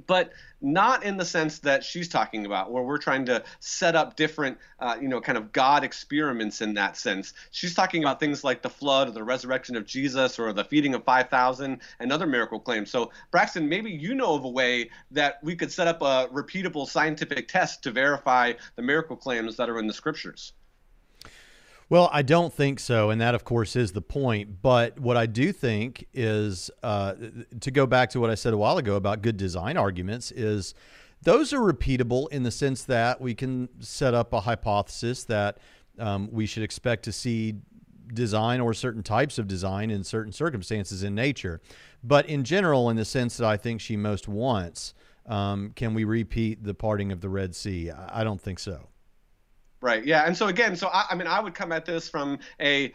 but 0.08 0.32
not 0.62 1.04
in 1.04 1.18
the 1.18 1.26
sense 1.26 1.60
that 1.60 1.84
she's 1.84 2.10
talking 2.10 2.46
about, 2.46 2.72
where 2.72 2.84
we're 2.84 2.98
trying 2.98 3.26
to 3.26 3.44
set 3.60 3.96
up 3.96 4.16
different, 4.16 4.58
uh, 4.80 4.98
you 5.00 5.08
know, 5.08 5.22
kind 5.22 5.38
of 5.38 5.52
God 5.52 5.84
experiments 5.84 6.62
in 6.62 6.74
that 6.74 6.98
sense. 6.98 7.34
She's 7.52 7.74
talking 7.74 8.04
about 8.04 8.20
things 8.20 8.44
like 8.44 8.62
the 8.62 8.70
flood 8.70 9.08
or 9.08 9.12
the 9.12 9.24
resurrection 9.24 9.76
of 9.76 9.86
Jesus 9.86 10.40
or 10.40 10.54
the 10.54 10.64
feeding 10.64 10.96
of 10.96 11.04
5,000 11.04 11.82
and 12.00 12.12
other 12.12 12.28
miracle 12.28 12.60
claims. 12.60 12.90
So, 12.90 13.12
Braxton, 13.32 13.70
maybe 13.70 13.92
you 13.92 14.16
know 14.16 14.36
of 14.36 14.44
a 14.44 14.50
way 14.50 14.90
that 15.12 15.40
we 15.44 15.56
could 15.56 15.72
set 15.72 15.88
up 15.88 16.02
a 16.02 16.28
repeatable 16.34 16.88
scientific 16.88 17.48
test 17.48 17.84
to 17.84 17.92
verify 17.92 18.54
the 18.76 18.82
miracle 18.82 19.16
claims 19.16 19.56
that 19.58 19.70
are 19.70 19.80
in 19.80 19.88
the 19.88 19.94
scriptures. 19.94 20.54
Well, 21.88 22.10
I 22.12 22.24
don't 22.24 22.52
think 22.52 22.80
so, 22.80 23.12
and 23.12 23.22
that, 23.22 23.36
of 23.36 23.44
course, 23.44 23.76
is 23.76 23.92
the 23.92 24.02
point. 24.02 24.62
But 24.64 25.00
what 25.00 25.18
I 25.18 25.28
do 25.28 25.52
think 25.52 26.08
is 26.14 26.72
uh, 26.82 27.14
to 27.60 27.72
go 27.72 27.86
back 27.86 28.10
to 28.12 28.20
what 28.20 28.32
I 28.32 28.36
said 28.36 28.54
a 28.54 28.58
while 28.58 28.78
ago 28.78 28.96
about 28.96 29.22
good 29.22 29.38
design 29.38 29.78
arguments 29.78 30.32
is 30.32 30.74
those 31.22 31.54
are 31.54 31.60
repeatable 31.60 32.28
in 32.32 32.42
the 32.42 32.52
sense 32.52 32.84
that 32.86 33.22
we 33.22 33.36
can 33.36 33.70
set 33.80 34.16
up 34.16 34.34
a 34.34 34.42
hypothesis 34.42 35.26
that 35.26 35.60
um, 36.00 36.28
we 36.32 36.48
should 36.48 36.64
expect 36.64 37.04
to 37.04 37.12
see 37.12 37.56
design 38.14 38.62
or 38.62 38.74
certain 38.74 39.04
types 39.04 39.38
of 39.38 39.48
design 39.48 39.92
in 39.92 40.04
certain 40.04 40.32
circumstances 40.32 41.04
in 41.04 41.14
nature. 41.14 41.62
But 42.04 42.28
in 42.28 42.44
general, 42.44 42.90
in 42.90 42.96
the 42.96 43.06
sense 43.06 43.38
that 43.38 43.48
I 43.48 43.58
think 43.58 43.80
she 43.80 43.96
most 43.96 44.28
wants, 44.28 44.96
um, 45.28 45.72
can 45.76 45.94
we 45.94 46.04
repeat 46.04 46.64
the 46.64 46.74
parting 46.74 47.12
of 47.12 47.22
the 47.22 47.30
Red 47.30 47.56
Sea? 47.56 47.92
I 47.92 48.24
don't 48.24 48.42
think 48.42 48.60
so. 48.60 48.88
Right. 49.86 50.04
Yeah. 50.04 50.24
And 50.26 50.36
so 50.36 50.48
again, 50.48 50.76
so 50.76 50.88
I, 50.88 51.06
I 51.12 51.16
mean, 51.16 51.28
I 51.28 51.40
would 51.40 51.54
come 51.54 51.72
at 51.72 51.86
this 51.86 52.10
from 52.10 52.40
a 52.60 52.92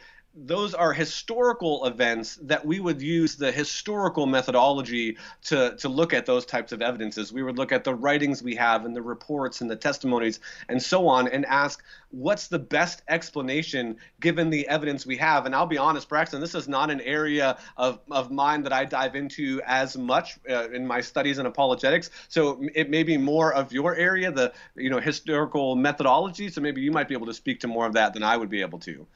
those 0.46 0.72
are 0.72 0.92
historical 0.92 1.84
events 1.84 2.36
that 2.42 2.64
we 2.64 2.80
would 2.80 3.02
use 3.02 3.36
the 3.36 3.52
historical 3.52 4.26
methodology 4.26 5.18
to, 5.42 5.76
to 5.76 5.88
look 5.88 6.14
at 6.14 6.24
those 6.24 6.46
types 6.46 6.72
of 6.72 6.80
evidences. 6.80 7.32
We 7.32 7.42
would 7.42 7.58
look 7.58 7.72
at 7.72 7.84
the 7.84 7.94
writings 7.94 8.42
we 8.42 8.54
have 8.54 8.86
and 8.86 8.96
the 8.96 9.02
reports 9.02 9.60
and 9.60 9.70
the 9.70 9.76
testimonies 9.76 10.40
and 10.68 10.82
so 10.82 11.06
on 11.08 11.28
and 11.28 11.44
ask 11.44 11.82
what's 12.10 12.48
the 12.48 12.58
best 12.58 13.02
explanation 13.08 13.98
given 14.20 14.48
the 14.48 14.66
evidence 14.68 15.04
we 15.04 15.16
have. 15.18 15.44
And 15.44 15.54
I'll 15.54 15.66
be 15.66 15.78
honest, 15.78 16.08
Braxton, 16.08 16.40
this 16.40 16.54
is 16.54 16.68
not 16.68 16.90
an 16.90 17.02
area 17.02 17.58
of, 17.76 18.00
of 18.10 18.30
mine 18.30 18.62
that 18.62 18.72
I 18.72 18.86
dive 18.86 19.16
into 19.16 19.60
as 19.66 19.96
much 19.96 20.38
uh, 20.48 20.70
in 20.70 20.86
my 20.86 21.02
studies 21.02 21.38
in 21.38 21.46
apologetics. 21.46 22.10
So 22.28 22.64
it 22.74 22.88
may 22.88 23.02
be 23.02 23.18
more 23.18 23.52
of 23.52 23.72
your 23.72 23.94
area, 23.94 24.32
the 24.32 24.52
you 24.74 24.90
know 24.90 25.00
historical 25.00 25.76
methodology. 25.76 26.48
So 26.48 26.60
maybe 26.60 26.80
you 26.80 26.92
might 26.92 27.08
be 27.08 27.14
able 27.14 27.26
to 27.26 27.34
speak 27.34 27.60
to 27.60 27.68
more 27.68 27.86
of 27.86 27.92
that 27.92 28.14
than 28.14 28.22
I 28.22 28.36
would 28.36 28.48
be 28.48 28.62
able 28.62 28.78
to. 28.80 29.06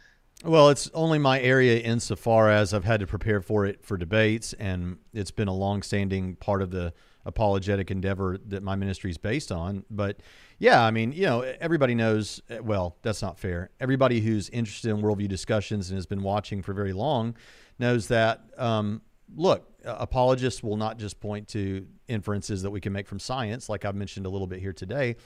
Well, 0.42 0.68
it's 0.68 0.90
only 0.92 1.18
my 1.18 1.40
area 1.40 1.78
insofar 1.78 2.50
as 2.50 2.74
I've 2.74 2.84
had 2.84 3.00
to 3.00 3.06
prepare 3.06 3.40
for 3.40 3.64
it 3.64 3.84
for 3.84 3.96
debates, 3.96 4.52
and 4.54 4.98
it's 5.12 5.30
been 5.30 5.48
a 5.48 5.54
long-standing 5.54 6.36
part 6.36 6.60
of 6.60 6.70
the 6.70 6.92
apologetic 7.24 7.90
endeavor 7.90 8.38
that 8.48 8.62
my 8.62 8.74
ministry 8.76 9.10
is 9.10 9.16
based 9.16 9.50
on. 9.50 9.84
But 9.90 10.20
yeah, 10.58 10.84
I 10.84 10.90
mean, 10.90 11.12
you 11.12 11.22
know, 11.22 11.40
everybody 11.60 11.94
knows. 11.94 12.42
Well, 12.62 12.96
that's 13.02 13.22
not 13.22 13.38
fair. 13.38 13.70
Everybody 13.80 14.20
who's 14.20 14.50
interested 14.50 14.90
in 14.90 15.00
worldview 15.00 15.28
discussions 15.28 15.88
and 15.88 15.96
has 15.96 16.04
been 16.04 16.22
watching 16.22 16.60
for 16.60 16.74
very 16.74 16.92
long 16.92 17.36
knows 17.78 18.08
that. 18.08 18.42
Um, 18.58 19.00
look, 19.34 19.66
apologists 19.84 20.62
will 20.62 20.76
not 20.76 20.98
just 20.98 21.20
point 21.20 21.48
to 21.48 21.86
inferences 22.08 22.60
that 22.62 22.70
we 22.70 22.80
can 22.80 22.92
make 22.92 23.08
from 23.08 23.18
science, 23.18 23.70
like 23.70 23.86
I've 23.86 23.94
mentioned 23.94 24.26
a 24.26 24.28
little 24.28 24.46
bit 24.46 24.60
here 24.60 24.74
today, 24.74 25.16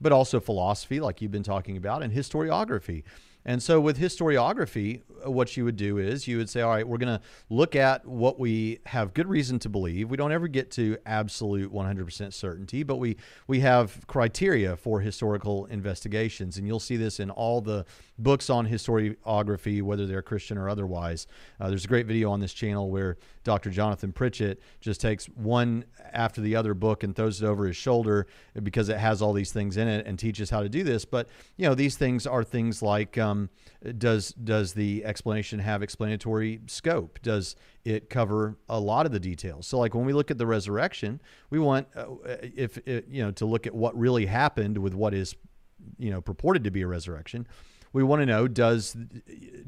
but 0.00 0.10
also 0.10 0.40
philosophy, 0.40 0.98
like 0.98 1.22
you've 1.22 1.30
been 1.30 1.44
talking 1.44 1.76
about, 1.76 2.02
and 2.02 2.12
historiography. 2.12 3.04
And 3.46 3.62
so 3.62 3.80
with 3.80 3.98
historiography, 3.98 5.02
what 5.24 5.56
you 5.56 5.64
would 5.64 5.76
do 5.76 5.98
is 5.98 6.26
you 6.26 6.38
would 6.38 6.48
say, 6.48 6.62
all 6.62 6.70
right, 6.70 6.86
we're 6.86 6.98
going 6.98 7.18
to 7.18 7.24
look 7.50 7.76
at 7.76 8.06
what 8.06 8.38
we 8.38 8.78
have 8.86 9.12
good 9.12 9.28
reason 9.28 9.58
to 9.60 9.68
believe. 9.68 10.10
We 10.10 10.16
don't 10.16 10.32
ever 10.32 10.48
get 10.48 10.70
to 10.72 10.96
absolute 11.04 11.72
100% 11.72 12.32
certainty, 12.32 12.82
but 12.82 12.96
we, 12.96 13.16
we 13.46 13.60
have 13.60 14.06
criteria 14.06 14.76
for 14.76 15.00
historical 15.00 15.66
investigations. 15.66 16.56
And 16.56 16.66
you'll 16.66 16.80
see 16.80 16.96
this 16.96 17.20
in 17.20 17.30
all 17.30 17.60
the 17.60 17.84
books 18.18 18.48
on 18.48 18.66
historiography, 18.66 19.82
whether 19.82 20.06
they're 20.06 20.22
Christian 20.22 20.56
or 20.56 20.68
otherwise. 20.68 21.26
Uh, 21.60 21.68
there's 21.68 21.84
a 21.84 21.88
great 21.88 22.06
video 22.06 22.30
on 22.30 22.40
this 22.40 22.52
channel 22.52 22.90
where 22.90 23.18
Dr. 23.42 23.70
Jonathan 23.70 24.12
Pritchett 24.12 24.60
just 24.80 25.00
takes 25.00 25.26
one 25.26 25.84
after 26.12 26.40
the 26.40 26.56
other 26.56 26.72
book 26.72 27.02
and 27.02 27.14
throws 27.14 27.42
it 27.42 27.46
over 27.46 27.66
his 27.66 27.76
shoulder 27.76 28.26
because 28.62 28.88
it 28.88 28.96
has 28.96 29.20
all 29.20 29.34
these 29.34 29.52
things 29.52 29.76
in 29.76 29.86
it 29.86 30.06
and 30.06 30.18
teaches 30.18 30.48
how 30.48 30.62
to 30.62 30.68
do 30.68 30.82
this. 30.82 31.04
But, 31.04 31.28
you 31.56 31.66
know, 31.66 31.74
these 31.74 31.96
things 31.96 32.26
are 32.26 32.42
things 32.42 32.80
like, 32.80 33.18
um, 33.18 33.33
um, 33.34 33.50
does 33.98 34.30
does 34.32 34.74
the 34.74 35.04
explanation 35.04 35.58
have 35.58 35.82
explanatory 35.82 36.60
scope? 36.66 37.18
Does 37.22 37.56
it 37.84 38.08
cover 38.08 38.56
a 38.68 38.80
lot 38.80 39.06
of 39.06 39.12
the 39.12 39.20
details? 39.20 39.66
So, 39.66 39.78
like 39.78 39.94
when 39.94 40.06
we 40.06 40.12
look 40.12 40.30
at 40.30 40.38
the 40.38 40.46
resurrection, 40.46 41.20
we 41.50 41.58
want 41.58 41.88
uh, 41.96 42.06
if 42.40 42.78
it, 42.86 43.06
you 43.08 43.22
know 43.22 43.30
to 43.32 43.46
look 43.46 43.66
at 43.66 43.74
what 43.74 43.96
really 43.98 44.26
happened 44.26 44.78
with 44.78 44.94
what 44.94 45.14
is 45.14 45.34
you 45.98 46.10
know 46.10 46.20
purported 46.20 46.64
to 46.64 46.70
be 46.70 46.82
a 46.82 46.86
resurrection 46.86 47.46
we 47.94 48.02
want 48.02 48.20
to 48.20 48.26
know 48.26 48.46
does 48.48 48.94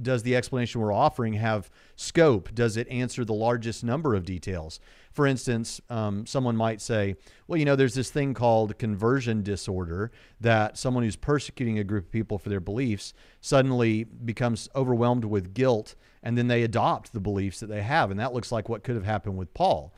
does 0.02 0.22
the 0.24 0.36
explanation 0.36 0.80
we're 0.80 0.92
offering 0.92 1.34
have 1.34 1.70
scope? 1.94 2.54
Does 2.54 2.76
it 2.76 2.86
answer 2.88 3.24
the 3.24 3.32
largest 3.32 3.82
number 3.82 4.14
of 4.14 4.26
details? 4.26 4.80
For 5.12 5.26
instance, 5.26 5.80
um, 5.88 6.26
someone 6.26 6.56
might 6.56 6.82
say, 6.82 7.16
well, 7.46 7.58
you 7.58 7.64
know, 7.64 7.76
there's 7.76 7.94
this 7.94 8.10
thing 8.10 8.34
called 8.34 8.76
conversion 8.78 9.42
disorder 9.42 10.10
that 10.40 10.76
someone 10.76 11.04
who's 11.04 11.16
persecuting 11.16 11.78
a 11.78 11.84
group 11.84 12.06
of 12.06 12.12
people 12.12 12.36
for 12.36 12.50
their 12.50 12.60
beliefs 12.60 13.14
suddenly 13.40 14.04
becomes 14.04 14.68
overwhelmed 14.74 15.24
with 15.24 15.54
guilt 15.54 15.94
and 16.22 16.36
then 16.36 16.48
they 16.48 16.64
adopt 16.64 17.12
the 17.12 17.20
beliefs 17.20 17.60
that 17.60 17.68
they 17.68 17.82
have. 17.82 18.10
And 18.10 18.20
that 18.20 18.34
looks 18.34 18.52
like 18.52 18.68
what 18.68 18.82
could 18.82 18.96
have 18.96 19.04
happened 19.04 19.38
with 19.38 19.54
Paul. 19.54 19.94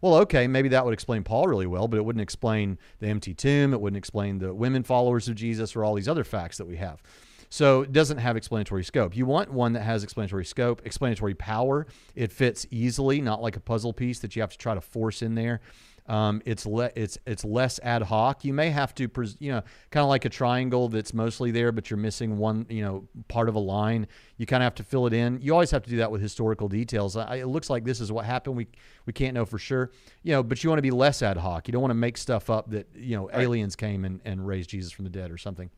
Well, 0.00 0.16
okay, 0.16 0.46
maybe 0.46 0.68
that 0.70 0.84
would 0.84 0.94
explain 0.94 1.22
Paul 1.22 1.46
really 1.46 1.66
well, 1.66 1.88
but 1.88 1.96
it 1.96 2.04
wouldn't 2.04 2.22
explain 2.22 2.78
the 2.98 3.06
empty 3.06 3.34
tomb. 3.34 3.72
It 3.72 3.80
wouldn't 3.80 3.96
explain 3.96 4.38
the 4.38 4.52
women 4.52 4.82
followers 4.82 5.28
of 5.28 5.36
Jesus 5.36 5.74
or 5.74 5.84
all 5.84 5.94
these 5.94 6.08
other 6.08 6.24
facts 6.24 6.58
that 6.58 6.66
we 6.66 6.76
have. 6.76 7.02
So 7.48 7.82
it 7.82 7.92
doesn't 7.92 8.18
have 8.18 8.36
explanatory 8.36 8.84
scope. 8.84 9.16
You 9.16 9.26
want 9.26 9.52
one 9.52 9.72
that 9.72 9.82
has 9.82 10.04
explanatory 10.04 10.44
scope, 10.44 10.82
explanatory 10.84 11.34
power. 11.34 11.86
It 12.14 12.32
fits 12.32 12.66
easily, 12.70 13.20
not 13.20 13.40
like 13.40 13.56
a 13.56 13.60
puzzle 13.60 13.92
piece 13.92 14.18
that 14.20 14.36
you 14.36 14.42
have 14.42 14.50
to 14.50 14.58
try 14.58 14.74
to 14.74 14.80
force 14.80 15.22
in 15.22 15.34
there. 15.34 15.60
Um, 16.08 16.40
it's 16.46 16.64
le- 16.64 16.90
it's 16.96 17.18
it's 17.26 17.44
less 17.44 17.78
ad 17.82 18.02
hoc. 18.02 18.42
You 18.42 18.54
may 18.54 18.70
have 18.70 18.94
to, 18.94 19.08
pres- 19.08 19.36
you 19.40 19.52
know, 19.52 19.62
kind 19.90 20.02
of 20.02 20.08
like 20.08 20.24
a 20.24 20.30
triangle 20.30 20.88
that's 20.88 21.12
mostly 21.12 21.50
there, 21.50 21.70
but 21.70 21.90
you're 21.90 21.98
missing 21.98 22.38
one, 22.38 22.64
you 22.70 22.82
know, 22.82 23.06
part 23.28 23.48
of 23.48 23.54
a 23.54 23.58
line. 23.58 24.06
You 24.38 24.46
kind 24.46 24.62
of 24.62 24.64
have 24.64 24.74
to 24.76 24.84
fill 24.84 25.06
it 25.06 25.12
in. 25.12 25.38
You 25.42 25.52
always 25.52 25.70
have 25.70 25.82
to 25.82 25.90
do 25.90 25.98
that 25.98 26.10
with 26.10 26.22
historical 26.22 26.66
details. 26.66 27.14
I, 27.14 27.36
it 27.36 27.48
looks 27.48 27.68
like 27.68 27.84
this 27.84 28.00
is 28.00 28.10
what 28.10 28.24
happened. 28.24 28.56
We 28.56 28.68
we 29.04 29.12
can't 29.12 29.34
know 29.34 29.44
for 29.44 29.58
sure, 29.58 29.90
you 30.22 30.32
know, 30.32 30.42
but 30.42 30.64
you 30.64 30.70
want 30.70 30.78
to 30.78 30.82
be 30.82 30.90
less 30.90 31.20
ad 31.20 31.36
hoc. 31.36 31.68
You 31.68 31.72
don't 31.72 31.82
want 31.82 31.90
to 31.90 31.94
make 31.96 32.16
stuff 32.16 32.48
up 32.48 32.70
that 32.70 32.88
you 32.94 33.14
know 33.14 33.30
aliens 33.34 33.76
came 33.76 34.06
and, 34.06 34.22
and 34.24 34.46
raised 34.46 34.70
Jesus 34.70 34.92
from 34.92 35.04
the 35.04 35.10
dead 35.10 35.30
or 35.30 35.36
something. 35.36 35.68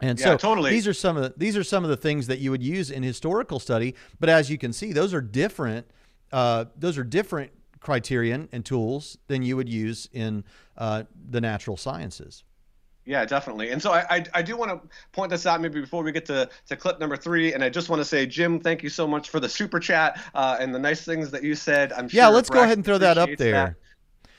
And 0.00 0.18
yeah, 0.18 0.24
so 0.24 0.36
totally. 0.36 0.70
these 0.70 0.88
are 0.88 0.92
some 0.92 1.16
of 1.16 1.22
the, 1.22 1.34
these 1.36 1.56
are 1.56 1.64
some 1.64 1.84
of 1.84 1.90
the 1.90 1.96
things 1.96 2.26
that 2.26 2.38
you 2.38 2.50
would 2.50 2.62
use 2.62 2.90
in 2.90 3.02
historical 3.02 3.60
study. 3.60 3.94
But 4.20 4.28
as 4.28 4.50
you 4.50 4.58
can 4.58 4.72
see, 4.72 4.92
those 4.92 5.14
are 5.14 5.20
different. 5.20 5.86
Uh, 6.32 6.66
those 6.76 6.98
are 6.98 7.04
different 7.04 7.52
criterion 7.80 8.48
and 8.50 8.64
tools 8.64 9.18
than 9.28 9.42
you 9.42 9.56
would 9.56 9.68
use 9.68 10.08
in 10.12 10.44
uh, 10.76 11.04
the 11.30 11.40
natural 11.40 11.76
sciences. 11.76 12.42
Yeah, 13.06 13.24
definitely. 13.26 13.70
And 13.70 13.82
so 13.82 13.92
I, 13.92 14.06
I, 14.08 14.24
I, 14.32 14.42
do 14.42 14.56
want 14.56 14.70
to 14.70 14.88
point 15.12 15.30
this 15.30 15.44
out 15.44 15.60
maybe 15.60 15.78
before 15.78 16.02
we 16.02 16.10
get 16.10 16.24
to, 16.26 16.48
to 16.68 16.76
clip 16.76 16.98
number 16.98 17.18
three. 17.18 17.52
And 17.52 17.62
I 17.62 17.68
just 17.68 17.90
want 17.90 18.00
to 18.00 18.04
say, 18.04 18.24
Jim, 18.24 18.58
thank 18.58 18.82
you 18.82 18.88
so 18.88 19.06
much 19.06 19.28
for 19.28 19.40
the 19.40 19.48
super 19.48 19.78
chat 19.78 20.22
uh, 20.34 20.56
and 20.58 20.74
the 20.74 20.78
nice 20.78 21.04
things 21.04 21.30
that 21.32 21.42
you 21.42 21.54
said. 21.54 21.92
I'm 21.92 22.08
yeah, 22.10 22.24
sure 22.24 22.30
let's 22.32 22.48
go 22.48 22.62
ahead 22.62 22.78
and 22.78 22.84
throw 22.84 22.96
that 22.96 23.18
up 23.18 23.28
there. 23.36 23.76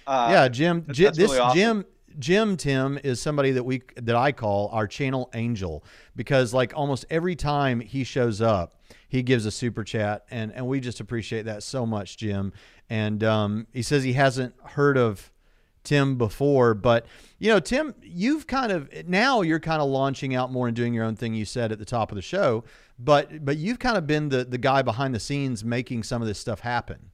Uh, 0.08 0.30
yeah, 0.32 0.48
Jim. 0.48 0.84
Jim 0.92 1.14
this 1.14 1.30
really 1.30 1.40
awesome. 1.40 1.58
Jim 1.58 1.86
Jim 2.20 2.58
Tim 2.58 3.00
is 3.04 3.22
somebody 3.22 3.52
that 3.52 3.64
we 3.64 3.82
that 3.96 4.16
I 4.16 4.32
call 4.32 4.70
our 4.72 4.88
channel 4.88 5.30
angel 5.34 5.84
because 6.16 6.54
like 6.54 6.74
almost 6.76 7.06
every 7.10 7.36
time 7.36 7.80
he 7.80 8.04
shows 8.04 8.42
up, 8.42 8.82
he 9.08 9.24
gives 9.24 9.46
a 9.46 9.52
super 9.52 9.84
chat 9.84 10.26
and 10.30 10.52
and 10.52 10.68
we 10.68 10.80
just 10.80 11.00
appreciate 11.00 11.46
that 11.46 11.64
so 11.64 11.86
much, 11.86 12.18
Jim. 12.18 12.54
And 12.90 13.24
um, 13.24 13.68
he 13.74 13.82
says 13.82 14.04
he 14.04 14.14
hasn't 14.14 14.56
heard 14.64 14.98
of 14.98 15.32
Tim 15.84 16.18
before, 16.18 16.74
but 16.74 17.06
you 17.40 17.50
know, 17.50 17.60
Tim, 17.60 17.94
you've 18.02 18.48
kind 18.48 18.72
of 18.72 18.90
now 19.08 19.42
you're 19.42 19.60
kind 19.60 19.82
of 19.82 19.90
launching 19.90 20.36
out 20.36 20.52
more 20.52 20.68
and 20.68 20.76
doing 20.76 20.94
your 20.94 21.06
own 21.06 21.16
thing. 21.16 21.34
You 21.34 21.46
said 21.46 21.72
at 21.72 21.80
the 21.80 21.86
top 21.86 22.12
of 22.12 22.16
the 22.16 22.22
show, 22.22 22.64
but 23.00 23.46
but 23.46 23.58
you've 23.58 23.80
kind 23.80 23.98
of 23.98 24.08
been 24.08 24.30
the 24.30 24.44
the 24.44 24.58
guy 24.58 24.82
behind 24.82 25.16
the 25.16 25.20
scenes 25.20 25.64
making 25.64 26.04
some 26.04 26.22
of 26.22 26.28
this 26.28 26.40
stuff 26.40 26.62
happen. 26.62 27.12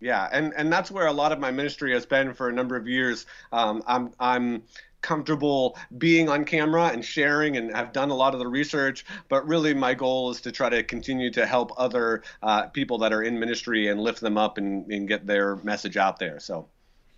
Yeah, 0.00 0.28
and 0.32 0.52
and 0.56 0.72
that's 0.72 0.90
where 0.90 1.06
a 1.06 1.12
lot 1.12 1.30
of 1.32 1.38
my 1.38 1.50
ministry 1.50 1.92
has 1.92 2.06
been 2.06 2.32
for 2.32 2.48
a 2.48 2.52
number 2.52 2.76
of 2.76 2.88
years. 2.88 3.26
Um, 3.52 3.82
I'm 3.86 4.12
I'm 4.18 4.62
comfortable 5.02 5.78
being 5.96 6.28
on 6.28 6.44
camera 6.44 6.88
and 6.88 7.02
sharing 7.02 7.56
and 7.56 7.72
I've 7.72 7.90
done 7.92 8.10
a 8.10 8.14
lot 8.14 8.34
of 8.34 8.38
the 8.38 8.46
research 8.46 9.06
but 9.30 9.46
really 9.48 9.72
my 9.72 9.94
goal 9.94 10.30
is 10.30 10.42
to 10.42 10.52
try 10.52 10.68
to 10.68 10.82
continue 10.82 11.30
to 11.30 11.46
help 11.46 11.72
other 11.78 12.22
uh, 12.42 12.66
people 12.66 12.98
that 12.98 13.10
are 13.10 13.22
in 13.22 13.38
ministry 13.38 13.88
and 13.88 13.98
lift 13.98 14.20
them 14.20 14.36
up 14.36 14.58
and, 14.58 14.90
and 14.92 15.08
get 15.08 15.26
their 15.26 15.56
message 15.56 15.96
out 15.96 16.18
there 16.18 16.38
so 16.38 16.68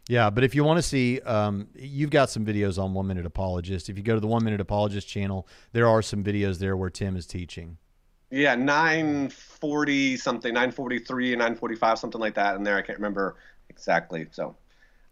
yeah, 0.08 0.30
but 0.30 0.42
if 0.42 0.54
you 0.54 0.64
want 0.64 0.78
to 0.78 0.82
see, 0.82 1.20
um, 1.20 1.68
you've 1.76 2.10
got 2.10 2.28
some 2.28 2.44
videos 2.44 2.76
on 2.76 2.92
One 2.92 3.06
Minute 3.06 3.24
Apologist. 3.24 3.88
If 3.88 3.96
you 3.96 4.02
go 4.02 4.14
to 4.14 4.20
the 4.20 4.26
One 4.26 4.42
Minute 4.42 4.60
Apologist 4.60 5.06
channel, 5.06 5.46
there 5.72 5.86
are 5.86 6.02
some 6.02 6.24
videos 6.24 6.58
there 6.58 6.76
where 6.76 6.90
Tim 6.90 7.16
is 7.16 7.24
teaching. 7.24 7.78
Yeah, 8.30 8.56
940 9.62 10.16
something, 10.16 10.52
943 10.52 11.32
and 11.32 11.38
945, 11.38 11.98
something 11.98 12.20
like 12.20 12.34
that 12.34 12.56
in 12.56 12.64
there. 12.64 12.76
I 12.76 12.82
can't 12.82 12.98
remember 12.98 13.36
exactly. 13.68 14.26
So, 14.32 14.56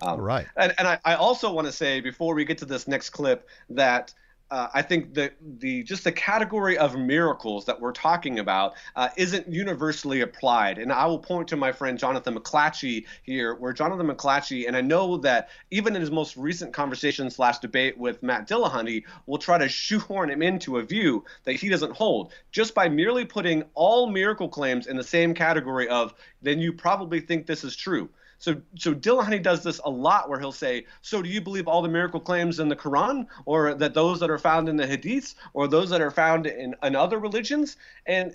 um, 0.01 0.21
right. 0.21 0.47
And, 0.57 0.75
and 0.79 0.89
I, 0.89 0.99
I 1.05 1.15
also 1.15 1.53
want 1.53 1.67
to 1.67 1.73
say 1.73 2.01
before 2.01 2.35
we 2.35 2.45
get 2.45 2.59
to 2.59 2.65
this 2.65 2.89
next 2.89 3.11
clip 3.11 3.49
that 3.71 4.13
uh, 4.51 4.69
I 4.75 4.83
think 4.83 5.15
the 5.15 5.33
the 5.59 5.83
just 5.85 6.05
the 6.05 6.13
category 6.13 6.77
of 6.77 6.97
miracles 6.97 7.67
that 7.67 7.81
we're 7.81 7.93
talking 7.93 8.39
about 8.39 8.75
uh, 8.97 9.09
isn't 9.17 9.49
universally 9.49 10.23
applied. 10.23 10.79
And 10.79 10.93
I 10.93 11.07
will 11.07 11.19
point 11.19 11.49
to 11.49 11.57
my 11.57 11.71
friend 11.73 11.99
Jonathan 11.99 12.35
McLatchie 12.35 13.07
here, 13.23 13.55
where 13.55 13.73
Jonathan 13.73 14.09
McLatchie, 14.09 14.67
and 14.67 14.77
I 14.77 14.81
know 14.81 15.19
that 15.19 15.51
even 15.71 15.95
in 15.95 16.01
his 16.01 16.11
most 16.11 16.37
recent 16.37 16.73
conversation 16.73 17.31
slash 17.31 17.59
debate 17.59 17.97
with 17.97 18.23
Matt 18.23 18.49
Dillahunty, 18.49 19.05
will 19.27 19.39
try 19.39 19.59
to 19.59 19.69
shoehorn 19.69 20.31
him 20.31 20.43
into 20.43 20.79
a 20.79 20.83
view 20.83 21.25
that 21.45 21.55
he 21.55 21.69
doesn't 21.69 21.93
hold, 21.93 22.33
just 22.51 22.75
by 22.75 22.89
merely 22.89 23.25
putting 23.25 23.65
all 23.75 24.09
miracle 24.11 24.49
claims 24.49 24.87
in 24.87 24.97
the 24.97 25.05
same 25.05 25.33
category 25.35 25.89
of 25.89 26.15
then 26.43 26.59
you 26.59 26.73
probably 26.73 27.21
think 27.21 27.47
this 27.47 27.65
is 27.65 27.77
true. 27.77 28.09
So 28.41 28.57
so 28.77 28.95
Dillahunty 28.95 29.43
does 29.43 29.63
this 29.63 29.81
a 29.85 29.91
lot 29.91 30.29
where 30.29 30.41
he'll 30.41 30.51
say, 30.51 30.87
"So 31.03 31.21
do 31.21 31.29
you 31.29 31.43
believe 31.43 31.69
all 31.69 31.83
the 31.83 31.89
miracle 31.89 32.19
claims 32.19 32.59
in 32.59 32.69
the 32.69 32.75
Quran 32.75 33.27
or 33.45 33.75
that 33.75 33.93
those 33.93 34.19
that 34.21 34.31
are 34.31 34.39
found 34.39 34.69
in 34.69 34.77
the 34.77 34.87
Hadiths 34.87 35.35
or 35.53 35.69
those 35.69 35.91
that 35.91 36.01
are 36.01 36.11
found 36.11 36.47
in, 36.47 36.75
in 36.83 36.97
other 36.97 37.19
religions?" 37.19 37.77
And 38.07 38.35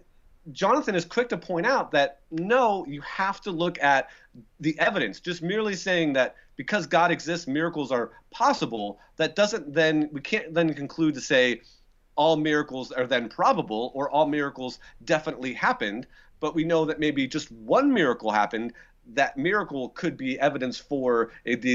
Jonathan 0.51 0.93
is 0.93 1.06
quick 1.06 1.28
to 1.30 1.38
point 1.38 1.66
out 1.66 1.91
that 1.91 2.20
no, 2.30 2.86
you 2.86 3.01
have 3.01 3.41
to 3.41 3.51
look 3.51 3.82
at 3.82 4.10
the 4.60 4.78
evidence. 4.80 5.20
Just 5.20 5.41
merely 5.41 5.76
saying 5.76 6.14
that 6.14 6.36
because 6.56 6.86
God 6.86 7.10
exists, 7.10 7.47
miracles 7.47 7.91
are 7.91 8.12
possible, 8.30 8.99
that 9.18 9.36
doesn't 9.36 9.74
then 9.74 10.08
we 10.12 10.22
can't 10.22 10.53
then 10.53 10.76
conclude 10.76 11.16
to 11.16 11.22
say 11.22 11.62
all 12.16 12.38
miracles 12.38 12.91
are 12.91 13.08
then 13.08 13.28
probable 13.28 13.91
or 13.95 14.08
all 14.12 14.28
miracles 14.28 14.78
definitely 15.03 15.53
happened 15.53 16.06
but 16.39 16.53
we 16.53 16.64
know 16.64 16.86
that 16.86 16.99
maybe 16.99 17.28
just 17.28 17.51
one 17.51 17.93
miracle 17.93 18.30
happened 18.30 18.74
that 19.14 19.38
miracle 19.38 19.89
could 19.89 20.18
be 20.18 20.39
evidence 20.39 20.78
for 20.78 21.32
the 21.45 21.74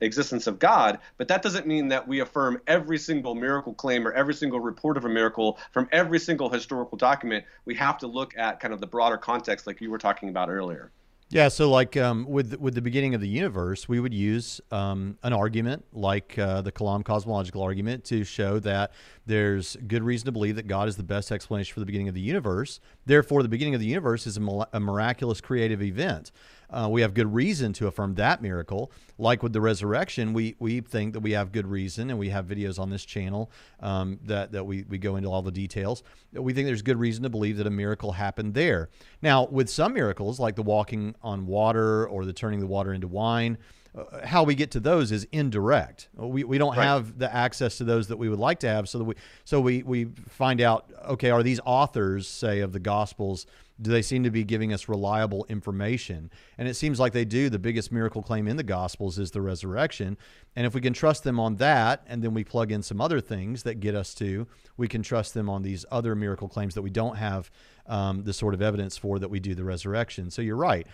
existence 0.00 0.46
of 0.46 0.58
God, 0.58 0.98
but 1.16 1.28
that 1.28 1.42
doesn't 1.42 1.66
mean 1.66 1.88
that 1.88 2.06
we 2.06 2.20
affirm 2.20 2.60
every 2.66 2.98
single 2.98 3.34
miracle 3.34 3.74
claim 3.74 4.06
or 4.06 4.12
every 4.12 4.34
single 4.34 4.60
report 4.60 4.96
of 4.96 5.04
a 5.04 5.08
miracle 5.08 5.58
from 5.72 5.88
every 5.92 6.18
single 6.18 6.50
historical 6.50 6.98
document. 6.98 7.44
We 7.64 7.74
have 7.76 7.98
to 7.98 8.06
look 8.06 8.36
at 8.36 8.60
kind 8.60 8.74
of 8.74 8.80
the 8.80 8.86
broader 8.86 9.16
context, 9.16 9.66
like 9.66 9.80
you 9.80 9.90
were 9.90 9.98
talking 9.98 10.28
about 10.28 10.48
earlier. 10.48 10.90
Yeah, 11.32 11.48
so 11.48 11.70
like 11.70 11.96
um, 11.96 12.26
with 12.28 12.60
with 12.60 12.74
the 12.74 12.82
beginning 12.82 13.14
of 13.14 13.22
the 13.22 13.28
universe, 13.28 13.88
we 13.88 14.00
would 14.00 14.12
use 14.12 14.60
um, 14.70 15.16
an 15.22 15.32
argument 15.32 15.82
like 15.90 16.38
uh, 16.38 16.60
the 16.60 16.70
Kalam 16.70 17.02
cosmological 17.02 17.62
argument 17.62 18.04
to 18.04 18.22
show 18.22 18.58
that 18.58 18.92
there's 19.24 19.78
good 19.86 20.02
reason 20.02 20.26
to 20.26 20.32
believe 20.32 20.56
that 20.56 20.66
God 20.66 20.88
is 20.88 20.96
the 20.96 21.02
best 21.02 21.32
explanation 21.32 21.72
for 21.72 21.80
the 21.80 21.86
beginning 21.86 22.08
of 22.08 22.14
the 22.14 22.20
universe. 22.20 22.80
Therefore, 23.06 23.42
the 23.42 23.48
beginning 23.48 23.74
of 23.74 23.80
the 23.80 23.86
universe 23.86 24.26
is 24.26 24.36
a, 24.36 24.66
a 24.74 24.78
miraculous 24.78 25.40
creative 25.40 25.80
event 25.80 26.32
uh, 26.72 26.88
we 26.90 27.02
have 27.02 27.14
good 27.14 27.32
reason 27.32 27.72
to 27.74 27.86
affirm 27.86 28.14
that 28.14 28.42
miracle. 28.42 28.90
Like 29.18 29.42
with 29.42 29.52
the 29.52 29.60
resurrection, 29.60 30.32
we 30.32 30.56
we 30.58 30.80
think 30.80 31.12
that 31.12 31.20
we 31.20 31.32
have 31.32 31.52
good 31.52 31.66
reason, 31.66 32.10
and 32.10 32.18
we 32.18 32.30
have 32.30 32.46
videos 32.46 32.78
on 32.78 32.90
this 32.90 33.04
channel 33.04 33.50
um, 33.80 34.18
that 34.24 34.52
that 34.52 34.64
we 34.64 34.84
we 34.88 34.98
go 34.98 35.16
into 35.16 35.28
all 35.28 35.42
the 35.42 35.52
details. 35.52 36.02
We 36.32 36.52
think 36.52 36.66
there's 36.66 36.82
good 36.82 36.98
reason 36.98 37.22
to 37.24 37.28
believe 37.30 37.58
that 37.58 37.66
a 37.66 37.70
miracle 37.70 38.12
happened 38.12 38.54
there. 38.54 38.88
Now, 39.20 39.46
with 39.46 39.68
some 39.68 39.92
miracles, 39.92 40.40
like 40.40 40.56
the 40.56 40.62
walking 40.62 41.14
on 41.22 41.46
water 41.46 42.06
or 42.08 42.24
the 42.24 42.32
turning 42.32 42.60
the 42.60 42.66
water 42.66 42.92
into 42.92 43.08
wine. 43.08 43.58
Uh, 43.94 44.26
how 44.26 44.42
we 44.42 44.54
get 44.54 44.70
to 44.70 44.80
those 44.80 45.12
is 45.12 45.28
indirect. 45.32 46.08
We, 46.16 46.44
we 46.44 46.56
don't 46.56 46.74
right. 46.74 46.82
have 46.82 47.18
the 47.18 47.30
access 47.30 47.76
to 47.76 47.84
those 47.84 48.08
that 48.08 48.16
we 48.16 48.30
would 48.30 48.38
like 48.38 48.60
to 48.60 48.66
have. 48.66 48.88
So 48.88 48.96
that 48.96 49.04
we 49.04 49.16
so 49.44 49.60
we 49.60 49.82
we 49.82 50.06
find 50.30 50.62
out 50.62 50.90
okay, 51.08 51.28
are 51.28 51.42
these 51.42 51.60
authors 51.66 52.26
say 52.26 52.60
of 52.60 52.72
the 52.72 52.80
Gospels 52.80 53.44
do 53.82 53.90
they 53.90 54.02
seem 54.02 54.22
to 54.22 54.30
be 54.30 54.44
giving 54.44 54.72
us 54.72 54.88
reliable 54.88 55.44
information? 55.48 56.30
And 56.56 56.68
it 56.68 56.74
seems 56.74 57.00
like 57.00 57.12
they 57.12 57.24
do. 57.24 57.50
The 57.50 57.58
biggest 57.58 57.90
miracle 57.90 58.22
claim 58.22 58.46
in 58.46 58.56
the 58.56 58.62
Gospels 58.62 59.18
is 59.18 59.32
the 59.32 59.42
resurrection. 59.42 60.16
And 60.54 60.66
if 60.66 60.74
we 60.74 60.80
can 60.80 60.92
trust 60.92 61.24
them 61.24 61.40
on 61.40 61.56
that, 61.56 62.04
and 62.06 62.22
then 62.22 62.32
we 62.32 62.44
plug 62.44 62.70
in 62.70 62.82
some 62.82 63.00
other 63.00 63.20
things 63.20 63.64
that 63.64 63.80
get 63.80 63.94
us 63.94 64.14
to, 64.14 64.46
we 64.76 64.86
can 64.86 65.02
trust 65.02 65.34
them 65.34 65.50
on 65.50 65.62
these 65.62 65.84
other 65.90 66.14
miracle 66.14 66.48
claims 66.48 66.74
that 66.74 66.82
we 66.82 66.90
don't 66.90 67.16
have 67.16 67.50
um, 67.86 68.22
the 68.22 68.32
sort 68.32 68.54
of 68.54 68.62
evidence 68.62 68.96
for 68.96 69.18
that 69.18 69.28
we 69.28 69.40
do 69.40 69.54
the 69.54 69.64
resurrection. 69.64 70.30
So 70.30 70.40
you're 70.40 70.56
right. 70.56 70.86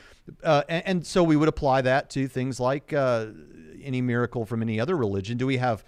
Uh, 0.43 0.63
and, 0.69 0.87
and, 0.87 1.07
so 1.07 1.23
we 1.23 1.37
would 1.37 1.49
apply 1.49 1.83
that 1.83 2.09
to 2.11 2.27
things 2.27 2.59
like 2.59 2.93
uh, 2.93 3.27
any 3.83 4.01
miracle 4.01 4.47
from 4.47 4.63
any 4.63 4.81
other 4.81 4.97
religion. 4.97 5.37
Do 5.37 5.47
we 5.47 5.59
have 5.59 5.85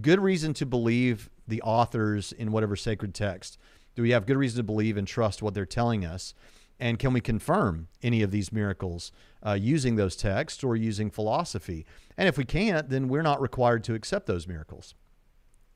good 0.00 0.20
reason 0.20 0.52
to 0.54 0.66
believe 0.66 1.30
the 1.48 1.62
authors 1.62 2.32
in 2.32 2.52
whatever 2.52 2.76
sacred 2.76 3.14
text? 3.14 3.58
Do 3.94 4.02
we 4.02 4.10
have 4.10 4.26
good 4.26 4.36
reason 4.36 4.58
to 4.58 4.62
believe 4.62 4.96
and 4.96 5.06
trust 5.06 5.42
what 5.42 5.54
they're 5.54 5.66
telling 5.66 6.04
us? 6.04 6.34
And 6.80 6.98
can 6.98 7.12
we 7.12 7.20
confirm 7.20 7.88
any 8.02 8.22
of 8.22 8.30
these 8.30 8.52
miracles 8.52 9.12
uh, 9.46 9.52
using 9.52 9.96
those 9.96 10.16
texts 10.16 10.64
or 10.64 10.74
using 10.74 11.10
philosophy? 11.10 11.86
And 12.16 12.28
if 12.28 12.36
we 12.36 12.44
can't, 12.44 12.88
then 12.88 13.08
we're 13.08 13.22
not 13.22 13.40
required 13.40 13.84
to 13.84 13.94
accept 13.94 14.26
those 14.26 14.48
miracles. 14.48 14.94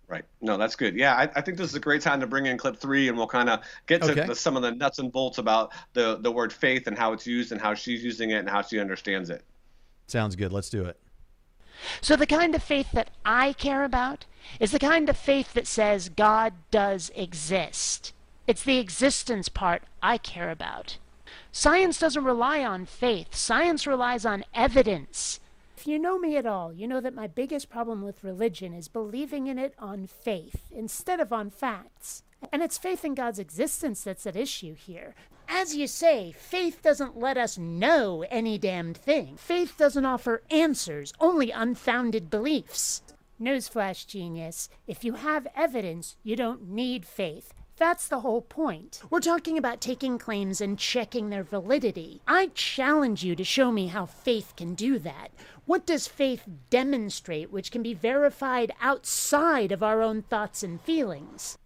Right. 0.08 0.24
No, 0.40 0.56
that's 0.56 0.76
good. 0.76 0.96
Yeah, 0.96 1.14
I, 1.14 1.22
I, 1.22 1.40
think 1.40 1.58
this 1.58 1.68
is 1.68 1.74
a 1.74 1.80
great 1.80 2.00
time 2.00 2.20
to 2.20 2.28
bring 2.28 2.46
in 2.46 2.56
clip 2.56 2.76
three, 2.76 3.08
and 3.08 3.16
we'll 3.16 3.26
kind 3.26 3.48
of 3.48 3.60
get 3.86 4.02
to 4.02 4.12
okay. 4.12 4.26
the, 4.26 4.34
some 4.36 4.56
of 4.56 4.62
the 4.62 4.70
nuts 4.70 5.00
and 5.00 5.10
bolts 5.10 5.38
about 5.38 5.72
the 5.94 6.18
the 6.18 6.30
word 6.30 6.52
faith 6.52 6.86
and 6.86 6.96
how 6.96 7.12
it's 7.12 7.26
used 7.26 7.50
and 7.50 7.60
how 7.60 7.74
she's 7.74 8.04
using 8.04 8.30
it 8.30 8.38
and 8.38 8.48
how 8.48 8.62
she 8.62 8.78
understands 8.78 9.30
it. 9.30 9.44
Sounds 10.06 10.36
good. 10.36 10.52
Let's 10.52 10.70
do 10.70 10.84
it. 10.84 11.00
So 12.00 12.16
the 12.16 12.26
kind 12.26 12.54
of 12.54 12.62
faith 12.62 12.92
that 12.92 13.10
I 13.24 13.52
care 13.52 13.84
about 13.84 14.24
is 14.60 14.72
the 14.72 14.78
kind 14.78 15.08
of 15.08 15.16
faith 15.16 15.54
that 15.54 15.66
says 15.66 16.08
God 16.08 16.54
does 16.70 17.10
exist. 17.14 18.12
It's 18.46 18.62
the 18.62 18.78
existence 18.78 19.48
part 19.48 19.82
I 20.02 20.18
care 20.18 20.50
about. 20.50 20.98
Science 21.52 21.98
doesn't 21.98 22.24
rely 22.24 22.64
on 22.64 22.86
faith. 22.86 23.34
Science 23.34 23.86
relies 23.86 24.24
on 24.24 24.44
evidence. 24.54 25.40
If 25.76 25.86
you 25.86 25.98
know 25.98 26.18
me 26.18 26.36
at 26.36 26.46
all, 26.46 26.72
you 26.72 26.86
know 26.86 27.00
that 27.00 27.14
my 27.14 27.26
biggest 27.26 27.68
problem 27.68 28.02
with 28.02 28.24
religion 28.24 28.72
is 28.72 28.88
believing 28.88 29.46
in 29.46 29.58
it 29.58 29.74
on 29.78 30.06
faith 30.06 30.70
instead 30.70 31.20
of 31.20 31.32
on 31.32 31.50
facts. 31.50 32.22
And 32.52 32.62
it's 32.62 32.78
faith 32.78 33.04
in 33.04 33.14
God's 33.14 33.38
existence 33.38 34.02
that's 34.02 34.26
at 34.26 34.36
issue 34.36 34.74
here. 34.74 35.14
As 35.48 35.76
you 35.76 35.86
say, 35.86 36.32
faith 36.32 36.82
doesn't 36.82 37.18
let 37.18 37.36
us 37.36 37.56
know 37.56 38.24
any 38.30 38.58
damned 38.58 38.96
thing. 38.96 39.36
Faith 39.36 39.76
doesn't 39.78 40.04
offer 40.04 40.42
answers, 40.50 41.12
only 41.20 41.50
unfounded 41.50 42.30
beliefs. 42.30 43.02
Newsflash 43.40 44.06
genius 44.06 44.68
if 44.86 45.04
you 45.04 45.14
have 45.14 45.46
evidence, 45.54 46.16
you 46.22 46.36
don't 46.36 46.68
need 46.68 47.04
faith. 47.04 47.52
That's 47.76 48.08
the 48.08 48.20
whole 48.20 48.40
point. 48.40 49.02
We're 49.10 49.20
talking 49.20 49.58
about 49.58 49.82
taking 49.82 50.18
claims 50.18 50.62
and 50.62 50.78
checking 50.78 51.28
their 51.28 51.44
validity. 51.44 52.22
I 52.26 52.50
challenge 52.54 53.22
you 53.22 53.36
to 53.36 53.44
show 53.44 53.70
me 53.70 53.88
how 53.88 54.06
faith 54.06 54.54
can 54.56 54.74
do 54.74 54.98
that. 55.00 55.28
What 55.66 55.84
does 55.84 56.08
faith 56.08 56.44
demonstrate 56.70 57.52
which 57.52 57.70
can 57.70 57.82
be 57.82 57.92
verified 57.92 58.72
outside 58.80 59.72
of 59.72 59.82
our 59.82 60.00
own 60.00 60.22
thoughts 60.22 60.62
and 60.62 60.80
feelings? 60.80 61.58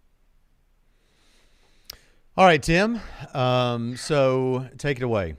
All 2.41 2.47
right, 2.47 2.63
Tim. 2.63 2.99
Um, 3.35 3.95
so 3.97 4.67
take 4.79 4.97
it 4.97 5.03
away. 5.03 5.35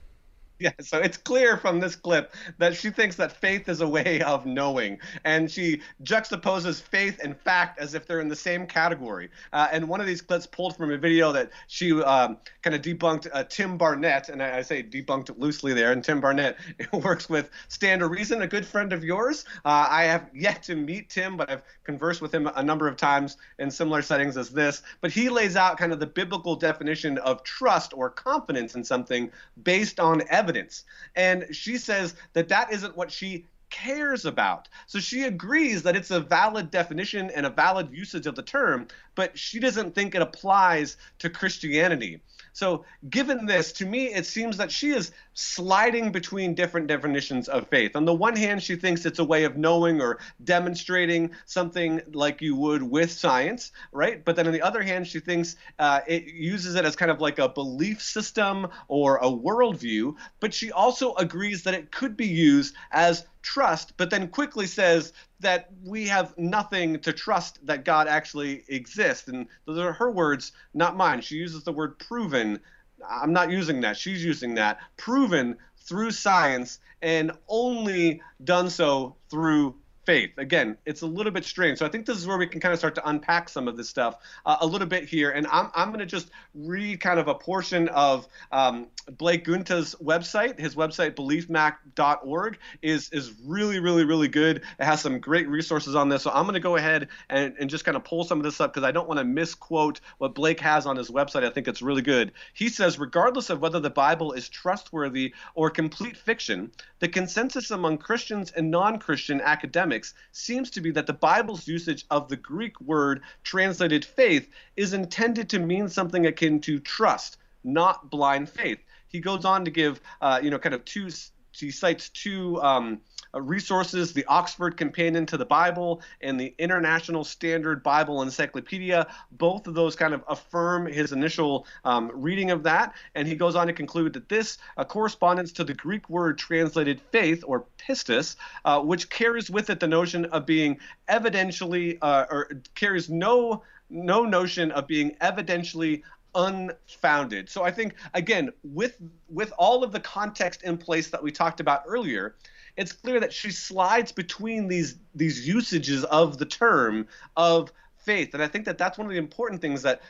Yeah, 0.71 0.71
so 0.81 0.99
it's 0.99 1.17
clear 1.17 1.57
from 1.57 1.81
this 1.81 1.97
clip 1.97 2.33
that 2.59 2.77
she 2.77 2.91
thinks 2.91 3.17
that 3.17 3.33
faith 3.33 3.69
is 3.69 3.81
a 3.81 3.89
way 3.89 4.21
of 4.23 4.47
knowing, 4.47 4.99
and 5.25 5.51
she 5.51 5.83
juxtaposes 6.05 6.81
faith 6.81 7.19
and 7.21 7.37
fact 7.37 7.81
as 7.81 7.95
if 7.95 8.07
they're 8.07 8.21
in 8.21 8.29
the 8.29 8.37
same 8.37 8.69
category. 8.69 9.29
Uh, 9.53 9.67
and 9.73 9.89
one 9.89 10.01
of 10.01 10.07
these 10.07 10.23
clips 10.23 10.47
pulled 10.47 10.77
from 10.77 10.93
a 10.93 10.97
video 10.97 11.33
that 11.33 11.51
she 11.67 12.01
um, 12.03 12.37
kind 12.63 12.77
of 12.77 12.83
debunked 12.83 13.29
uh, 13.33 13.43
Tim 13.49 13.77
Barnett, 13.77 14.29
and 14.29 14.41
I, 14.41 14.59
I, 14.59 14.63
say 14.63 14.85
debunked 14.85 15.37
loosely 15.37 15.73
there. 15.73 15.91
And 15.91 16.05
Tim 16.05 16.21
Barnett 16.21 16.57
works 16.93 17.29
with 17.29 17.51
Stand 17.67 18.01
to 18.01 18.07
Reason, 18.07 18.43
a 18.43 18.47
good 18.47 18.65
friend 18.65 18.93
of 18.93 19.03
yours. 19.03 19.45
Uh, 19.65 19.89
I 19.91 20.05
have 20.05 20.31
yet 20.33 20.63
to 20.65 20.77
meet 20.77 21.11
Tim, 21.11 21.37
but 21.37 21.51
I've 21.51 21.63
conversed 21.83 22.23
with 22.23 22.33
him 22.33 22.49
a 22.55 22.63
number 22.63 22.87
of 22.87 22.97
times 22.97 23.37
in 23.59 23.69
similar 23.69 24.01
settings 24.01 24.37
as 24.37 24.51
this. 24.51 24.83
But 25.01 25.11
he 25.11 25.29
lays 25.29 25.57
out 25.57 25.77
kind 25.77 25.93
of 25.93 25.99
the 25.99 26.07
biblical 26.07 26.55
definition 26.55 27.19
of 27.19 27.43
trust 27.43 27.93
or 27.95 28.11
confidence 28.11 28.77
in 28.77 28.85
something 28.85 29.33
based 29.65 29.99
on 29.99 30.23
evidence 30.29 30.52
evidence. 30.53 30.85
And 31.17 31.47
she 31.55 31.79
says 31.79 32.15
that 32.35 32.49
that 32.49 32.73
isn't 32.73 32.97
what 32.97 33.11
she 33.11 33.47
cares 33.71 34.27
about. 34.27 34.69
So 34.87 34.99
she 34.99 35.23
agrees 35.23 35.83
that 35.83 35.97
it's 35.97 36.11
a 36.11 36.21
valid 36.21 36.71
definition 36.71 37.31
and 37.31 37.47
a 37.47 37.51
valid 37.51 37.89
usage 37.91 38.27
of 38.27 38.35
the 38.35 38.43
term, 38.43 38.87
but 39.15 39.39
she 39.39 39.59
doesn't 39.59 39.95
think 39.95 40.15
it 40.15 40.21
applies 40.21 40.99
to 41.21 41.31
Christianity. 41.31 42.21
So, 42.53 42.85
given 43.09 43.47
this, 43.47 43.73
to 43.73 43.87
me, 43.87 44.13
it 44.13 44.27
seems 44.27 44.59
that 44.59 44.71
she 44.71 44.91
is 44.91 45.11
sliding 45.35 46.13
between 46.13 46.55
different 46.55 46.87
definitions 46.87 47.49
of 47.49 47.67
faith. 47.69 47.97
On 47.97 48.05
the 48.05 48.15
one 48.15 48.37
hand, 48.37 48.63
she 48.63 48.77
thinks 48.77 49.07
it's 49.07 49.19
a 49.19 49.25
way 49.25 49.45
of 49.45 49.57
knowing 49.57 50.01
or 50.01 50.19
demonstrating 50.45 51.31
something 51.47 52.01
like 52.13 52.43
you 52.43 52.55
would 52.57 52.83
with 52.83 53.11
science, 53.11 53.73
right? 53.93 54.25
But 54.25 54.37
then 54.37 54.47
on 54.47 54.53
the 54.53 54.63
other 54.63 54.83
hand, 54.83 55.07
she 55.07 55.21
thinks 55.21 55.57
uh, 55.79 56.01
it 56.07 56.25
uses 56.25 56.75
it 56.75 56.85
as 56.85 56.97
kind 56.97 57.11
of 57.11 57.21
like 57.21 57.39
a 57.39 57.49
belief 57.49 58.03
system 58.03 58.69
or 58.89 59.17
a 59.19 59.27
worldview. 59.27 60.15
But 60.41 60.53
she 60.53 60.71
also 60.73 61.15
agrees 61.15 61.63
that 61.63 61.75
it 61.75 61.91
could 61.91 62.17
be 62.17 62.29
used 62.29 62.75
as 62.91 63.27
trust, 63.43 63.97
but 63.97 64.11
then 64.11 64.29
quickly 64.29 64.67
says 64.67 65.13
that 65.41 65.71
we 65.85 66.07
have 66.07 66.37
nothing 66.39 67.01
to 67.01 67.13
trust 67.13 67.65
that 67.67 67.85
God 67.85 68.07
actually 68.07 68.65
exists. 68.69 69.29
And 69.29 69.47
those 69.67 69.79
are 69.79 69.93
her 69.93 70.11
words, 70.11 70.53
not 70.75 70.97
mine. 70.97 71.21
She 71.21 71.37
uses 71.37 71.65
the 71.65 71.73
word 71.73 71.99
proven. 71.99 72.61
I'm 73.09 73.33
not 73.33 73.51
using 73.51 73.81
that. 73.83 73.97
She's 73.97 74.25
using 74.25 74.55
that. 74.55 74.79
Proven 74.97 75.57
through 75.79 76.13
science 76.13 76.79
and 77.01 77.33
only 77.49 78.23
done 78.45 78.71
so 78.71 79.17
through 79.31 79.75
faith. 80.05 80.33
Again, 80.39 80.77
it's 80.85 81.03
a 81.03 81.07
little 81.07 81.33
bit 81.33 81.45
strange. 81.45 81.79
So 81.79 81.87
I 81.87 81.89
think 81.89 82.07
this 82.07 82.19
is 82.19 82.27
where 82.27 82.39
we 82.39 82.47
can 82.47 82.61
kind 82.61 82.73
of 82.73 82.79
start 82.79 82.95
to 82.97 83.09
unpack 83.09 83.49
some 83.49 83.69
of 83.69 83.77
this 83.77 83.89
stuff 83.89 84.17
uh, 84.45 84.57
a 84.61 84.67
little 84.67 84.87
bit 84.87 85.05
here. 85.05 85.31
And 85.31 85.47
I'm, 85.47 85.71
I'm 85.75 85.89
going 85.89 86.01
to 86.01 86.07
just 86.07 86.31
read 86.55 87.01
kind 87.01 87.21
of 87.21 87.29
a 87.29 87.35
portion 87.35 87.89
of 87.89 88.27
um, 88.51 88.89
Blake 89.17 89.45
Giunta's 89.45 89.95
website. 90.03 90.59
His 90.59 90.75
website, 90.75 91.15
beliefmap.org, 91.15 92.59
is, 92.83 93.11
is 93.13 93.33
really, 93.45 93.79
really, 93.79 94.05
really 94.05 94.29
good. 94.29 94.63
It 94.79 94.85
has 94.85 95.01
some 95.01 95.21
great 95.21 95.49
resources 95.49 95.95
on 95.95 96.09
this. 96.09 96.23
So 96.23 96.31
I'm 96.31 96.45
going 96.45 96.55
to 96.55 96.61
go 96.61 96.77
ahead 96.77 97.09
and, 97.31 97.55
and 97.59 97.71
just 97.71 97.85
kind 97.85 97.97
of 97.97 98.05
pull 98.05 98.25
some 98.25 98.39
of 98.39 98.45
this 98.45 98.61
up 98.61 98.75
because 98.75 98.87
I 98.87 98.91
don't 98.91 99.09
want 99.09 99.19
to 99.19 99.25
misquote 99.25 100.01
what 100.19 100.35
Blake 100.35 100.61
has 100.61 100.87
on 100.87 100.97
his 100.97 101.11
website. 101.11 101.45
I 101.45 101.51
think 101.51 101.69
it's 101.69 101.83
really 101.83 102.03
good. 102.03 102.33
He 102.55 102.69
says, 102.69 102.99
regardless 102.99 103.51
of 103.51 103.61
whether 103.61 103.79
the 103.79 103.91
Bible 103.91 104.33
is 104.33 104.49
trustworthy 104.49 105.35
or 105.55 105.71
complete 105.71 106.17
fiction, 106.17 106.73
the 106.99 107.09
consensus 107.09 107.71
among 107.71 107.99
Christians 107.99 108.51
and 108.53 108.71
non 108.71 108.99
Christian 108.99 109.41
academics 109.41 109.92
academics 109.93 110.15
seems 110.33 110.71
to 110.71 110.81
be 110.81 110.91
that 110.91 111.07
the 111.07 111.13
Bible's 111.13 111.69
usage 111.69 112.07
of 112.11 112.29
the 112.29 112.37
Greek 112.37 112.81
word 112.81 113.23
translated 113.45 114.05
faith 114.05 114.49
is 114.77 114.95
intended 114.95 115.49
to 115.51 115.59
mean 115.59 115.89
something 115.89 116.27
akin 116.27 116.61
to 116.61 116.81
trust, 116.81 117.37
not 117.63 118.11
blind 118.11 118.49
faith. 118.49 118.79
He 119.09 119.21
goes 119.21 119.45
on 119.45 119.65
to 119.65 119.71
give, 119.71 120.01
uh, 120.23 120.41
you 120.43 120.51
know, 120.51 120.59
kind 120.59 120.75
of 120.75 120.85
two 120.85 121.11
he 121.53 121.71
cites 121.71 122.09
two 122.09 122.61
um, 122.63 123.01
uh, 123.35 123.41
resources 123.41 124.13
the 124.13 124.25
Oxford 124.27 124.77
Companion 124.77 125.27
to 125.27 125.37
the 125.37 125.45
Bible 125.45 126.03
and 126.21 126.39
the 126.39 126.55
International 126.59 127.25
Standard 127.25 127.83
Bible 127.83 128.23
Encyclopedia. 128.23 129.07
Both 129.33 129.67
of 129.67 129.75
those 129.75 129.97
kind 129.97 130.13
of 130.13 130.23
affirm 130.29 130.87
his 130.87 131.13
initial 131.13 131.67
um, 131.85 132.11
reading 132.15 132.51
of 132.51 132.63
that. 132.65 132.95
And 133.15 133.27
he 133.27 133.35
goes 133.35 133.55
on 133.55 133.67
to 133.69 133.73
conclude 133.73 134.13
that 134.15 134.29
this 134.29 134.59
uh, 134.77 134.85
corresponds 134.85 135.53
to 135.53 135.65
the 135.65 135.75
Greek 135.75 136.09
word 136.11 136.39
translated 136.39 137.01
faith 137.11 137.43
or 137.47 137.65
pistis, 137.79 138.37
uh, 138.65 138.81
which 138.81 139.09
carries 139.09 139.51
with 139.51 139.71
it 139.71 139.81
the 139.81 139.89
notion 139.89 140.27
of 140.27 140.45
being 140.45 140.79
evidentially, 141.09 141.99
uh, 142.03 142.27
or 142.31 142.51
carries 142.75 143.09
no 143.09 143.63
no 143.93 144.25
notion 144.25 144.71
of 144.73 144.87
being 144.87 145.15
evidentially 145.21 146.03
unfounded. 146.35 147.49
So 147.49 147.63
I 147.63 147.71
think 147.71 147.95
again, 148.15 148.51
with 148.63 148.97
with 149.29 149.53
all 149.59 149.85
of 149.85 149.93
the 149.93 150.01
context 150.01 150.63
in 150.63 150.79
place 150.79 151.09
that 151.11 151.23
we 151.23 151.31
talked 151.31 151.61
about 151.61 151.83
earlier, 151.87 152.37
it's 152.77 152.93
clear 152.93 153.21
that 153.21 153.33
she 153.33 153.51
slides 153.51 154.13
between 154.13 154.69
these 154.69 154.97
these 155.15 155.47
usages 155.47 156.05
of 156.05 156.39
the 156.39 156.47
term 156.47 157.07
of 157.37 157.73
faith, 157.97 158.35
and 158.35 158.43
I 158.43 158.49
think 158.49 158.65
that 158.65 158.79
that's 158.79 158.99
one 158.99 159.07
of 159.07 159.13
the 159.13 159.19
important 159.19 159.61
things 159.61 159.83
that 159.83 160.03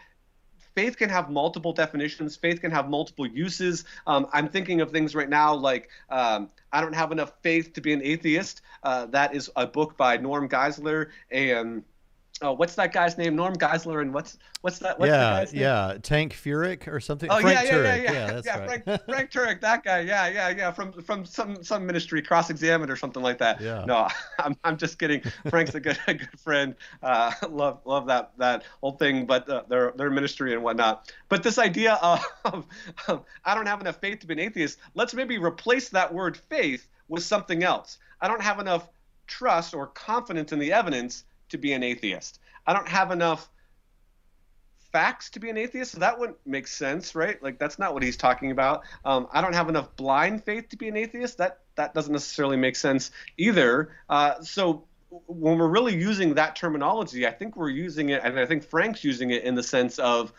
faith 0.75 0.97
can 0.97 1.11
have 1.11 1.31
multiple 1.31 1.73
definitions. 1.73 2.37
Faith 2.37 2.61
can 2.61 2.70
have 2.70 2.89
multiple 2.89 3.27
uses. 3.27 3.85
Um, 4.07 4.27
I'm 4.33 4.49
thinking 4.49 4.81
of 4.81 4.91
things 4.91 5.14
right 5.14 5.29
now 5.29 5.55
like 5.55 5.91
um, 6.09 6.51
I 6.73 6.81
don't 6.81 6.95
have 6.95 7.12
enough 7.12 7.33
faith 7.43 7.73
to 7.75 7.81
be 7.81 7.93
an 7.93 8.03
atheist. 8.03 8.62
Uh, 8.83 9.07
that 9.07 9.35
is 9.35 9.51
a 9.57 9.66
book 9.66 9.97
by 9.97 10.16
Norm 10.16 10.49
Geisler 10.49 11.09
and 11.31 11.85
oh, 12.43 12.53
what's 12.53 12.74
that 12.74 12.93
guy's 12.93 13.16
name? 13.16 13.36
Norm 13.36 13.55
Geisler 13.55 14.03
and 14.03 14.12
what's 14.12 14.38
what's 14.61 14.78
that? 14.80 14.99
What's 14.99 15.11
yeah, 15.11 15.45
yeah, 15.53 15.99
Tank 16.03 16.34
Furyk 16.34 16.88
or 16.88 17.01
something. 17.01 17.30
Oh 17.30 17.40
Frank 17.40 17.61
yeah, 17.61 17.64
yeah, 17.64 17.72
Turek. 17.72 17.84
yeah, 17.84 17.95
yeah, 17.95 18.12
yeah, 18.12 18.32
that's 18.32 18.47
yeah, 18.47 18.59
right. 18.59 18.84
Frank, 18.84 19.05
Frank 19.09 19.30
Turek, 19.30 19.61
that 19.61 19.84
guy. 19.84 20.01
Yeah, 20.01 20.28
yeah, 20.28 20.49
yeah. 20.51 20.72
From 20.72 20.93
from 20.93 21.24
some 21.24 21.62
some 21.62 21.86
ministry, 21.86 22.22
cross 22.22 22.51
examined 22.51 22.90
or 22.90 22.97
something 22.97 23.22
like 23.22 23.38
that. 23.38 23.61
Yeah. 23.61 23.84
No, 23.86 24.09
I'm 24.38 24.57
I'm 24.64 24.76
just 24.76 24.99
kidding. 24.99 25.22
Frank's 25.49 25.74
a 25.74 25.80
good 25.80 25.99
a 26.07 26.14
good 26.14 26.40
friend. 26.40 26.74
Uh, 27.03 27.32
love 27.49 27.80
love 27.84 28.07
that 28.07 28.32
that 28.38 28.64
whole 28.80 28.93
thing, 28.93 29.26
but 29.26 29.49
uh, 29.49 29.62
their 29.68 29.93
their 29.93 30.11
ministry 30.11 30.53
and 30.53 30.62
whatnot. 30.62 31.12
But 31.28 31.43
this 31.43 31.59
idea 31.59 31.95
of, 32.03 32.24
of, 32.45 32.66
of 33.09 33.24
I 33.45 33.55
don't 33.55 33.66
have 33.66 33.80
enough 33.80 33.97
faith 34.01 34.20
to 34.20 34.26
be 34.26 34.34
an 34.34 34.40
atheist. 34.40 34.78
Let's 34.95 35.14
maybe 35.14 35.38
replace 35.38 35.88
that 35.90 36.12
word 36.12 36.36
faith 36.36 36.88
with 37.09 37.22
something 37.22 37.62
else. 37.62 37.99
I 38.20 38.28
don't 38.28 38.43
have 38.43 38.59
enough 38.59 38.88
trust 39.26 39.74
or 39.74 39.86
confidence 39.86 40.53
in 40.53 40.59
the 40.59 40.72
evidence 40.72 41.24
to 41.53 41.59
be 41.59 41.73
an 41.73 41.83
atheist. 41.83 42.41
I 42.67 42.73
don't 42.73 42.89
have 42.89 43.11
enough 43.11 43.49
facts 44.93 45.31
to 45.31 45.41
be 45.41 45.49
an 45.49 45.57
atheist, 45.57 45.93
so 45.93 46.01
that 46.01 46.19
wouldn't 46.19 46.39
make 46.47 46.67
sense, 46.67 47.15
right? 47.15 47.43
Like 47.43 47.59
that's 47.59 47.79
not 47.79 47.95
what 47.95 48.03
he's 48.03 48.17
talking 48.17 48.51
about. 48.51 48.83
Um, 49.05 49.27
I 49.33 49.41
don't 49.41 49.55
have 49.55 49.69
enough 49.69 49.97
blind 49.97 50.45
faith 50.45 50.69
to 50.69 50.77
be 50.77 50.89
an 50.89 50.97
atheist. 50.97 51.39
That 51.39 51.61
that 51.77 51.95
doesn't 51.95 52.13
necessarily 52.13 52.59
make 52.59 52.77
sense 52.77 53.11
either. 53.39 53.97
Uh, 54.09 54.43
so 54.43 54.85
when 55.27 55.59
we're 55.59 55.69
really 55.69 55.95
using 55.95 56.35
that 56.35 56.57
terminology, 56.57 57.27
I 57.27 57.33
think 57.33 57.57
we're 57.57 57.71
using 57.71 58.11
it, 58.11 58.23
and 58.23 58.39
I 58.39 58.47
think 58.47 58.65
Frank's 58.65 59.03
using 59.03 59.31
it 59.31 59.45
in 59.45 59.55
the 59.55 59.63
sense 59.63 59.99
of 59.99 60.33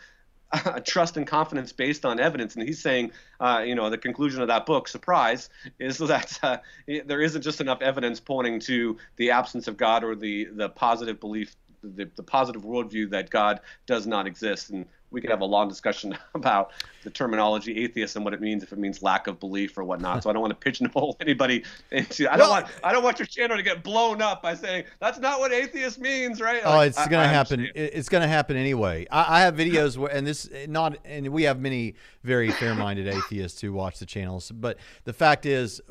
uh, 0.66 0.80
trust 0.80 1.18
and 1.18 1.26
confidence 1.26 1.72
based 1.72 2.06
on 2.06 2.20
evidence. 2.20 2.56
And 2.56 2.68
he's 2.68 2.82
saying, 2.82 3.12
uh, 3.40 3.64
you 3.66 3.76
know, 3.76 3.90
the 3.90 3.98
conclusion 3.98 4.42
of 4.42 4.48
that 4.50 4.66
book, 4.66 4.88
surprise, 4.88 5.50
is 5.80 5.98
that 6.14 6.40
uh, 6.44 6.58
there 7.06 7.22
isn't 7.22 7.42
just 7.42 7.62
enough 7.62 7.82
evidence 7.82 8.20
pointing 8.20 8.60
to 8.62 8.98
the 9.18 9.32
absence 9.32 9.68
of 9.68 9.78
God 9.78 10.04
or 10.04 10.16
the 10.16 10.46
the 10.46 10.70
positive 10.70 11.20
belief 11.20 11.56
the, 11.84 12.10
the 12.16 12.24
positive 12.24 12.64
worldview 12.64 13.10
that 13.10 13.30
God 13.30 13.60
does 13.86 14.08
not 14.08 14.26
exist. 14.26 14.70
And 14.70 14.86
we 15.14 15.22
could 15.22 15.30
have 15.30 15.42
a 15.42 15.46
long 15.46 15.70
discussion 15.70 16.18
about 16.36 16.72
the 17.04 17.10
terminology 17.10 17.84
atheist 17.84 18.16
and 18.16 18.26
what 18.26 18.34
it 18.34 18.42
means 18.42 18.64
if 18.64 18.74
it 18.74 18.80
means 18.80 19.02
lack 19.02 19.28
of 19.28 19.40
belief 19.40 19.78
or 19.78 19.84
whatnot. 19.84 20.24
So 20.24 20.30
I 20.30 20.34
don't 20.34 20.42
want 20.42 20.52
to 20.52 20.56
pigeonhole 20.56 21.16
anybody 21.22 21.64
into. 21.92 22.32
I 22.32 22.36
don't 22.36 22.50
want. 22.50 22.68
I 22.84 22.92
don't 22.92 23.04
want 23.04 23.20
your 23.20 23.26
channel 23.28 23.56
to 23.56 23.64
get 23.64 23.84
blown 23.84 24.22
up 24.22 24.42
by 24.42 24.56
saying 24.56 24.86
that's 25.00 25.20
not 25.20 25.40
what 25.40 25.54
atheist 25.54 26.00
means, 26.00 26.42
right? 26.42 26.62
Oh, 26.66 26.82
it's 26.82 26.98
going 26.98 27.24
to 27.24 27.28
happen. 27.28 27.70
It's 27.76 28.10
going 28.10 28.24
to 28.24 28.28
happen 28.28 28.58
anyway. 28.58 29.06
I, 29.12 29.38
I 29.38 29.42
have 29.42 29.56
videos 29.56 29.98
where, 29.98 30.12
and 30.12 30.26
this 30.26 30.50
not, 30.68 30.98
and 31.06 31.30
we 31.30 31.44
have 31.44 31.60
many 31.60 31.96
very 32.24 32.52
fair-minded 32.52 33.08
atheists 33.08 33.62
who 33.62 33.72
watch 33.72 34.00
the 34.00 34.06
channels. 34.06 34.52
But 34.52 34.78
the 35.04 35.14
fact 35.14 35.46
is, 35.46 35.82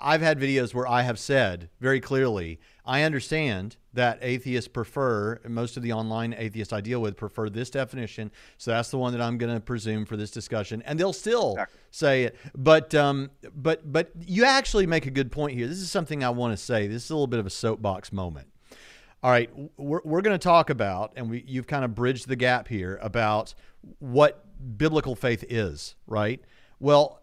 I've 0.00 0.22
had 0.22 0.40
videos 0.40 0.72
where 0.72 0.88
I 0.88 1.02
have 1.02 1.18
said 1.18 1.68
very 1.80 2.00
clearly, 2.00 2.58
I 2.84 3.02
understand 3.02 3.76
that 3.92 4.18
atheists 4.22 4.68
prefer, 4.68 5.38
most 5.46 5.76
of 5.76 5.82
the 5.82 5.92
online 5.92 6.34
atheists 6.36 6.72
I 6.72 6.80
deal 6.80 7.00
with 7.00 7.16
prefer 7.16 7.50
this 7.50 7.70
definition. 7.70 8.30
So 8.56 8.70
that's 8.70 8.90
the 8.90 8.98
one 8.98 9.12
that 9.12 9.20
I'm 9.20 9.36
going 9.36 9.52
to 9.52 9.60
presume 9.60 10.06
for 10.06 10.16
this 10.16 10.30
discussion. 10.30 10.82
And 10.86 10.98
they'll 10.98 11.12
still 11.12 11.52
exactly. 11.52 11.80
say 11.90 12.22
it. 12.24 12.36
But, 12.56 12.94
um, 12.94 13.30
but, 13.54 13.92
but 13.92 14.10
you 14.26 14.44
actually 14.44 14.86
make 14.86 15.06
a 15.06 15.10
good 15.10 15.30
point 15.30 15.56
here. 15.56 15.66
This 15.66 15.78
is 15.78 15.90
something 15.90 16.24
I 16.24 16.30
want 16.30 16.52
to 16.52 16.56
say. 16.56 16.86
This 16.86 17.04
is 17.04 17.10
a 17.10 17.14
little 17.14 17.26
bit 17.26 17.40
of 17.40 17.46
a 17.46 17.50
soapbox 17.50 18.12
moment. 18.12 18.48
All 19.22 19.30
right, 19.30 19.50
we're, 19.76 20.00
we're 20.02 20.22
going 20.22 20.38
to 20.38 20.42
talk 20.42 20.70
about, 20.70 21.12
and 21.16 21.28
we, 21.28 21.44
you've 21.46 21.66
kind 21.66 21.84
of 21.84 21.94
bridged 21.94 22.26
the 22.26 22.36
gap 22.36 22.68
here 22.68 22.98
about 23.02 23.54
what 23.98 24.46
biblical 24.78 25.14
faith 25.14 25.44
is, 25.50 25.94
right? 26.06 26.40
Well, 26.78 27.19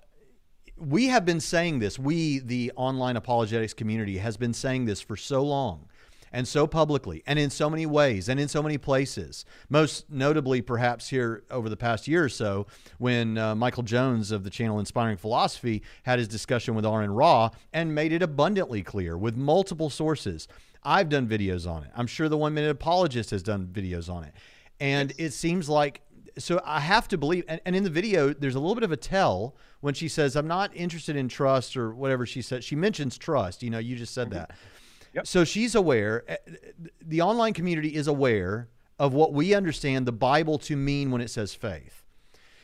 we 0.78 1.08
have 1.08 1.26
been 1.26 1.40
saying 1.40 1.80
this. 1.80 1.98
We, 1.98 2.40
the 2.40 2.72
online 2.76 3.16
apologetics 3.16 3.74
community, 3.74 4.18
has 4.18 4.38
been 4.38 4.54
saying 4.54 4.86
this 4.86 5.02
for 5.02 5.16
so 5.16 5.44
long 5.44 5.88
and 6.32 6.48
so 6.48 6.68
publicly 6.68 7.24
and 7.26 7.40
in 7.40 7.50
so 7.50 7.70
many 7.70 7.86
ways 7.86 8.30
and 8.30 8.40
in 8.40 8.48
so 8.48 8.62
many 8.62 8.78
places. 8.78 9.46
Most 9.70 10.10
notably, 10.10 10.62
perhaps 10.62 11.10
here 11.10 11.44
over 11.50 11.70
the 11.70 11.78
past 11.78 12.08
year 12.08 12.24
or 12.24 12.30
so, 12.30 12.68
when 12.98 13.38
uh, 13.38 13.56
Michael 13.56 13.84
Jones 13.84 14.32
of 14.32 14.44
the 14.44 14.50
channel 14.50 14.80
Inspiring 14.80 15.18
Philosophy 15.18 15.84
had 16.04 16.20
his 16.20 16.28
discussion 16.28 16.76
with 16.76 16.86
Aron 16.86 17.12
Ra 17.12 17.50
and 17.74 17.96
made 17.96 18.12
it 18.12 18.22
abundantly 18.22 18.84
clear 18.84 19.18
with 19.18 19.36
multiple 19.36 19.90
sources. 19.90 20.48
I've 20.84 21.10
done 21.10 21.28
videos 21.28 21.70
on 21.70 21.84
it. 21.84 21.92
I'm 21.96 22.08
sure 22.08 22.30
the 22.30 22.38
One 22.38 22.54
Minute 22.54 22.72
Apologist 22.72 23.32
has 23.32 23.44
done 23.44 23.68
videos 23.68 24.10
on 24.10 24.24
it. 24.24 24.34
And 24.80 25.14
it 25.18 25.34
seems 25.34 25.68
like 25.68 26.02
so 26.38 26.62
I 26.64 26.80
have 26.80 27.08
to 27.10 27.18
believe, 27.18 27.46
and, 27.48 27.60
and, 27.66 27.76
in 27.76 27.84
the 27.84 27.90
video, 27.90 28.32
there's 28.32 28.54
a 28.54 28.60
little 28.60 28.76
bit 28.76 28.84
of 28.84 28.92
a 28.92 28.98
tell 28.98 29.56
when 29.82 29.94
she 29.94 30.08
says, 30.08 30.36
"I'm 30.36 30.48
not 30.48 30.76
interested 30.76 31.16
in 31.16 31.28
trust" 31.28 31.78
or 31.78 31.94
whatever 31.94 32.26
she 32.26 32.42
said. 32.42 32.64
She 32.64 32.76
mentions 32.76 33.18
trust. 33.18 33.64
You 33.64 33.70
know, 33.70 33.80
you 33.80 33.96
just 33.96 34.14
said 34.14 34.30
mm-hmm. 34.30 34.40
that. 34.40 34.52
Yep. 35.14 35.28
So 35.28 35.44
she's 35.44 35.76
aware. 35.76 36.24
Eh, 36.28 36.38
the 37.02 37.22
online 37.22 37.54
community 37.54 37.96
is 37.96 38.08
aware 38.08 38.70
of 39.00 39.14
what 39.14 39.34
we 39.34 39.54
understand 39.54 40.06
the 40.06 40.12
Bible 40.12 40.58
to 40.60 40.76
mean 40.76 41.12
when 41.12 41.22
it 41.22 41.30
says 41.30 41.54
faith. 41.54 42.04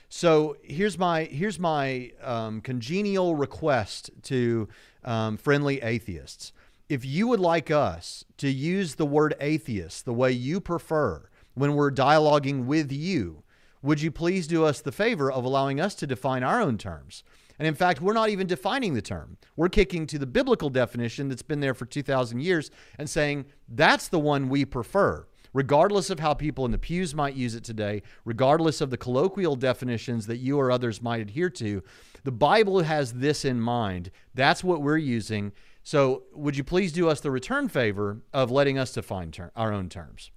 So 0.09 0.57
here's 0.61 0.97
my 0.97 1.24
here's 1.24 1.59
my 1.59 2.11
um, 2.22 2.61
congenial 2.61 3.36
request 3.36 4.11
to 4.24 4.68
um, 5.03 5.38
friendly 5.38 5.82
atheists. 5.82 6.53
If 6.89 7.03
you 7.03 7.28
would 7.30 7.39
like 7.39 7.72
us 7.72 8.24
to 8.38 8.49
use 8.49 8.95
the 8.95 9.05
word 9.05 9.34
atheist 9.39 10.05
the 10.05 10.14
way 10.14 10.32
you 10.32 10.59
prefer 10.59 11.30
when 11.55 11.74
we're 11.74 11.91
dialoguing 11.91 12.66
with 12.66 12.91
you, 12.91 13.43
would 13.84 14.01
you 14.01 14.09
please 14.09 14.47
do 14.47 14.63
us 14.63 14.81
the 14.81 14.91
favor 14.91 15.31
of 15.31 15.43
allowing 15.43 15.79
us 15.79 15.93
to 15.95 16.07
define 16.07 16.41
our 16.41 16.61
own 16.61 16.77
terms? 16.77 17.23
And 17.59 17.67
in 17.67 17.75
fact, 17.75 18.01
we're 18.01 18.13
not 18.13 18.29
even 18.29 18.47
defining 18.47 18.93
the 18.93 19.01
term. 19.01 19.38
We're 19.55 19.69
kicking 19.69 20.07
to 20.07 20.17
the 20.17 20.25
biblical 20.25 20.69
definition 20.69 21.29
that's 21.29 21.43
been 21.43 21.59
there 21.59 21.73
for 21.73 21.86
2,000 21.86 22.39
years 22.39 22.71
and 22.97 23.09
saying 23.09 23.45
that's 23.67 24.07
the 24.07 24.19
one 24.19 24.49
we 24.49 24.65
prefer, 24.65 25.27
regardless 25.53 26.09
of 26.09 26.19
how 26.19 26.34
people 26.34 26.65
in 26.65 26.71
the 26.71 26.77
pews 26.77 27.13
might 27.13 27.36
use 27.36 27.55
it 27.55 27.63
today, 27.63 28.01
regardless 28.25 28.81
of 28.81 28.89
the 28.89 28.97
colloquial 28.97 29.55
definitions 29.55 30.25
that 30.27 30.38
you 30.38 30.57
or 30.57 30.71
others 30.71 31.01
might 31.01 31.21
adhere 31.21 31.49
to. 31.51 31.84
The 32.23 32.31
Bible 32.31 32.81
has 32.81 33.13
this 33.13 33.45
in 33.45 33.59
mind. 33.59 34.09
That's 34.34 34.63
what 34.63 34.81
we're 34.81 34.97
using. 34.97 35.51
So, 35.84 36.23
would 36.34 36.55
you 36.55 36.63
please 36.63 36.93
do 36.93 37.09
us 37.09 37.19
the 37.19 37.31
return 37.31 37.67
favor 37.67 38.21
of 38.31 38.49
letting 38.49 38.79
us 38.79 38.93
define 38.93 39.31
ter- 39.31 39.51
our 39.55 39.73
own 39.73 39.89
terms? 39.89 40.31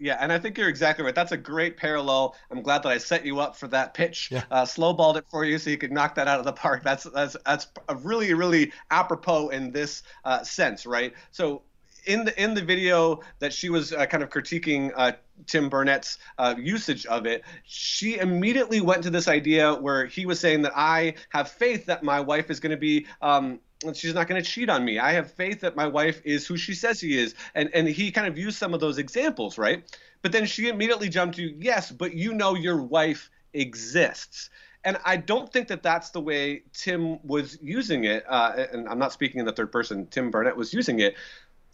Yeah, 0.00 0.16
and 0.18 0.32
I 0.32 0.38
think 0.38 0.56
you're 0.56 0.70
exactly 0.70 1.04
right. 1.04 1.14
That's 1.14 1.32
a 1.32 1.36
great 1.36 1.76
parallel. 1.76 2.34
I'm 2.50 2.62
glad 2.62 2.82
that 2.84 2.88
I 2.88 2.96
set 2.96 3.26
you 3.26 3.38
up 3.38 3.54
for 3.54 3.68
that 3.68 3.92
pitch. 3.92 4.30
Yeah. 4.32 4.44
Uh, 4.50 4.64
slowballed 4.64 5.16
it 5.16 5.26
for 5.30 5.44
you 5.44 5.58
so 5.58 5.68
you 5.68 5.76
could 5.76 5.92
knock 5.92 6.14
that 6.14 6.26
out 6.26 6.38
of 6.38 6.46
the 6.46 6.52
park. 6.54 6.82
That's 6.82 7.04
that's 7.04 7.36
that's 7.44 7.68
a 7.88 7.96
really 7.96 8.32
really 8.32 8.72
apropos 8.90 9.50
in 9.50 9.70
this 9.70 10.02
uh, 10.24 10.42
sense, 10.42 10.86
right? 10.86 11.12
So 11.32 11.62
in 12.06 12.24
the 12.24 12.42
in 12.42 12.54
the 12.54 12.62
video 12.62 13.20
that 13.40 13.52
she 13.52 13.68
was 13.68 13.92
uh, 13.92 14.06
kind 14.06 14.22
of 14.22 14.30
critiquing 14.30 14.90
uh, 14.96 15.12
Tim 15.46 15.68
Barnett's 15.68 16.18
uh, 16.38 16.54
usage 16.58 17.04
of 17.04 17.26
it, 17.26 17.44
she 17.64 18.18
immediately 18.18 18.80
went 18.80 19.02
to 19.02 19.10
this 19.10 19.28
idea 19.28 19.74
where 19.74 20.06
he 20.06 20.24
was 20.24 20.40
saying 20.40 20.62
that 20.62 20.72
I 20.74 21.14
have 21.28 21.50
faith 21.50 21.86
that 21.86 22.02
my 22.02 22.20
wife 22.20 22.50
is 22.50 22.58
going 22.58 22.70
to 22.70 22.78
be 22.78 23.06
um, 23.20 23.60
she's 23.94 24.14
not 24.14 24.28
going 24.28 24.42
to 24.42 24.48
cheat 24.48 24.68
on 24.68 24.84
me. 24.84 24.98
I 24.98 25.12
have 25.12 25.32
faith 25.32 25.60
that 25.60 25.76
my 25.76 25.86
wife 25.86 26.20
is 26.24 26.46
who 26.46 26.56
she 26.56 26.74
says 26.74 27.00
she 27.00 27.18
is. 27.18 27.34
And 27.54 27.70
and 27.74 27.88
he 27.88 28.10
kind 28.10 28.26
of 28.26 28.38
used 28.38 28.58
some 28.58 28.74
of 28.74 28.80
those 28.80 28.98
examples, 28.98 29.58
right? 29.58 29.84
But 30.22 30.32
then 30.32 30.46
she 30.46 30.68
immediately 30.68 31.08
jumped 31.08 31.36
to, 31.36 31.54
"Yes, 31.58 31.90
but 31.90 32.14
you 32.14 32.34
know 32.34 32.54
your 32.54 32.82
wife 32.82 33.30
exists." 33.52 34.50
And 34.84 34.96
I 35.04 35.16
don't 35.16 35.52
think 35.52 35.68
that 35.68 35.82
that's 35.82 36.10
the 36.10 36.20
way 36.20 36.62
Tim 36.72 37.26
was 37.26 37.58
using 37.60 38.04
it. 38.04 38.24
Uh, 38.28 38.66
and 38.72 38.88
I'm 38.88 38.98
not 38.98 39.12
speaking 39.12 39.40
in 39.40 39.46
the 39.46 39.52
third 39.52 39.70
person. 39.70 40.06
Tim 40.06 40.30
Barnett 40.30 40.56
was 40.56 40.72
using 40.72 41.00
it. 41.00 41.16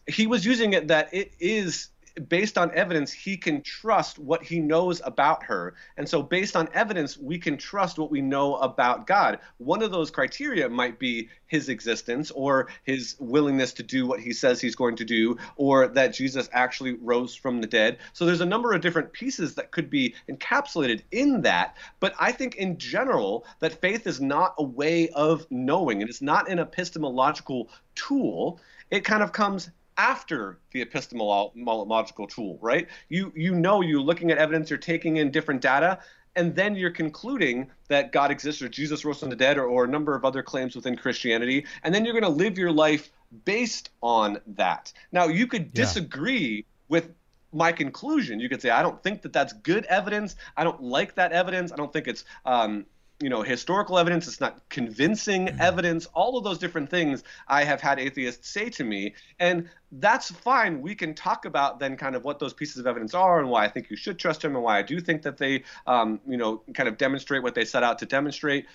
He 0.09 0.26
was 0.26 0.44
using 0.44 0.72
it 0.72 0.88
that 0.88 1.12
it 1.14 1.32
is 1.38 1.88
based 2.28 2.56
on 2.56 2.74
evidence, 2.74 3.12
he 3.12 3.36
can 3.36 3.62
trust 3.62 4.18
what 4.18 4.42
he 4.42 4.58
knows 4.58 5.00
about 5.04 5.42
her. 5.44 5.74
And 5.96 6.08
so, 6.08 6.22
based 6.22 6.56
on 6.56 6.68
evidence, 6.72 7.16
we 7.16 7.38
can 7.38 7.56
trust 7.56 7.98
what 7.98 8.10
we 8.10 8.20
know 8.20 8.56
about 8.56 9.06
God. 9.06 9.38
One 9.58 9.82
of 9.82 9.90
those 9.90 10.10
criteria 10.10 10.68
might 10.68 10.98
be 10.98 11.28
his 11.46 11.68
existence 11.68 12.30
or 12.30 12.68
his 12.84 13.16
willingness 13.18 13.72
to 13.74 13.82
do 13.82 14.06
what 14.06 14.20
he 14.20 14.32
says 14.32 14.60
he's 14.60 14.74
going 14.74 14.96
to 14.96 15.04
do, 15.04 15.36
or 15.56 15.88
that 15.88 16.14
Jesus 16.14 16.48
actually 16.52 16.94
rose 16.94 17.34
from 17.34 17.60
the 17.60 17.66
dead. 17.66 17.98
So, 18.12 18.24
there's 18.24 18.40
a 18.40 18.46
number 18.46 18.72
of 18.72 18.80
different 18.80 19.12
pieces 19.12 19.54
that 19.56 19.70
could 19.70 19.90
be 19.90 20.14
encapsulated 20.28 21.02
in 21.12 21.42
that. 21.42 21.76
But 22.00 22.14
I 22.18 22.32
think, 22.32 22.56
in 22.56 22.78
general, 22.78 23.44
that 23.60 23.80
faith 23.80 24.06
is 24.06 24.20
not 24.20 24.54
a 24.58 24.64
way 24.64 25.08
of 25.10 25.46
knowing, 25.50 26.00
and 26.00 26.08
it's 26.08 26.22
not 26.22 26.50
an 26.50 26.58
epistemological 26.58 27.68
tool. 27.94 28.60
It 28.90 29.04
kind 29.04 29.22
of 29.22 29.32
comes 29.32 29.70
after 29.97 30.59
the 30.72 30.82
epistemological 30.82 32.26
tool, 32.26 32.59
right? 32.61 32.88
You 33.09 33.32
you 33.34 33.55
know 33.55 33.80
you're 33.80 34.01
looking 34.01 34.30
at 34.30 34.38
evidence, 34.38 34.70
you're 34.70 34.78
taking 34.78 35.16
in 35.16 35.30
different 35.30 35.61
data, 35.61 35.99
and 36.34 36.55
then 36.55 36.76
you're 36.76 36.90
concluding 36.90 37.70
that 37.88 38.12
God 38.12 38.30
exists 38.30 38.62
or 38.62 38.68
Jesus 38.68 39.05
rose 39.05 39.20
from 39.20 39.30
the 39.30 39.36
dead 39.36 39.59
or, 39.59 39.64
or 39.64 39.84
a 39.84 39.88
number 39.88 40.14
of 40.14 40.24
other 40.24 40.42
claims 40.42 40.76
within 40.76 40.97
Christianity, 40.97 41.66
and 41.82 41.94
then 41.94 42.05
you're 42.05 42.18
going 42.18 42.22
to 42.22 42.28
live 42.44 42.59
your 42.59 42.72
life 42.72 43.11
based 43.44 43.90
on 44.03 44.38
that. 44.47 44.92
Now 45.12 45.26
you 45.26 45.47
could 45.47 45.72
disagree 45.72 46.57
yeah. 46.57 46.62
with 46.88 47.11
my 47.53 47.72
conclusion. 47.72 48.38
You 48.38 48.49
could 48.49 48.61
say 48.61 48.70
I 48.70 48.82
don't 48.82 49.03
think 49.03 49.22
that 49.22 49.32
that's 49.32 49.53
good 49.53 49.84
evidence. 49.86 50.36
I 50.57 50.64
don't 50.64 50.82
like 50.82 51.14
that 51.14 51.32
evidence. 51.32 51.72
I 51.72 51.76
don't 51.76 51.92
think 51.92 52.07
it's 52.07 52.24
um, 52.44 52.86
you 53.20 53.30
know 53.30 53.42
historical 53.42 53.98
evidence 53.98 54.28
it's 54.28 54.40
not 54.40 54.68
convincing 54.68 55.46
mm-hmm. 55.46 55.60
evidence 55.60 56.06
all 56.06 56.36
of 56.36 56.44
those 56.44 56.58
different 56.58 56.90
things 56.90 57.24
i 57.48 57.64
have 57.64 57.80
had 57.80 57.98
atheists 57.98 58.48
say 58.48 58.68
to 58.68 58.84
me 58.84 59.14
and 59.38 59.68
that's 59.92 60.30
fine 60.30 60.82
we 60.82 60.94
can 60.94 61.14
talk 61.14 61.44
about 61.44 61.78
then 61.78 61.96
kind 61.96 62.14
of 62.14 62.24
what 62.24 62.38
those 62.38 62.52
pieces 62.52 62.78
of 62.78 62.86
evidence 62.86 63.14
are 63.14 63.40
and 63.40 63.48
why 63.48 63.64
i 63.64 63.68
think 63.68 63.90
you 63.90 63.96
should 63.96 64.18
trust 64.18 64.42
them 64.42 64.54
and 64.54 64.62
why 64.62 64.78
i 64.78 64.82
do 64.82 65.00
think 65.00 65.22
that 65.22 65.38
they 65.38 65.62
um, 65.86 66.20
you 66.26 66.36
know 66.36 66.62
kind 66.74 66.88
of 66.88 66.98
demonstrate 66.98 67.42
what 67.42 67.54
they 67.54 67.64
set 67.64 67.82
out 67.82 67.98
to 67.98 68.06
demonstrate 68.06 68.66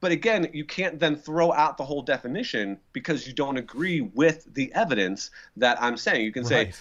but 0.00 0.10
again 0.10 0.48
you 0.52 0.64
can't 0.64 0.98
then 0.98 1.14
throw 1.14 1.52
out 1.52 1.76
the 1.76 1.84
whole 1.84 2.02
definition 2.02 2.78
because 2.92 3.26
you 3.26 3.32
don't 3.32 3.56
agree 3.56 4.00
with 4.00 4.52
the 4.52 4.72
evidence 4.74 5.30
that 5.56 5.80
i'm 5.80 5.96
saying 5.96 6.24
you 6.24 6.32
can 6.32 6.42
right. 6.44 6.74
say 6.74 6.80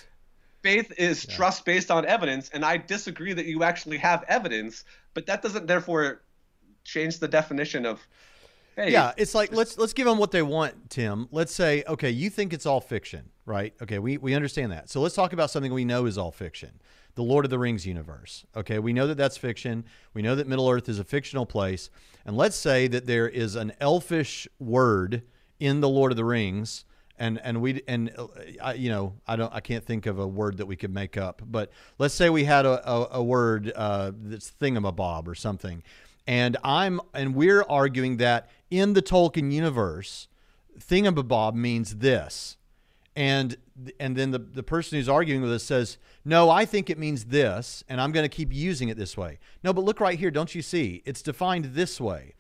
faith 0.64 0.92
is 0.98 1.26
yeah. 1.30 1.36
trust 1.36 1.66
based 1.66 1.92
on 1.92 2.04
evidence 2.06 2.50
and 2.52 2.66
i 2.66 2.78
disagree 2.78 3.34
that 3.34 3.46
you 3.46 3.64
actually 3.64 3.98
have 3.98 4.24
evidence 4.28 4.86
but 5.14 5.28
that 5.28 5.44
doesn't 5.44 5.68
therefore 5.68 6.22
change 6.84 7.20
the 7.20 7.28
definition 7.28 7.86
of 7.86 8.06
Hey, 8.76 8.92
yeah, 8.92 9.12
it's 9.18 9.36
like 9.36 9.54
let's 9.54 9.78
let's 9.78 9.94
give 9.94 10.08
them 10.08 10.18
what 10.18 10.32
they 10.32 10.42
want, 10.42 10.90
Tim. 10.90 11.28
Let's 11.32 11.54
say, 11.54 11.84
okay, 11.88 12.10
you 12.10 12.32
think 12.32 12.54
it's 12.54 12.66
all 12.66 12.82
fiction, 12.82 13.30
right? 13.46 13.72
Okay, 13.82 14.00
we, 14.00 14.18
we 14.18 14.34
understand 14.34 14.72
that. 14.72 14.90
So 14.90 15.00
let's 15.00 15.14
talk 15.14 15.32
about 15.32 15.52
something 15.52 15.72
we 15.72 15.86
know 15.86 16.08
is 16.08 16.18
all 16.18 16.32
fiction. 16.32 16.72
The 17.14 17.22
Lord 17.22 17.46
of 17.46 17.52
the 17.52 17.60
Rings 17.60 17.86
universe. 17.86 18.46
Okay, 18.56 18.80
we 18.80 18.92
know 18.92 19.06
that 19.06 19.18
that's 19.18 19.38
fiction. 19.38 19.86
We 20.16 20.24
know 20.24 20.34
that 20.34 20.48
Middle 20.48 20.68
Earth 20.68 20.90
is 20.90 20.98
a 20.98 21.04
fictional 21.04 21.46
place. 21.46 21.92
And 22.26 22.36
let's 22.36 22.56
say 22.56 22.88
that 22.88 23.06
there 23.06 23.30
is 23.30 23.56
an 23.56 23.74
elfish 23.80 24.48
word 24.58 25.22
in 25.60 25.80
the 25.82 25.90
Lord 25.90 26.12
of 26.12 26.16
the 26.16 26.26
Rings 26.26 26.86
and 27.18 27.40
and 27.44 27.62
we 27.62 27.82
and 27.88 28.12
uh, 28.18 28.28
I, 28.62 28.74
you 28.74 28.90
know 28.90 29.14
I 29.28 29.36
don't 29.36 29.54
I 29.54 29.60
can't 29.60 29.84
think 29.84 30.06
of 30.06 30.20
a 30.20 30.28
word 30.28 30.58
that 30.58 30.66
we 30.66 30.76
could 30.76 30.94
make 30.94 31.18
up, 31.18 31.42
but 31.46 31.72
let's 32.00 32.14
say 32.14 32.30
we 32.30 32.44
had 32.44 32.66
a, 32.66 32.90
a, 32.90 33.08
a 33.14 33.24
word 33.24 33.72
uh, 33.76 34.12
that's 34.16 34.52
thingamabob 34.60 35.28
or 35.28 35.36
something, 35.36 35.84
and 36.28 36.58
I'm 36.64 37.02
and 37.14 37.36
we're 37.36 37.64
arguing 37.64 38.18
that 38.18 38.50
in 38.70 38.94
the 38.94 39.02
Tolkien 39.02 39.52
universe, 39.52 40.28
thingamabob 40.80 41.54
means 41.54 41.98
this. 41.98 42.58
And 43.16 43.58
and 44.00 44.16
then 44.16 44.32
the, 44.32 44.40
the 44.40 44.64
person 44.64 44.98
who's 44.98 45.10
arguing 45.10 45.42
with 45.42 45.52
us 45.52 45.64
says, 45.64 45.98
No, 46.26 46.50
I 46.50 46.66
think 46.66 46.90
it 46.90 46.98
means 46.98 47.26
this, 47.26 47.84
and 47.88 48.00
I'm 48.00 48.12
going 48.12 48.24
to 48.24 48.36
keep 48.36 48.54
using 48.54 48.90
it 48.90 48.98
this 48.98 49.18
way. 49.18 49.40
No, 49.64 49.74
but 49.74 49.84
look 49.84 50.00
right 50.00 50.18
here, 50.18 50.32
don't 50.32 50.54
you 50.56 50.62
see? 50.62 51.02
It's 51.06 51.22
defined 51.22 51.66
this 51.66 52.00
way. 52.00 52.34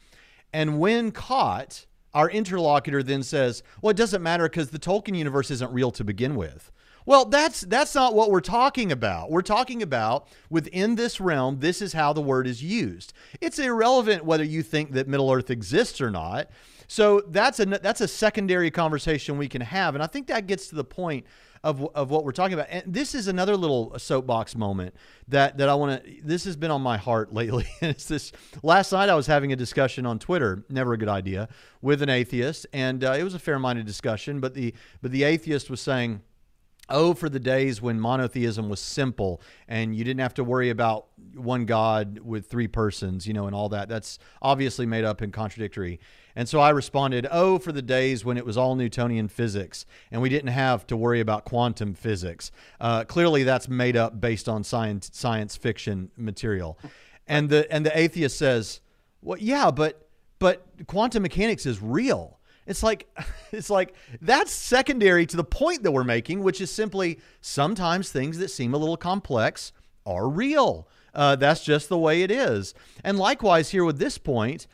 And 0.51 0.79
when 0.79 1.11
caught, 1.11 1.86
our 2.13 2.29
interlocutor 2.29 3.03
then 3.03 3.23
says, 3.23 3.63
Well, 3.81 3.91
it 3.91 3.97
doesn't 3.97 4.23
matter 4.23 4.45
because 4.47 4.69
the 4.69 4.79
Tolkien 4.79 5.17
universe 5.17 5.51
isn't 5.51 5.71
real 5.71 5.91
to 5.91 6.03
begin 6.03 6.36
with. 6.36 6.71
Well, 7.06 7.26
that's 7.26 7.62
that's 7.62 7.95
not 7.95 8.14
what 8.14 8.32
we're 8.32 8.41
talking 8.41 8.91
about. 8.91 9.32
We're 9.32 9.41
talking 9.41 9.82
about 9.82 10.28
within 10.49 10.95
this 10.95 11.20
realm, 11.20 11.60
this 11.60 11.82
is 11.82 11.93
how 11.93 12.14
the 12.14 12.22
word 12.22 12.47
is 12.47 12.64
used. 12.64 13.14
It's 13.41 13.60
irrelevant 13.60 14.26
whether 14.26 14.43
you 14.43 14.64
think 14.64 14.91
that 14.91 15.08
Middle 15.08 15.32
Earth 15.32 15.49
exists 15.49 16.01
or 16.01 16.12
not. 16.12 16.49
So 16.88 17.22
that's 17.28 17.60
a 17.60 17.66
that's 17.66 18.01
a 18.01 18.08
secondary 18.08 18.72
conversation 18.72 19.38
we 19.38 19.47
can 19.47 19.62
have, 19.62 19.95
and 19.95 20.04
I 20.04 20.08
think 20.08 20.28
that 20.28 20.47
gets 20.47 20.68
to 20.68 20.76
the 20.76 20.84
point 20.84 21.26
of, 21.64 21.88
of 21.95 22.12
what 22.12 22.26
we're 22.26 22.34
talking 22.34 22.54
about. 22.54 22.68
And 22.70 22.93
this 22.93 23.16
is 23.16 23.28
another 23.28 23.56
little 23.56 23.97
soapbox 23.97 24.56
moment 24.56 24.95
that 25.30 25.58
that 25.58 25.70
I 25.70 25.76
want 25.76 26.04
to. 26.04 26.22
This 26.24 26.43
has 26.43 26.56
been 26.56 26.72
on 26.72 26.82
my 26.82 26.97
heart 26.97 27.34
lately. 27.34 27.66
it's 27.82 28.06
this. 28.06 28.32
Last 28.62 28.91
night 28.91 29.10
I 29.10 29.16
was 29.16 29.28
having 29.28 29.54
a 29.54 29.56
discussion 29.56 30.06
on 30.06 30.20
Twitter. 30.20 30.66
Never 30.70 30.93
a 30.93 30.97
good 30.97 31.10
idea 31.10 31.47
with 31.82 32.01
an 32.01 32.10
atheist, 32.10 32.68
and 32.74 33.04
uh, 33.04 33.14
it 33.14 33.24
was 33.24 33.34
a 33.34 33.39
fair-minded 33.39 33.86
discussion. 33.86 34.39
But 34.39 34.54
the 34.54 34.74
but 35.01 35.12
the 35.12 35.24
atheist 35.24 35.70
was 35.70 35.82
saying. 35.82 36.22
Oh, 36.89 37.13
for 37.13 37.29
the 37.29 37.39
days 37.39 37.81
when 37.81 37.97
monotheism 37.97 38.67
was 38.67 38.81
simple 38.81 39.41
and 39.69 39.95
you 39.95 40.03
didn't 40.03 40.19
have 40.19 40.34
to 40.34 40.43
worry 40.43 40.69
about 40.69 41.07
one 41.34 41.65
God 41.65 42.19
with 42.19 42.47
three 42.47 42.67
persons, 42.67 43.25
you 43.25 43.34
know, 43.34 43.47
and 43.47 43.55
all 43.55 43.69
that. 43.69 43.88
That's 43.88 44.19
obviously 44.41 44.86
made 44.86 45.05
up 45.05 45.21
and 45.21 45.31
contradictory. 45.31 46.01
And 46.36 46.49
so 46.49 46.59
I 46.59 46.71
responded, 46.71 47.25
Oh, 47.31 47.57
for 47.57 47.71
the 47.71 47.81
days 47.81 48.25
when 48.25 48.38
it 48.38 48.45
was 48.45 48.57
all 48.57 48.75
Newtonian 48.75 49.29
physics 49.29 49.86
and 50.11 50.21
we 50.21 50.27
didn't 50.27 50.49
have 50.49 50.86
to 50.88 50.97
worry 50.97 51.21
about 51.21 51.45
quantum 51.45 51.93
physics. 51.93 52.51
Uh, 52.81 53.05
clearly, 53.05 53.43
that's 53.43 53.69
made 53.69 53.95
up 53.95 54.19
based 54.19 54.49
on 54.49 54.63
science, 54.63 55.09
science 55.13 55.55
fiction 55.55 56.11
material. 56.17 56.77
And 57.27 57.49
the, 57.49 57.71
and 57.71 57.86
the 57.86 57.97
atheist 57.97 58.38
says, 58.38 58.81
Well, 59.21 59.38
yeah, 59.39 59.71
but, 59.71 60.09
but 60.38 60.65
quantum 60.88 61.23
mechanics 61.23 61.65
is 61.65 61.81
real. 61.81 62.39
It's 62.66 62.84
like 62.84 63.07
it's 63.51 63.70
like 63.70 63.93
that's 64.22 64.51
secondary 64.51 65.26
to 65.28 65.38
the 65.38 65.43
point 65.43 65.84
that 65.84 65.91
we're 65.91 66.03
making, 66.03 66.43
which 66.43 66.61
is 66.61 66.72
simply 66.72 67.20
sometimes 67.41 68.11
things 68.11 68.38
that 68.39 68.49
seem 68.49 68.74
a 68.74 68.78
little 68.78 68.97
complex 68.97 69.72
are 70.05 70.28
real. 70.28 70.88
Uh, 71.14 71.36
that's 71.36 71.64
just 71.64 71.89
the 71.89 71.97
way 71.97 72.24
it 72.24 72.32
is. 72.32 72.74
And 73.03 73.20
likewise 73.20 73.70
here 73.70 73.86
with 73.86 73.99
this 73.99 74.18
point, 74.18 74.68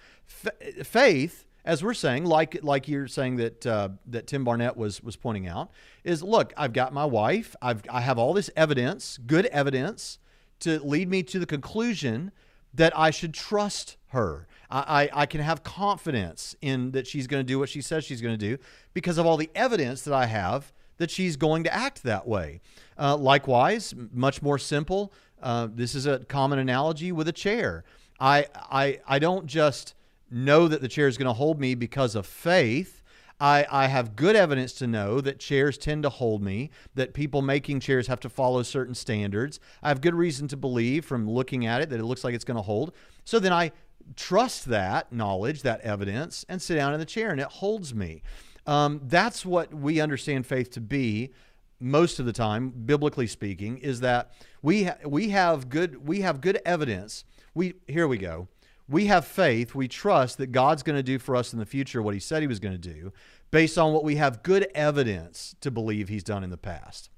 f- 0.45 0.87
faith 0.87 1.45
as 1.65 1.83
we're 1.83 1.93
saying, 1.93 2.25
like 2.25 2.63
like 2.63 2.87
you're 2.87 3.07
saying 3.07 3.35
that 3.37 3.65
uh, 3.65 3.89
that 4.07 4.27
Tim 4.27 4.43
Barnett 4.43 4.77
was 4.77 5.03
was 5.03 5.15
pointing 5.15 5.47
out, 5.47 5.69
is 6.03 6.23
look, 6.23 6.53
I've 6.57 6.73
got 6.73 6.93
my 6.93 7.05
wife, 7.05 7.55
I've 7.61 7.83
I 7.89 8.01
have 8.01 8.17
all 8.17 8.33
this 8.33 8.49
evidence, 8.55 9.19
good 9.25 9.45
evidence, 9.47 10.19
to 10.61 10.79
lead 10.79 11.09
me 11.09 11.23
to 11.23 11.39
the 11.39 11.45
conclusion 11.45 12.31
that 12.73 12.97
I 12.97 13.11
should 13.11 13.33
trust 13.33 13.97
her. 14.07 14.47
I, 14.71 15.09
I, 15.11 15.25
can 15.25 15.41
have 15.41 15.63
confidence 15.63 16.55
in 16.61 16.91
that 16.91 17.07
she's 17.07 17.25
going 17.25 17.39
to 17.39 17.47
do 17.47 17.57
what 17.57 17.69
she 17.69 17.81
says 17.81 18.03
she's 18.03 18.21
going 18.21 18.37
to 18.37 18.49
do 18.49 18.61
because 18.93 19.17
of 19.17 19.25
all 19.25 19.35
the 19.35 19.49
evidence 19.55 20.03
that 20.03 20.13
I 20.13 20.27
have 20.27 20.71
that 20.97 21.09
she's 21.09 21.37
going 21.37 21.63
to 21.63 21.73
act 21.73 22.03
that 22.03 22.27
way. 22.27 22.61
Uh, 22.97 23.17
likewise, 23.17 23.95
much 24.11 24.41
more 24.41 24.59
simple. 24.59 25.11
Uh, 25.41 25.67
this 25.73 25.95
is 25.95 26.05
a 26.05 26.19
common 26.19 26.59
analogy 26.59 27.11
with 27.11 27.27
a 27.27 27.31
chair. 27.33 27.83
I 28.19 28.45
I 28.55 28.99
I 29.07 29.17
don't 29.17 29.47
just 29.47 29.95
know 30.29 30.67
that 30.67 30.81
the 30.81 30.87
chair 30.87 31.07
is 31.07 31.17
going 31.17 31.27
to 31.27 31.33
hold 31.33 31.59
me 31.59 31.73
because 31.73 32.13
of 32.15 32.27
faith. 32.27 33.01
I, 33.41 33.65
I 33.71 33.87
have 33.87 34.17
good 34.17 34.35
evidence 34.35 34.73
to 34.73 34.87
know 34.87 35.21
that 35.21 35.39
chairs 35.39 35.77
tend 35.77 36.03
to 36.03 36.09
hold 36.09 36.43
me, 36.43 36.71
that 36.95 37.13
people 37.13 37.41
making 37.41 37.79
chairs 37.79 38.07
have 38.07 38.19
to 38.21 38.29
follow 38.29 38.63
certain 38.63 38.93
standards. 38.93 39.61
I 39.81 39.87
have 39.87 40.01
good 40.01 40.13
reason 40.13 40.49
to 40.49 40.57
believe 40.57 41.05
from 41.05 41.29
looking 41.29 41.65
at 41.65 41.81
it 41.81 41.89
that 41.89 42.01
it 42.01 42.03
looks 42.03 42.25
like 42.25 42.35
it's 42.35 42.43
going 42.43 42.57
to 42.57 42.61
hold. 42.61 42.93
So 43.23 43.39
then 43.39 43.53
I 43.53 43.71
trust 44.15 44.65
that 44.65 45.11
knowledge, 45.11 45.61
that 45.63 45.81
evidence, 45.81 46.45
and 46.49 46.61
sit 46.61 46.75
down 46.75 46.93
in 46.93 46.99
the 46.99 47.05
chair, 47.05 47.31
and 47.31 47.39
it 47.39 47.47
holds 47.47 47.93
me. 47.93 48.21
Um, 48.67 49.01
that's 49.05 49.45
what 49.45 49.73
we 49.73 49.99
understand 49.99 50.45
faith 50.45 50.71
to 50.71 50.81
be 50.81 51.31
most 51.79 52.19
of 52.19 52.25
the 52.25 52.33
time, 52.33 52.69
biblically 52.69 53.27
speaking, 53.27 53.77
is 53.77 54.01
that 54.01 54.31
we 54.61 54.83
ha- 54.83 54.97
we 55.05 55.29
have 55.29 55.69
good 55.69 56.07
we 56.07 56.21
have 56.21 56.41
good 56.41 56.59
evidence. 56.65 57.23
We 57.53 57.75
here 57.87 58.07
we 58.07 58.17
go 58.17 58.47
we 58.89 59.05
have 59.05 59.25
faith, 59.25 59.75
we 59.75 59.87
trust 59.87 60.39
that 60.39 60.51
God's 60.51 60.81
going 60.81 60.95
to 60.95 61.03
do 61.03 61.19
for 61.19 61.35
us 61.35 61.53
in 61.53 61.59
the 61.59 61.65
future 61.65 62.01
what 62.01 62.15
he 62.15 62.19
said 62.19 62.41
he 62.41 62.47
was 62.47 62.59
going 62.59 62.79
to 62.79 62.93
do 62.93 63.13
based 63.51 63.77
on 63.77 63.93
what 63.93 64.03
we 64.03 64.15
have 64.15 64.41
good 64.41 64.67
evidence 64.73 65.55
to 65.61 65.69
believe 65.69 66.09
he's 66.09 66.23
done 66.23 66.43
in 66.43 66.49
the 66.49 66.57
past. 66.57 67.09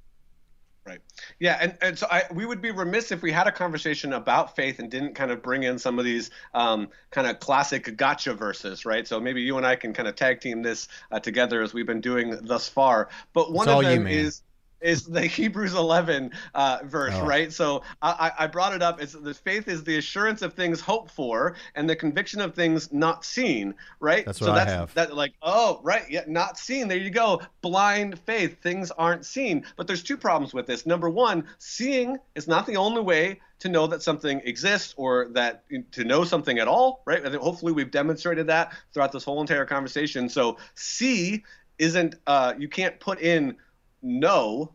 Right. 0.91 1.01
Yeah, 1.39 1.57
and, 1.61 1.77
and 1.81 1.97
so 1.97 2.05
I, 2.11 2.23
we 2.33 2.45
would 2.45 2.61
be 2.61 2.71
remiss 2.71 3.13
if 3.13 3.21
we 3.21 3.31
had 3.31 3.47
a 3.47 3.51
conversation 3.51 4.11
about 4.11 4.57
faith 4.57 4.79
and 4.79 4.91
didn't 4.91 5.15
kind 5.15 5.31
of 5.31 5.41
bring 5.41 5.63
in 5.63 5.79
some 5.79 5.97
of 5.97 6.03
these 6.03 6.31
um, 6.53 6.89
kind 7.11 7.27
of 7.27 7.39
classic 7.39 7.95
gotcha 7.95 8.33
verses, 8.33 8.85
right? 8.85 9.07
So 9.07 9.17
maybe 9.17 9.41
you 9.41 9.55
and 9.55 9.65
I 9.65 9.77
can 9.77 9.93
kind 9.93 10.09
of 10.09 10.15
tag 10.15 10.41
team 10.41 10.61
this 10.61 10.89
uh, 11.09 11.21
together 11.21 11.61
as 11.61 11.73
we've 11.73 11.85
been 11.85 12.01
doing 12.01 12.37
thus 12.41 12.67
far. 12.67 13.07
But 13.31 13.53
one 13.53 13.69
it's 13.69 13.77
of 13.77 13.83
them 13.83 14.05
is 14.05 14.41
is 14.81 15.05
the 15.05 15.21
Hebrews 15.21 15.73
11 15.73 16.31
uh, 16.53 16.79
verse, 16.83 17.13
oh. 17.15 17.25
right? 17.25 17.51
So 17.51 17.83
I, 18.01 18.31
I, 18.39 18.47
brought 18.47 18.73
it 18.73 18.81
up. 18.81 19.01
It's 19.01 19.13
the 19.13 19.33
faith 19.33 19.67
is 19.67 19.83
the 19.83 19.97
assurance 19.97 20.41
of 20.41 20.53
things 20.53 20.81
hoped 20.81 21.11
for 21.11 21.55
and 21.75 21.89
the 21.89 21.95
conviction 21.95 22.41
of 22.41 22.55
things 22.55 22.91
not 22.91 23.23
seen, 23.23 23.73
right? 23.99 24.25
That's 24.25 24.41
what 24.41 24.47
so 24.47 24.53
I 24.53 24.55
that's, 24.55 24.71
have. 24.71 24.93
That 24.95 25.15
like, 25.15 25.33
oh, 25.41 25.79
right, 25.83 26.03
yeah, 26.09 26.23
not 26.27 26.57
seen. 26.57 26.87
There 26.87 26.97
you 26.97 27.09
go. 27.09 27.41
Blind 27.61 28.19
faith. 28.19 28.61
Things 28.61 28.91
aren't 28.91 29.25
seen. 29.25 29.65
But 29.75 29.87
there's 29.87 30.03
two 30.03 30.17
problems 30.17 30.53
with 30.53 30.65
this. 30.65 30.85
Number 30.85 31.09
one, 31.09 31.47
seeing 31.59 32.17
is 32.35 32.47
not 32.47 32.65
the 32.65 32.75
only 32.75 33.01
way 33.01 33.39
to 33.59 33.69
know 33.69 33.85
that 33.85 34.01
something 34.01 34.41
exists 34.43 34.95
or 34.97 35.27
that 35.33 35.63
to 35.91 36.03
know 36.03 36.23
something 36.23 36.57
at 36.57 36.67
all, 36.67 37.03
right? 37.05 37.23
hopefully 37.35 37.71
we've 37.71 37.91
demonstrated 37.91 38.47
that 38.47 38.73
throughout 38.91 39.11
this 39.11 39.23
whole 39.23 39.39
entire 39.39 39.65
conversation. 39.65 40.27
So 40.27 40.57
see 40.73 41.43
isn't 41.77 42.15
uh, 42.25 42.53
you 42.57 42.67
can't 42.67 42.99
put 42.99 43.21
in 43.21 43.55
know 44.01 44.73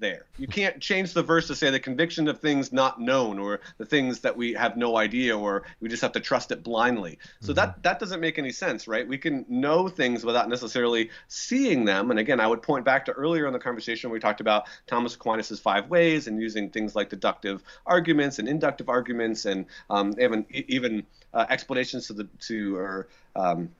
there. 0.00 0.26
You 0.38 0.46
can't 0.46 0.80
change 0.80 1.12
the 1.12 1.22
verse 1.22 1.48
to 1.48 1.56
say 1.56 1.70
the 1.70 1.80
conviction 1.80 2.28
of 2.28 2.40
things 2.40 2.72
not 2.72 3.00
known 3.00 3.38
or 3.38 3.60
the 3.78 3.84
things 3.84 4.20
that 4.20 4.36
we 4.36 4.52
have 4.54 4.76
no 4.76 4.96
idea 4.96 5.36
or 5.36 5.64
we 5.80 5.88
just 5.88 6.02
have 6.02 6.12
to 6.12 6.20
trust 6.20 6.52
it 6.52 6.62
blindly. 6.62 7.18
So 7.40 7.48
mm-hmm. 7.48 7.54
that 7.56 7.82
that 7.82 7.98
doesn't 7.98 8.20
make 8.20 8.38
any 8.38 8.52
sense, 8.52 8.88
right? 8.88 9.06
We 9.06 9.18
can 9.18 9.44
know 9.48 9.88
things 9.88 10.24
without 10.24 10.48
necessarily 10.48 11.10
seeing 11.28 11.84
them. 11.84 12.10
And 12.10 12.18
again, 12.18 12.40
I 12.40 12.46
would 12.46 12.62
point 12.62 12.84
back 12.84 13.06
to 13.06 13.12
earlier 13.12 13.46
in 13.46 13.52
the 13.52 13.58
conversation 13.58 14.10
we 14.10 14.20
talked 14.20 14.40
about 14.40 14.66
Thomas 14.86 15.16
Aquinas's 15.16 15.60
five 15.60 15.88
ways 15.88 16.26
and 16.26 16.40
using 16.40 16.70
things 16.70 16.94
like 16.94 17.10
deductive 17.10 17.62
arguments 17.86 18.38
and 18.38 18.48
inductive 18.48 18.88
arguments 18.88 19.44
and 19.44 19.66
um, 19.90 20.14
even 20.20 20.46
even 20.50 21.06
uh, 21.34 21.46
explanations 21.48 22.06
to 22.08 22.12
the 22.12 22.28
to 22.40 22.76
or 22.76 23.08
um, 23.36 23.70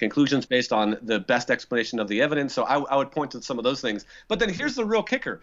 conclusions 0.00 0.46
based 0.46 0.72
on 0.72 0.98
the 1.02 1.20
best 1.20 1.50
explanation 1.50 2.00
of 2.00 2.08
the 2.08 2.20
evidence. 2.20 2.52
So 2.52 2.64
I, 2.64 2.80
I, 2.80 2.96
would 2.96 3.12
point 3.12 3.30
to 3.32 3.42
some 3.42 3.58
of 3.58 3.64
those 3.64 3.80
things. 3.80 4.04
But 4.26 4.40
then 4.40 4.48
here's 4.48 4.74
the 4.74 4.84
real 4.84 5.04
kicker. 5.04 5.42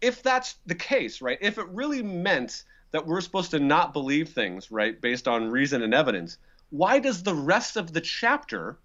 If 0.00 0.22
that's 0.24 0.56
the 0.66 0.74
case, 0.74 1.22
right, 1.22 1.38
if 1.40 1.58
it 1.58 1.68
really 1.68 2.02
meant 2.02 2.64
that 2.90 3.06
we're 3.06 3.20
supposed 3.20 3.52
to 3.52 3.60
not 3.60 3.92
believe 3.92 4.30
things, 4.30 4.72
right, 4.72 5.00
based 5.00 5.28
on 5.28 5.50
reason 5.50 5.82
and 5.82 5.94
evidence, 5.94 6.38
why 6.70 6.98
does 6.98 7.22
the 7.22 7.34
rest 7.34 7.76
of 7.76 7.92
the 7.92 8.00
chapter 8.00 8.78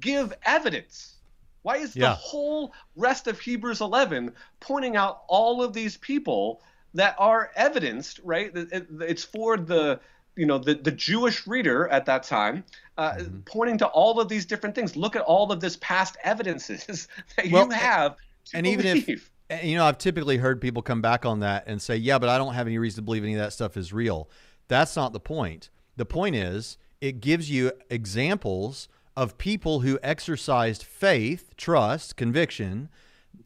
give 0.00 0.32
evidence? 0.44 1.16
Why 1.62 1.78
is 1.78 1.94
yeah. 1.94 2.10
the 2.10 2.14
whole 2.14 2.72
rest 2.94 3.26
of 3.26 3.40
Hebrews 3.40 3.80
11 3.80 4.32
pointing 4.60 4.96
out 4.96 5.22
all 5.28 5.62
of 5.62 5.72
these 5.72 5.96
people 5.96 6.62
that 6.94 7.16
are 7.18 7.50
evidenced, 7.56 8.20
right? 8.24 8.50
It's 8.54 9.24
for 9.24 9.56
the 9.56 10.00
you 10.36 10.46
know 10.46 10.58
the, 10.58 10.74
the 10.74 10.92
Jewish 10.92 11.46
reader 11.46 11.88
at 11.88 12.06
that 12.06 12.22
time, 12.22 12.64
uh, 12.98 13.12
mm-hmm. 13.12 13.40
pointing 13.40 13.78
to 13.78 13.86
all 13.86 14.20
of 14.20 14.28
these 14.28 14.46
different 14.46 14.74
things. 14.74 14.96
Look 14.96 15.16
at 15.16 15.22
all 15.22 15.50
of 15.50 15.60
this 15.60 15.76
past 15.78 16.16
evidences 16.22 17.08
that 17.36 17.50
well, 17.50 17.64
you 17.64 17.70
have. 17.70 18.16
and 18.54 18.64
believe. 18.64 18.86
even 18.86 19.14
if 19.14 19.30
you 19.64 19.76
know, 19.76 19.84
I've 19.84 19.98
typically 19.98 20.36
heard 20.36 20.60
people 20.60 20.82
come 20.82 21.00
back 21.00 21.24
on 21.24 21.40
that 21.40 21.64
and 21.66 21.80
say, 21.80 21.96
"Yeah, 21.96 22.18
but 22.18 22.28
I 22.28 22.38
don't 22.38 22.54
have 22.54 22.66
any 22.66 22.78
reason 22.78 22.96
to 22.96 23.02
believe 23.02 23.24
any 23.24 23.34
of 23.34 23.40
that 23.40 23.52
stuff 23.52 23.76
is 23.76 23.92
real." 23.92 24.28
That's 24.68 24.96
not 24.96 25.12
the 25.12 25.20
point. 25.20 25.70
The 25.96 26.04
point 26.04 26.36
is, 26.36 26.78
it 27.00 27.20
gives 27.20 27.50
you 27.50 27.72
examples 27.88 28.88
of 29.16 29.38
people 29.38 29.80
who 29.80 29.98
exercised 30.02 30.82
faith, 30.82 31.56
trust, 31.56 32.16
conviction 32.16 32.88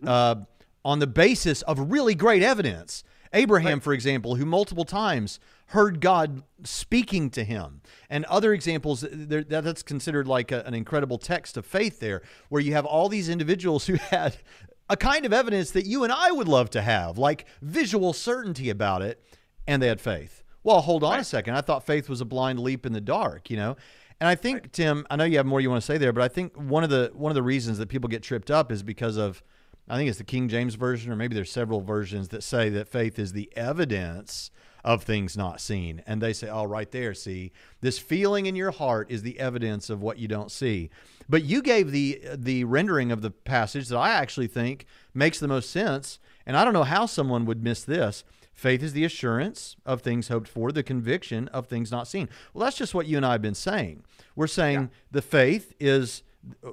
uh, 0.04 0.36
on 0.84 0.98
the 0.98 1.06
basis 1.06 1.62
of 1.62 1.92
really 1.92 2.14
great 2.14 2.42
evidence. 2.42 3.04
Abraham, 3.32 3.74
right. 3.74 3.82
for 3.82 3.92
example, 3.92 4.34
who 4.34 4.44
multiple 4.44 4.84
times 4.84 5.38
heard 5.70 6.00
God 6.00 6.42
speaking 6.64 7.30
to 7.30 7.44
him. 7.44 7.80
And 8.08 8.24
other 8.24 8.52
examples, 8.52 9.04
that's 9.08 9.82
considered 9.82 10.26
like 10.26 10.50
a, 10.50 10.64
an 10.66 10.74
incredible 10.74 11.16
text 11.16 11.56
of 11.56 11.64
faith 11.64 12.00
there, 12.00 12.22
where 12.48 12.60
you 12.60 12.72
have 12.72 12.84
all 12.84 13.08
these 13.08 13.28
individuals 13.28 13.86
who 13.86 13.94
had 13.94 14.36
a 14.88 14.96
kind 14.96 15.24
of 15.24 15.32
evidence 15.32 15.70
that 15.70 15.86
you 15.86 16.02
and 16.02 16.12
I 16.12 16.32
would 16.32 16.48
love 16.48 16.70
to 16.70 16.82
have, 16.82 17.18
like 17.18 17.46
visual 17.62 18.12
certainty 18.12 18.68
about 18.68 19.02
it, 19.02 19.22
and 19.66 19.80
they 19.80 19.86
had 19.86 20.00
faith. 20.00 20.42
Well, 20.64 20.80
hold 20.80 21.04
on 21.04 21.12
right. 21.12 21.20
a 21.20 21.24
second. 21.24 21.54
I 21.54 21.60
thought 21.60 21.86
faith 21.86 22.08
was 22.08 22.20
a 22.20 22.24
blind 22.24 22.58
leap 22.58 22.84
in 22.84 22.92
the 22.92 23.00
dark, 23.00 23.48
you 23.48 23.56
know? 23.56 23.76
And 24.20 24.28
I 24.28 24.34
think, 24.34 24.62
right. 24.62 24.72
Tim, 24.72 25.06
I 25.08 25.16
know 25.16 25.24
you 25.24 25.36
have 25.36 25.46
more 25.46 25.60
you 25.60 25.70
want 25.70 25.82
to 25.82 25.86
say 25.86 25.98
there, 25.98 26.12
but 26.12 26.22
I 26.22 26.28
think 26.28 26.54
one 26.56 26.82
of 26.82 26.90
the 26.90 27.12
one 27.14 27.30
of 27.30 27.36
the 27.36 27.42
reasons 27.42 27.78
that 27.78 27.88
people 27.88 28.08
get 28.08 28.22
tripped 28.22 28.50
up 28.50 28.72
is 28.72 28.82
because 28.82 29.16
of 29.16 29.42
I 29.88 29.96
think 29.96 30.08
it's 30.08 30.18
the 30.18 30.24
King 30.24 30.48
James 30.48 30.74
version, 30.74 31.12
or 31.12 31.16
maybe 31.16 31.34
there's 31.34 31.50
several 31.50 31.80
versions 31.80 32.28
that 32.28 32.42
say 32.42 32.68
that 32.70 32.88
faith 32.88 33.18
is 33.18 33.32
the 33.32 33.50
evidence 33.56 34.50
of 34.84 35.02
things 35.02 35.36
not 35.36 35.60
seen. 35.60 36.02
And 36.06 36.20
they 36.20 36.32
say, 36.32 36.48
oh, 36.48 36.64
right 36.64 36.90
there, 36.90 37.14
see, 37.14 37.52
this 37.80 37.98
feeling 37.98 38.46
in 38.46 38.56
your 38.56 38.70
heart 38.70 39.10
is 39.10 39.22
the 39.22 39.38
evidence 39.38 39.90
of 39.90 40.02
what 40.02 40.18
you 40.18 40.28
don't 40.28 40.50
see. 40.50 40.90
But 41.28 41.44
you 41.44 41.62
gave 41.62 41.92
the 41.92 42.20
the 42.34 42.64
rendering 42.64 43.12
of 43.12 43.22
the 43.22 43.30
passage 43.30 43.88
that 43.88 43.98
I 43.98 44.10
actually 44.10 44.48
think 44.48 44.86
makes 45.14 45.38
the 45.38 45.48
most 45.48 45.70
sense. 45.70 46.18
And 46.44 46.56
I 46.56 46.64
don't 46.64 46.74
know 46.74 46.84
how 46.84 47.06
someone 47.06 47.44
would 47.44 47.62
miss 47.62 47.84
this. 47.84 48.24
Faith 48.52 48.82
is 48.82 48.92
the 48.92 49.04
assurance 49.04 49.76
of 49.86 50.02
things 50.02 50.28
hoped 50.28 50.48
for, 50.48 50.72
the 50.72 50.82
conviction 50.82 51.48
of 51.48 51.66
things 51.66 51.90
not 51.90 52.08
seen. 52.08 52.28
Well, 52.52 52.64
that's 52.64 52.76
just 52.76 52.94
what 52.94 53.06
you 53.06 53.16
and 53.16 53.24
I 53.24 53.32
have 53.32 53.42
been 53.42 53.54
saying. 53.54 54.02
We're 54.34 54.48
saying 54.48 54.80
yeah. 54.80 54.86
the 55.12 55.22
faith 55.22 55.72
is 55.78 56.22
uh, 56.66 56.70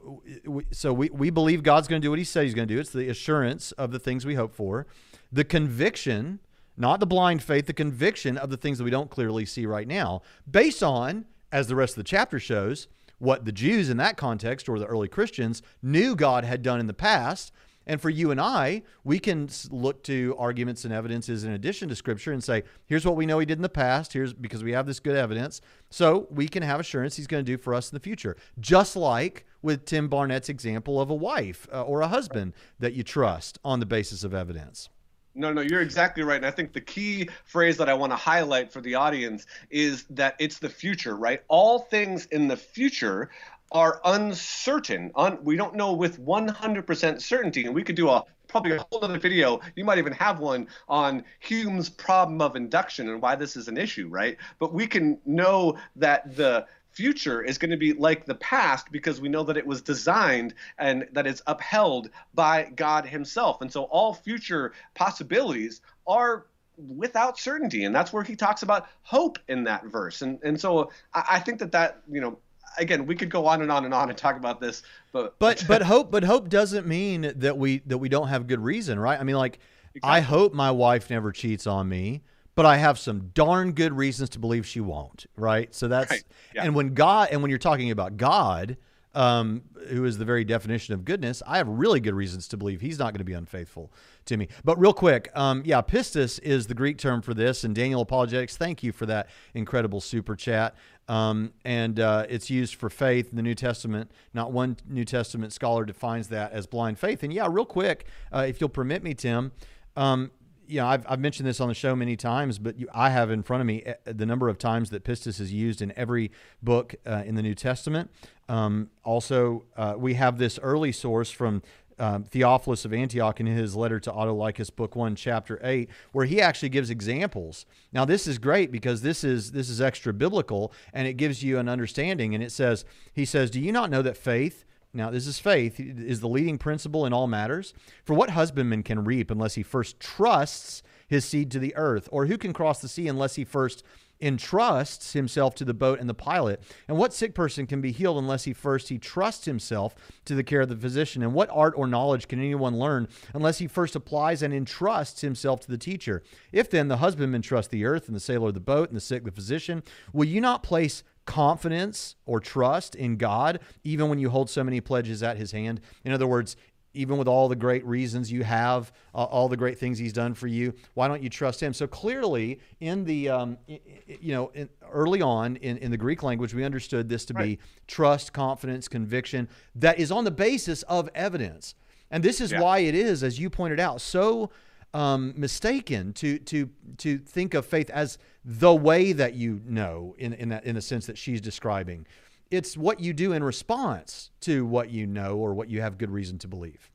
so 0.71 0.93
we, 0.93 1.09
we 1.09 1.29
believe 1.29 1.63
God's 1.63 1.87
going 1.87 2.01
to 2.01 2.05
do 2.05 2.09
what 2.09 2.19
he 2.19 2.25
said 2.25 2.43
he's 2.43 2.53
going 2.53 2.67
to 2.67 2.73
do. 2.73 2.79
It's 2.79 2.89
the 2.89 3.09
assurance 3.09 3.71
of 3.73 3.91
the 3.91 3.99
things 3.99 4.25
we 4.25 4.35
hope 4.35 4.53
for. 4.53 4.87
The 5.31 5.43
conviction, 5.43 6.39
not 6.77 6.99
the 6.99 7.07
blind 7.07 7.41
faith, 7.41 7.65
the 7.65 7.73
conviction 7.73 8.37
of 8.37 8.49
the 8.49 8.57
things 8.57 8.77
that 8.77 8.83
we 8.83 8.91
don't 8.91 9.09
clearly 9.09 9.45
see 9.45 9.65
right 9.65 9.87
now, 9.87 10.21
based 10.49 10.83
on, 10.83 11.25
as 11.51 11.67
the 11.67 11.75
rest 11.75 11.93
of 11.93 12.03
the 12.03 12.09
chapter 12.09 12.39
shows, 12.39 12.87
what 13.19 13.45
the 13.45 13.51
Jews 13.51 13.89
in 13.89 13.97
that 13.97 14.15
context 14.15 14.69
or 14.69 14.77
the 14.77 14.85
early 14.85 15.07
Christians 15.07 15.63
knew 15.81 16.15
God 16.15 16.43
had 16.43 16.61
done 16.61 16.79
in 16.79 16.87
the 16.87 16.93
past. 16.93 17.51
And 17.87 18.01
for 18.01 18.09
you 18.09 18.31
and 18.31 18.39
I, 18.39 18.83
we 19.05 19.17
can 19.17 19.49
look 19.71 20.03
to 20.03 20.35
arguments 20.37 20.83
and 20.83 20.93
evidences 20.93 21.45
in 21.45 21.53
addition 21.53 21.87
to 21.87 21.95
Scripture 21.95 22.33
and 22.33 22.43
say, 22.43 22.63
here's 22.85 23.05
what 23.05 23.15
we 23.15 23.25
know 23.25 23.39
He 23.39 23.45
did 23.45 23.57
in 23.57 23.61
the 23.61 23.69
past. 23.69 24.11
Here's 24.11 24.33
because 24.33 24.61
we 24.61 24.73
have 24.73 24.85
this 24.85 24.99
good 24.99 25.15
evidence. 25.15 25.61
So 25.89 26.27
we 26.29 26.49
can 26.49 26.63
have 26.63 26.81
assurance 26.81 27.15
He's 27.15 27.27
going 27.27 27.45
to 27.45 27.51
do 27.51 27.57
for 27.57 27.73
us 27.73 27.89
in 27.89 27.95
the 27.95 28.01
future. 28.01 28.35
Just 28.59 28.97
like 28.97 29.45
with 29.61 29.85
Tim 29.85 30.09
Barnett's 30.09 30.49
example 30.49 30.99
of 30.99 31.09
a 31.09 31.15
wife 31.15 31.67
uh, 31.73 31.81
or 31.81 32.01
a 32.01 32.09
husband 32.09 32.53
that 32.77 32.93
you 32.93 33.03
trust 33.03 33.57
on 33.63 33.79
the 33.79 33.85
basis 33.85 34.23
of 34.25 34.33
evidence. 34.33 34.89
No, 35.37 35.53
no, 35.53 35.61
you're 35.61 35.81
exactly 35.81 36.23
right. 36.23 36.37
And 36.37 36.45
I 36.45 36.51
think 36.51 36.73
the 36.73 36.81
key 36.81 37.29
phrase 37.45 37.77
that 37.77 37.87
I 37.87 37.93
want 37.93 38.11
to 38.11 38.15
highlight 38.17 38.73
for 38.73 38.81
the 38.81 38.95
audience 38.95 39.45
is 39.69 40.05
that 40.09 40.35
it's 40.39 40.57
the 40.57 40.69
future, 40.69 41.15
right? 41.15 41.43
All 41.47 41.79
things 41.79 42.25
in 42.27 42.47
the 42.47 42.57
future 42.57 43.29
are 43.71 44.01
uncertain. 44.03 45.11
Un- 45.15 45.37
we 45.43 45.55
don't 45.55 45.75
know 45.75 45.93
with 45.93 46.19
100% 46.19 47.21
certainty. 47.21 47.65
And 47.65 47.75
we 47.75 47.83
could 47.83 47.95
do 47.95 48.09
a 48.09 48.23
probably 48.47 48.71
a 48.75 48.85
whole 48.89 49.03
other 49.03 49.19
video. 49.19 49.59
You 49.75 49.83
might 49.83 49.97
even 49.97 50.13
have 50.13 50.39
one 50.39 50.67
on 50.87 51.23
Hume's 51.39 51.89
problem 51.89 52.41
of 52.41 52.55
induction 52.55 53.09
and 53.09 53.21
why 53.21 53.35
this 53.35 53.55
is 53.55 53.67
an 53.67 53.77
issue, 53.77 54.07
right? 54.07 54.37
But 54.57 54.73
we 54.73 54.87
can 54.87 55.19
know 55.25 55.77
that 55.97 56.35
the 56.35 56.65
future 56.97 57.43
is 57.43 57.59
going 57.59 57.69
to 57.69 57.77
be 57.77 57.93
like 57.93 58.25
the 58.25 58.33
past 58.35 58.91
because 58.91 59.21
we 59.21 59.29
know 59.29 59.43
that 59.43 59.55
it 59.55 59.67
was 59.67 59.83
designed 59.83 60.55
and 60.79 61.07
that 61.11 61.27
it's 61.27 61.43
upheld 61.45 62.09
by 62.33 62.71
God 62.75 63.05
Himself. 63.05 63.61
And 63.61 63.71
so 63.71 63.83
all 63.83 64.15
future 64.15 64.73
possibilities 64.95 65.81
are 66.07 66.47
without 66.75 67.37
certainty. 67.37 67.85
And 67.85 67.95
that's 67.95 68.11
where 68.11 68.23
he 68.23 68.35
talks 68.35 68.63
about 68.63 68.87
hope 69.03 69.37
in 69.47 69.63
that 69.65 69.85
verse. 69.85 70.23
And, 70.23 70.39
and 70.41 70.59
so 70.59 70.89
I, 71.13 71.23
I 71.33 71.39
think 71.39 71.59
that 71.59 71.71
that, 71.73 72.01
you 72.11 72.19
know, 72.19 72.39
again, 72.79 73.05
we 73.05 73.15
could 73.15 73.29
go 73.29 73.45
on 73.45 73.61
and 73.61 73.71
on 73.71 73.85
and 73.85 73.93
on 73.93 74.09
and 74.09 74.17
talk 74.17 74.35
about 74.35 74.59
this, 74.59 74.81
but 75.11 75.35
but 75.39 75.63
but 75.67 75.83
hope 75.83 76.09
but 76.09 76.23
hope 76.23 76.49
doesn't 76.49 76.87
mean 76.87 77.31
that 77.35 77.59
we 77.59 77.79
that 77.85 77.99
we 77.99 78.09
don't 78.09 78.29
have 78.29 78.47
good 78.47 78.59
reason, 78.59 78.99
right? 78.99 79.19
I 79.19 79.23
mean, 79.23 79.35
like 79.35 79.59
exactly. 79.93 80.17
I 80.17 80.19
hope 80.21 80.53
my 80.53 80.71
wife 80.71 81.11
never 81.11 81.31
cheats 81.31 81.67
on 81.67 81.87
me, 81.87 82.23
but 82.57 82.65
I 82.65 82.77
have 82.77 82.97
some 82.97 83.29
darn 83.35 83.73
good 83.73 83.93
reasons 83.93 84.31
to 84.31 84.39
believe 84.39 84.65
she 84.65 84.79
won't, 84.79 85.27
right? 85.35 85.73
So 85.75 85.87
that's 85.87 86.09
right. 86.09 86.23
yeah. 86.55 86.63
and 86.63 86.73
when 86.73 86.95
God 86.95 87.29
and 87.31 87.43
when 87.43 87.49
you're 87.49 87.59
talking 87.59 87.91
about 87.91 88.17
God, 88.17 88.77
um, 89.13 89.61
who 89.89 90.05
is 90.05 90.17
the 90.17 90.25
very 90.25 90.43
definition 90.43 90.95
of 90.95 91.05
goodness, 91.05 91.43
I 91.45 91.57
have 91.57 91.67
really 91.67 91.99
good 91.99 92.15
reasons 92.15 92.47
to 92.47 92.57
believe 92.57 92.81
he's 92.81 92.97
not 92.97 93.13
going 93.13 93.19
to 93.19 93.23
be 93.25 93.33
unfaithful 93.33 93.93
to 94.25 94.37
me. 94.37 94.47
But 94.65 94.79
real 94.79 94.91
quick, 94.91 95.29
um, 95.35 95.61
yeah, 95.65 95.83
pistis 95.83 96.39
is 96.41 96.65
the 96.65 96.73
Greek 96.73 96.97
term 96.97 97.21
for 97.21 97.35
this, 97.35 97.63
and 97.63 97.75
Daniel 97.75 98.01
Apologetics, 98.01 98.57
thank 98.57 98.81
you 98.81 98.91
for 98.91 99.05
that 99.05 99.29
incredible 99.53 100.01
super 100.01 100.35
chat. 100.35 100.75
Um, 101.07 101.53
and 101.63 101.99
uh, 101.99 102.25
it's 102.27 102.49
used 102.49 102.73
for 102.73 102.89
faith 102.89 103.29
in 103.29 103.35
the 103.35 103.43
New 103.43 103.55
Testament. 103.55 104.09
Not 104.33 104.51
one 104.51 104.77
New 104.89 105.05
Testament 105.05 105.53
scholar 105.53 105.85
defines 105.85 106.29
that 106.29 106.53
as 106.53 106.65
blind 106.65 106.97
faith. 106.97 107.21
And 107.21 107.31
yeah, 107.31 107.47
real 107.47 107.65
quick, 107.65 108.07
uh, 108.33 108.45
if 108.49 108.59
you'll 108.59 108.69
permit 108.69 109.03
me, 109.03 109.13
Tim, 109.13 109.51
um, 109.95 110.31
you 110.67 110.81
know, 110.81 110.87
I've, 110.87 111.05
I've 111.07 111.19
mentioned 111.19 111.47
this 111.47 111.59
on 111.59 111.67
the 111.67 111.73
show 111.73 111.95
many 111.95 112.15
times, 112.15 112.59
but 112.59 112.77
you, 112.77 112.87
I 112.93 113.09
have 113.09 113.31
in 113.31 113.43
front 113.43 113.61
of 113.61 113.67
me 113.67 113.83
eh, 113.83 113.93
the 114.05 114.25
number 114.25 114.49
of 114.49 114.57
times 114.57 114.89
that 114.91 115.03
pistis 115.03 115.39
is 115.39 115.53
used 115.53 115.81
in 115.81 115.93
every 115.95 116.31
book 116.61 116.95
uh, 117.05 117.23
in 117.25 117.35
the 117.35 117.41
New 117.41 117.55
Testament. 117.55 118.09
Um, 118.49 118.89
also, 119.03 119.63
uh, 119.75 119.95
we 119.97 120.13
have 120.15 120.37
this 120.37 120.59
early 120.61 120.91
source 120.91 121.31
from 121.31 121.61
um, 121.99 122.23
Theophilus 122.23 122.85
of 122.85 122.93
Antioch 122.93 123.39
in 123.39 123.47
his 123.47 123.75
letter 123.75 123.99
to 124.01 124.11
Autolycus, 124.11 124.69
book 124.69 124.95
one, 124.95 125.15
chapter 125.15 125.59
eight, 125.63 125.89
where 126.11 126.25
he 126.25 126.39
actually 126.39 126.69
gives 126.69 126.89
examples. 126.89 127.65
Now, 127.91 128.05
this 128.05 128.27
is 128.27 128.37
great 128.37 128.71
because 128.71 129.01
this 129.01 129.23
is 129.23 129.51
this 129.51 129.69
is 129.69 129.81
extra 129.81 130.13
biblical 130.13 130.71
and 130.93 131.07
it 131.07 131.13
gives 131.13 131.43
you 131.43 131.57
an 131.57 131.67
understanding. 131.67 132.35
And 132.35 132.43
it 132.43 132.51
says, 132.51 132.85
he 133.13 133.25
says, 133.25 133.49
"Do 133.49 133.59
you 133.59 133.71
not 133.71 133.89
know 133.89 134.01
that 134.03 134.15
faith?" 134.15 134.63
Now, 134.97 135.11
this 135.11 135.27
is 135.27 135.37
faith, 135.37 135.79
is 135.79 136.21
the 136.21 136.27
leading 136.27 136.57
principle 136.57 137.05
in 137.05 137.13
all 137.13 137.27
matters. 137.27 137.75
For 138.03 138.15
what 138.15 138.31
husbandman 138.31 138.81
can 138.81 139.03
reap 139.03 139.29
unless 139.29 139.53
he 139.53 139.61
first 139.61 139.99
trusts 139.99 140.81
his 141.07 141.23
seed 141.23 141.51
to 141.51 141.59
the 141.59 141.75
earth? 141.75 142.09
Or 142.11 142.25
who 142.25 142.35
can 142.35 142.51
cross 142.51 142.81
the 142.81 142.87
sea 142.87 143.07
unless 143.07 143.35
he 143.35 143.43
first 143.43 143.83
entrusts 144.19 145.13
himself 145.13 145.53
to 145.53 145.63
the 145.63 145.75
boat 145.75 145.99
and 145.99 146.09
the 146.09 146.13
pilot. 146.15 146.63
And 146.87 146.97
what 146.97 147.13
sick 147.13 147.35
person 147.35 147.67
can 147.67 147.79
be 147.79 147.91
healed 147.91 148.17
unless 148.17 148.45
he 148.45 148.53
first 148.53 148.89
he 148.89 148.97
trusts 148.97 149.45
himself 149.45 149.93
to 150.25 150.33
the 150.33 150.43
care 150.43 150.61
of 150.61 150.69
the 150.69 150.75
physician? 150.75 151.21
And 151.21 151.35
what 151.35 151.51
art 151.51 151.75
or 151.77 151.85
knowledge 151.85 152.27
can 152.27 152.39
anyone 152.39 152.79
learn 152.79 153.07
unless 153.35 153.59
he 153.59 153.67
first 153.67 153.95
applies 153.95 154.41
and 154.41 154.51
entrusts 154.51 155.21
himself 155.21 155.59
to 155.61 155.67
the 155.69 155.77
teacher? 155.77 156.23
If 156.51 156.71
then 156.71 156.87
the 156.87 156.97
husbandman 156.97 157.43
trusts 157.43 157.69
the 157.69 157.85
earth 157.85 158.07
and 158.07 158.15
the 158.15 158.19
sailor 158.19 158.51
the 158.51 158.59
boat 158.59 158.89
and 158.89 158.97
the 158.97 159.01
sick 159.01 159.23
the 159.23 159.31
physician, 159.31 159.83
will 160.11 160.25
you 160.25 160.41
not 160.41 160.63
place 160.63 161.03
confidence 161.27 162.15
or 162.25 162.39
trust 162.39 162.95
in 162.95 163.17
God 163.17 163.59
even 163.83 164.09
when 164.09 164.17
you 164.17 164.31
hold 164.31 164.49
so 164.49 164.63
many 164.63 164.81
pledges 164.81 165.21
at 165.21 165.37
his 165.37 165.51
hand? 165.51 165.81
In 166.03 166.11
other 166.11 166.25
words, 166.25 166.55
even 166.93 167.17
with 167.17 167.27
all 167.27 167.47
the 167.47 167.55
great 167.55 167.85
reasons 167.85 168.31
you 168.31 168.43
have, 168.43 168.91
uh, 169.13 169.23
all 169.23 169.47
the 169.47 169.57
great 169.57 169.77
things 169.77 169.99
he's 169.99 170.13
done 170.13 170.33
for 170.33 170.47
you, 170.47 170.73
why 170.95 171.07
don't 171.07 171.21
you 171.21 171.29
trust 171.29 171.61
him? 171.61 171.73
So 171.73 171.85
clearly, 171.85 172.59
in 172.79 173.05
the 173.05 173.29
um, 173.29 173.57
you 173.67 174.33
know, 174.33 174.47
in, 174.55 174.67
early 174.91 175.21
on 175.21 175.57
in, 175.57 175.77
in 175.77 175.91
the 175.91 175.97
Greek 175.97 176.23
language, 176.23 176.55
we 176.55 176.63
understood 176.63 177.07
this 177.07 177.25
to 177.25 177.33
right. 177.35 177.43
be 177.43 177.59
trust, 177.85 178.33
confidence, 178.33 178.87
conviction 178.87 179.47
that 179.75 179.99
is 179.99 180.11
on 180.11 180.23
the 180.23 180.31
basis 180.31 180.81
of 180.83 181.07
evidence, 181.13 181.75
and 182.09 182.23
this 182.23 182.41
is 182.41 182.51
yeah. 182.51 182.61
why 182.61 182.79
it 182.79 182.95
is, 182.95 183.21
as 183.21 183.39
you 183.39 183.49
pointed 183.49 183.79
out, 183.79 184.01
so 184.01 184.49
um, 184.93 185.33
mistaken 185.35 186.13
to 186.13 186.39
to 186.39 186.69
to 186.97 187.17
think 187.17 187.53
of 187.53 187.65
faith 187.65 187.89
as 187.89 188.17
the 188.43 188.73
way 188.73 189.11
that 189.11 189.33
you 189.33 189.61
know 189.65 190.15
in 190.17 190.33
in 190.33 190.49
that 190.49 190.65
in 190.65 190.75
the 190.75 190.81
sense 190.81 191.05
that 191.07 191.17
she's 191.17 191.41
describing 191.41 192.05
it's 192.51 192.77
what 192.77 192.99
you 192.99 193.13
do 193.13 193.33
in 193.33 193.43
response 193.43 194.31
to 194.41 194.65
what 194.65 194.89
you 194.89 195.05
know 195.05 195.37
or 195.37 195.53
what 195.53 195.69
you 195.69 195.81
have 195.81 195.97
good 195.97 196.09
reason 196.09 196.37
to 196.39 196.47
believe. 196.47 196.89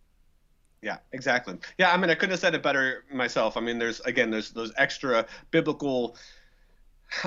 Yeah, 0.81 0.99
exactly. 1.13 1.59
Yeah, 1.79 1.93
I 1.93 1.97
mean, 1.97 2.11
I 2.11 2.15
couldn't 2.15 2.31
have 2.31 2.41
said 2.41 2.55
it 2.55 2.63
better 2.63 3.05
myself. 3.13 3.57
I 3.57 3.61
mean, 3.61 3.79
there's 3.79 4.01
again, 4.01 4.31
there's 4.31 4.51
those 4.51 4.73
extra 4.77 5.27
biblical 5.51 6.17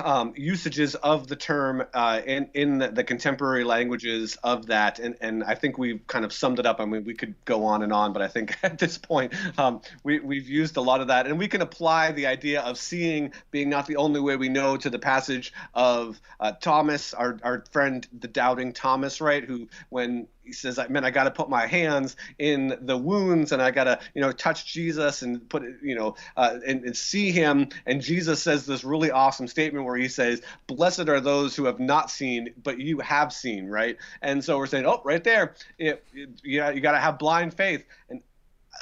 um, 0.02 0.32
usages 0.36 0.94
of 0.96 1.26
the 1.28 1.36
term 1.36 1.84
uh, 1.94 2.20
in 2.24 2.48
in 2.54 2.78
the, 2.78 2.88
the, 2.88 3.04
contemporary 3.04 3.64
languages 3.64 4.36
of 4.42 4.66
that, 4.66 4.98
and 4.98 5.16
and 5.20 5.44
I 5.44 5.54
think 5.54 5.78
we've 5.78 6.06
kind 6.06 6.24
of 6.24 6.32
summed 6.32 6.58
it 6.58 6.66
up. 6.66 6.80
I 6.80 6.84
mean, 6.84 7.04
we 7.04 7.14
could 7.14 7.34
go 7.44 7.64
on 7.64 7.82
and 7.82 7.92
on, 7.92 8.12
but 8.12 8.22
I 8.22 8.28
think 8.28 8.56
at 8.62 8.78
this 8.78 8.98
point 8.98 9.34
um, 9.58 9.80
we 10.02 10.20
we've 10.20 10.48
used 10.48 10.76
a 10.76 10.80
lot 10.80 11.00
of 11.00 11.08
that, 11.08 11.26
and 11.26 11.38
we 11.38 11.48
can 11.48 11.62
apply 11.62 12.12
the 12.12 12.26
idea 12.26 12.62
of 12.62 12.78
seeing 12.78 13.32
being 13.50 13.68
not 13.70 13.86
the 13.86 13.96
only 13.96 14.20
way 14.20 14.36
we 14.36 14.48
know 14.48 14.76
to 14.76 14.90
the 14.90 14.98
passage 14.98 15.52
of 15.74 16.20
uh, 16.40 16.52
Thomas, 16.52 17.14
our 17.14 17.38
our 17.42 17.64
friend, 17.70 18.06
the 18.18 18.28
doubting 18.28 18.72
Thomas, 18.72 19.20
right? 19.20 19.44
Who 19.44 19.68
when 19.88 20.28
he 20.46 20.52
says, 20.52 20.78
"I 20.78 20.86
"Man, 20.88 21.04
I 21.04 21.10
got 21.10 21.24
to 21.24 21.30
put 21.30 21.50
my 21.50 21.66
hands 21.66 22.16
in 22.38 22.78
the 22.80 22.96
wounds, 22.96 23.52
and 23.52 23.60
I 23.60 23.70
got 23.70 23.84
to, 23.84 23.98
you 24.14 24.20
know, 24.20 24.32
touch 24.32 24.66
Jesus 24.66 25.22
and 25.22 25.46
put, 25.48 25.64
you 25.82 25.94
know, 25.94 26.14
uh, 26.36 26.58
and, 26.66 26.84
and, 26.84 26.96
see 26.96 27.32
Him." 27.32 27.68
And 27.84 28.00
Jesus 28.00 28.42
says 28.42 28.64
this 28.64 28.84
really 28.84 29.10
awesome 29.10 29.48
statement 29.48 29.84
where 29.84 29.96
He 29.96 30.08
says, 30.08 30.42
"Blessed 30.66 31.08
are 31.08 31.20
those 31.20 31.56
who 31.56 31.64
have 31.64 31.80
not 31.80 32.10
seen, 32.10 32.54
but 32.62 32.78
you 32.78 33.00
have 33.00 33.32
seen." 33.32 33.68
Right? 33.68 33.96
And 34.22 34.44
so 34.44 34.58
we're 34.58 34.66
saying, 34.66 34.86
"Oh, 34.86 35.02
right 35.04 35.22
there, 35.22 35.54
it, 35.78 36.04
it, 36.14 36.40
you 36.42 36.80
got 36.80 36.92
to 36.92 36.98
have 36.98 37.18
blind 37.18 37.54
faith." 37.54 37.84
And 38.08 38.22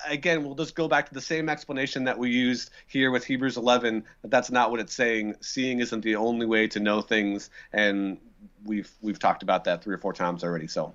again, 0.06 0.44
we'll 0.44 0.54
just 0.54 0.74
go 0.74 0.88
back 0.88 1.08
to 1.08 1.14
the 1.14 1.20
same 1.20 1.48
explanation 1.48 2.04
that 2.04 2.18
we 2.18 2.30
used 2.30 2.70
here 2.86 3.10
with 3.10 3.24
Hebrews 3.24 3.56
11. 3.56 4.04
That 4.22 4.30
that's 4.30 4.50
not 4.50 4.70
what 4.70 4.80
it's 4.80 4.94
saying. 4.94 5.36
Seeing 5.40 5.80
isn't 5.80 6.02
the 6.02 6.16
only 6.16 6.46
way 6.46 6.68
to 6.68 6.80
know 6.80 7.00
things, 7.00 7.50
and 7.72 8.18
we've 8.64 8.90
we've 9.00 9.18
talked 9.18 9.42
about 9.42 9.64
that 9.64 9.82
three 9.82 9.94
or 9.94 9.98
four 9.98 10.12
times 10.12 10.44
already. 10.44 10.66
So. 10.66 10.94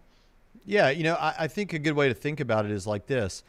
Yeah, 0.65 0.89
you 0.89 1.03
know, 1.03 1.15
I, 1.15 1.33
I, 1.39 1.47
think 1.47 1.73
a 1.73 1.79
good 1.79 1.93
way 1.93 2.09
to 2.09 2.13
think 2.13 2.39
about 2.39 2.65
it 2.65 2.71
is 2.71 2.85
like 2.85 3.07
this. 3.07 3.43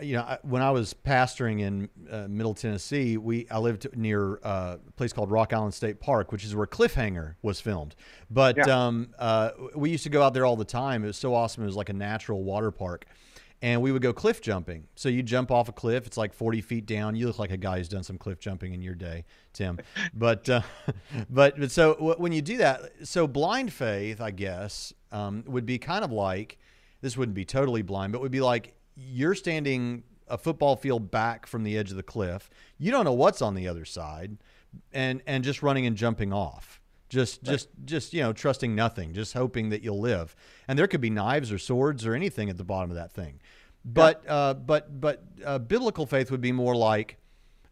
You 0.00 0.14
know, 0.14 0.38
when 0.42 0.62
I 0.62 0.70
was 0.70 0.94
pastoring 0.94 1.60
in 1.60 1.90
uh, 2.10 2.26
Middle 2.28 2.54
Tennessee, 2.54 3.18
we 3.18 3.46
I 3.50 3.58
lived 3.58 3.86
near 3.96 4.38
uh, 4.42 4.76
a 4.86 4.92
place 4.92 5.12
called 5.12 5.30
Rock 5.30 5.52
Island 5.52 5.74
State 5.74 6.00
Park, 6.00 6.32
which 6.32 6.44
is 6.44 6.54
where 6.54 6.66
Cliffhanger 6.66 7.34
was 7.42 7.60
filmed. 7.60 7.94
But 8.30 8.56
yeah. 8.56 8.86
um, 8.86 9.10
uh, 9.18 9.50
we 9.74 9.90
used 9.90 10.04
to 10.04 10.10
go 10.10 10.22
out 10.22 10.32
there 10.32 10.46
all 10.46 10.56
the 10.56 10.64
time. 10.64 11.04
It 11.04 11.08
was 11.08 11.18
so 11.18 11.34
awesome. 11.34 11.64
It 11.64 11.66
was 11.66 11.76
like 11.76 11.90
a 11.90 11.94
natural 11.94 12.44
water 12.44 12.70
park 12.70 13.04
and 13.64 13.80
we 13.80 13.92
would 13.92 14.02
go 14.02 14.12
cliff 14.12 14.42
jumping. 14.42 14.88
So 14.94 15.08
you 15.08 15.22
jump 15.22 15.50
off 15.50 15.70
a 15.70 15.72
cliff; 15.72 16.06
it's 16.06 16.18
like 16.18 16.34
forty 16.34 16.60
feet 16.60 16.84
down. 16.84 17.16
You 17.16 17.26
look 17.26 17.38
like 17.38 17.50
a 17.50 17.56
guy 17.56 17.78
who's 17.78 17.88
done 17.88 18.02
some 18.02 18.18
cliff 18.18 18.38
jumping 18.38 18.74
in 18.74 18.82
your 18.82 18.94
day, 18.94 19.24
Tim. 19.54 19.78
But 20.12 20.48
uh, 20.50 20.60
but 21.30 21.58
but 21.58 21.70
so 21.70 22.14
when 22.18 22.32
you 22.32 22.42
do 22.42 22.58
that, 22.58 22.92
so 23.04 23.26
blind 23.26 23.72
faith, 23.72 24.20
I 24.20 24.32
guess, 24.32 24.92
um, 25.12 25.44
would 25.46 25.64
be 25.64 25.78
kind 25.78 26.04
of 26.04 26.12
like 26.12 26.58
this 27.00 27.16
wouldn't 27.16 27.34
be 27.34 27.46
totally 27.46 27.80
blind, 27.80 28.12
but 28.12 28.20
would 28.20 28.30
be 28.30 28.42
like 28.42 28.74
you're 28.96 29.34
standing 29.34 30.02
a 30.28 30.36
football 30.36 30.76
field 30.76 31.10
back 31.10 31.46
from 31.46 31.64
the 31.64 31.78
edge 31.78 31.90
of 31.90 31.96
the 31.96 32.02
cliff. 32.02 32.50
You 32.76 32.90
don't 32.90 33.04
know 33.04 33.14
what's 33.14 33.40
on 33.40 33.54
the 33.54 33.66
other 33.66 33.86
side, 33.86 34.36
and 34.92 35.22
and 35.26 35.42
just 35.42 35.62
running 35.62 35.86
and 35.86 35.96
jumping 35.96 36.34
off. 36.34 36.82
Just 37.08 37.42
just 37.44 37.68
just 37.84 38.12
you 38.12 38.22
know 38.22 38.32
trusting 38.32 38.74
nothing, 38.74 39.14
just 39.14 39.32
hoping 39.32 39.70
that 39.70 39.82
you'll 39.82 40.00
live. 40.00 40.34
And 40.66 40.78
there 40.78 40.86
could 40.86 41.00
be 41.00 41.10
knives 41.10 41.52
or 41.52 41.58
swords 41.58 42.04
or 42.04 42.14
anything 42.14 42.50
at 42.50 42.56
the 42.56 42.64
bottom 42.64 42.90
of 42.90 42.96
that 42.96 43.12
thing. 43.12 43.40
But 43.84 44.22
yeah. 44.24 44.32
uh, 44.32 44.54
but 44.54 45.00
but 45.00 45.24
uh, 45.44 45.58
biblical 45.58 46.06
faith 46.06 46.30
would 46.30 46.40
be 46.40 46.52
more 46.52 46.74
like 46.74 47.18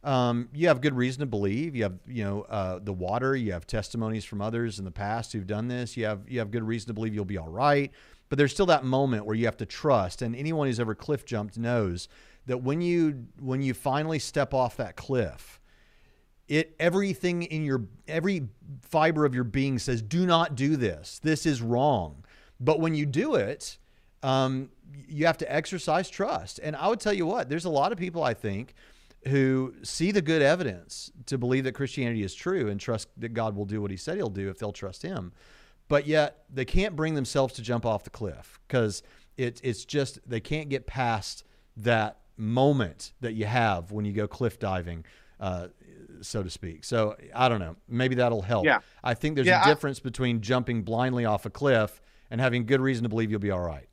um, 0.04 0.48
you 0.52 0.68
have 0.68 0.80
good 0.80 0.94
reason 0.94 1.20
to 1.20 1.26
believe. 1.26 1.76
You 1.76 1.84
have, 1.84 1.98
you 2.06 2.24
know, 2.24 2.42
uh, 2.42 2.80
the 2.82 2.92
water. 2.92 3.36
You 3.36 3.52
have 3.52 3.66
testimonies 3.66 4.24
from 4.24 4.40
others 4.40 4.78
in 4.78 4.84
the 4.84 4.90
past 4.90 5.32
who've 5.32 5.46
done 5.46 5.68
this. 5.68 5.96
You 5.96 6.06
have, 6.06 6.28
you 6.28 6.40
have 6.40 6.50
good 6.50 6.64
reason 6.64 6.88
to 6.88 6.94
believe 6.94 7.14
you'll 7.14 7.24
be 7.24 7.38
all 7.38 7.48
right. 7.48 7.92
But 8.28 8.38
there's 8.38 8.52
still 8.52 8.66
that 8.66 8.84
moment 8.84 9.26
where 9.26 9.36
you 9.36 9.44
have 9.44 9.58
to 9.58 9.66
trust. 9.66 10.22
And 10.22 10.34
anyone 10.34 10.66
who's 10.66 10.80
ever 10.80 10.94
cliff 10.94 11.24
jumped 11.24 11.56
knows 11.56 12.08
that 12.46 12.58
when 12.58 12.80
you 12.80 13.26
when 13.38 13.62
you 13.62 13.74
finally 13.74 14.18
step 14.18 14.52
off 14.52 14.76
that 14.78 14.96
cliff, 14.96 15.60
it 16.48 16.74
everything 16.80 17.42
in 17.42 17.64
your 17.64 17.84
every 18.08 18.48
fiber 18.80 19.24
of 19.24 19.34
your 19.34 19.44
being 19.44 19.78
says, 19.78 20.02
"Do 20.02 20.26
not 20.26 20.56
do 20.56 20.76
this. 20.76 21.20
This 21.22 21.46
is 21.46 21.62
wrong." 21.62 22.24
But 22.58 22.80
when 22.80 22.94
you 22.94 23.06
do 23.06 23.34
it, 23.34 23.78
um, 24.22 24.70
you 25.08 25.26
have 25.26 25.38
to 25.38 25.52
exercise 25.52 26.08
trust. 26.08 26.60
And 26.62 26.76
I 26.76 26.88
would 26.88 27.00
tell 27.00 27.12
you 27.12 27.26
what, 27.26 27.48
there's 27.48 27.64
a 27.64 27.70
lot 27.70 27.92
of 27.92 27.98
people 27.98 28.22
I 28.22 28.34
think 28.34 28.74
who 29.28 29.74
see 29.82 30.10
the 30.10 30.22
good 30.22 30.42
evidence 30.42 31.10
to 31.26 31.38
believe 31.38 31.64
that 31.64 31.72
Christianity 31.72 32.22
is 32.22 32.34
true 32.34 32.68
and 32.68 32.80
trust 32.80 33.08
that 33.18 33.30
God 33.30 33.54
will 33.54 33.64
do 33.64 33.80
what 33.80 33.90
he 33.90 33.96
said 33.96 34.16
he'll 34.16 34.28
do 34.28 34.50
if 34.50 34.58
they'll 34.58 34.72
trust 34.72 35.02
him. 35.02 35.32
But 35.88 36.06
yet 36.06 36.44
they 36.52 36.64
can't 36.64 36.96
bring 36.96 37.14
themselves 37.14 37.54
to 37.54 37.62
jump 37.62 37.86
off 37.86 38.04
the 38.04 38.10
cliff 38.10 38.58
because 38.66 39.02
it, 39.36 39.60
it's 39.62 39.84
just 39.84 40.18
they 40.28 40.40
can't 40.40 40.68
get 40.68 40.86
past 40.86 41.44
that 41.76 42.18
moment 42.36 43.12
that 43.20 43.34
you 43.34 43.46
have 43.46 43.92
when 43.92 44.04
you 44.04 44.12
go 44.12 44.26
cliff 44.26 44.58
diving, 44.58 45.04
uh, 45.38 45.68
so 46.20 46.42
to 46.42 46.50
speak. 46.50 46.84
So 46.84 47.16
I 47.34 47.48
don't 47.48 47.60
know. 47.60 47.76
Maybe 47.88 48.16
that'll 48.16 48.42
help. 48.42 48.64
Yeah. 48.64 48.80
I 49.04 49.14
think 49.14 49.36
there's 49.36 49.46
yeah, 49.46 49.62
a 49.62 49.66
difference 49.66 50.00
I, 50.00 50.02
between 50.02 50.40
jumping 50.40 50.82
blindly 50.82 51.24
off 51.24 51.46
a 51.46 51.50
cliff 51.50 52.00
and 52.30 52.40
having 52.40 52.66
good 52.66 52.80
reason 52.80 53.02
to 53.04 53.08
believe 53.08 53.30
you'll 53.30 53.40
be 53.40 53.50
all 53.50 53.60
right. 53.60 53.86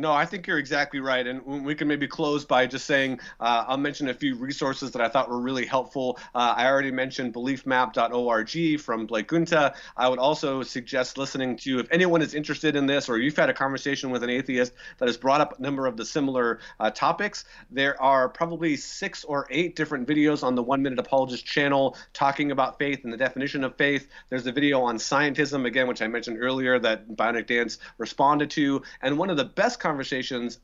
No, 0.00 0.12
I 0.12 0.24
think 0.24 0.46
you're 0.46 0.58
exactly 0.58 0.98
right. 0.98 1.26
And 1.26 1.44
we 1.62 1.74
can 1.74 1.86
maybe 1.86 2.08
close 2.08 2.46
by 2.46 2.66
just 2.66 2.86
saying 2.86 3.20
uh, 3.38 3.66
I'll 3.68 3.76
mention 3.76 4.08
a 4.08 4.14
few 4.14 4.34
resources 4.34 4.92
that 4.92 5.02
I 5.02 5.08
thought 5.10 5.28
were 5.28 5.42
really 5.42 5.66
helpful. 5.66 6.18
Uh, 6.34 6.54
I 6.56 6.68
already 6.68 6.90
mentioned 6.90 7.34
beliefmap.org 7.34 8.80
from 8.80 9.06
Blake 9.06 9.28
Giunta. 9.28 9.74
I 9.98 10.08
would 10.08 10.18
also 10.18 10.62
suggest 10.62 11.18
listening 11.18 11.54
to, 11.58 11.80
if 11.80 11.86
anyone 11.90 12.22
is 12.22 12.32
interested 12.32 12.76
in 12.76 12.86
this 12.86 13.10
or 13.10 13.18
you've 13.18 13.36
had 13.36 13.50
a 13.50 13.52
conversation 13.52 14.10
with 14.10 14.22
an 14.22 14.30
atheist 14.30 14.72
that 14.96 15.06
has 15.06 15.18
brought 15.18 15.42
up 15.42 15.58
a 15.58 15.62
number 15.62 15.86
of 15.86 15.98
the 15.98 16.06
similar 16.06 16.60
uh, 16.78 16.90
topics, 16.90 17.44
there 17.70 18.00
are 18.00 18.26
probably 18.30 18.78
six 18.78 19.22
or 19.24 19.46
eight 19.50 19.76
different 19.76 20.08
videos 20.08 20.42
on 20.42 20.54
the 20.54 20.62
One 20.62 20.80
Minute 20.80 20.98
Apologist 20.98 21.44
channel 21.44 21.94
talking 22.14 22.52
about 22.52 22.78
faith 22.78 23.04
and 23.04 23.12
the 23.12 23.18
definition 23.18 23.64
of 23.64 23.76
faith. 23.76 24.08
There's 24.30 24.46
a 24.46 24.52
video 24.52 24.80
on 24.80 24.96
scientism, 24.96 25.66
again, 25.66 25.86
which 25.88 26.00
I 26.00 26.06
mentioned 26.06 26.38
earlier 26.40 26.78
that 26.78 27.06
Bionic 27.10 27.48
Dance 27.48 27.76
responded 27.98 28.48
to. 28.52 28.80
And 29.02 29.18
one 29.18 29.28
of 29.28 29.36
the 29.36 29.44
best 29.44 29.78
conversations 29.78 29.89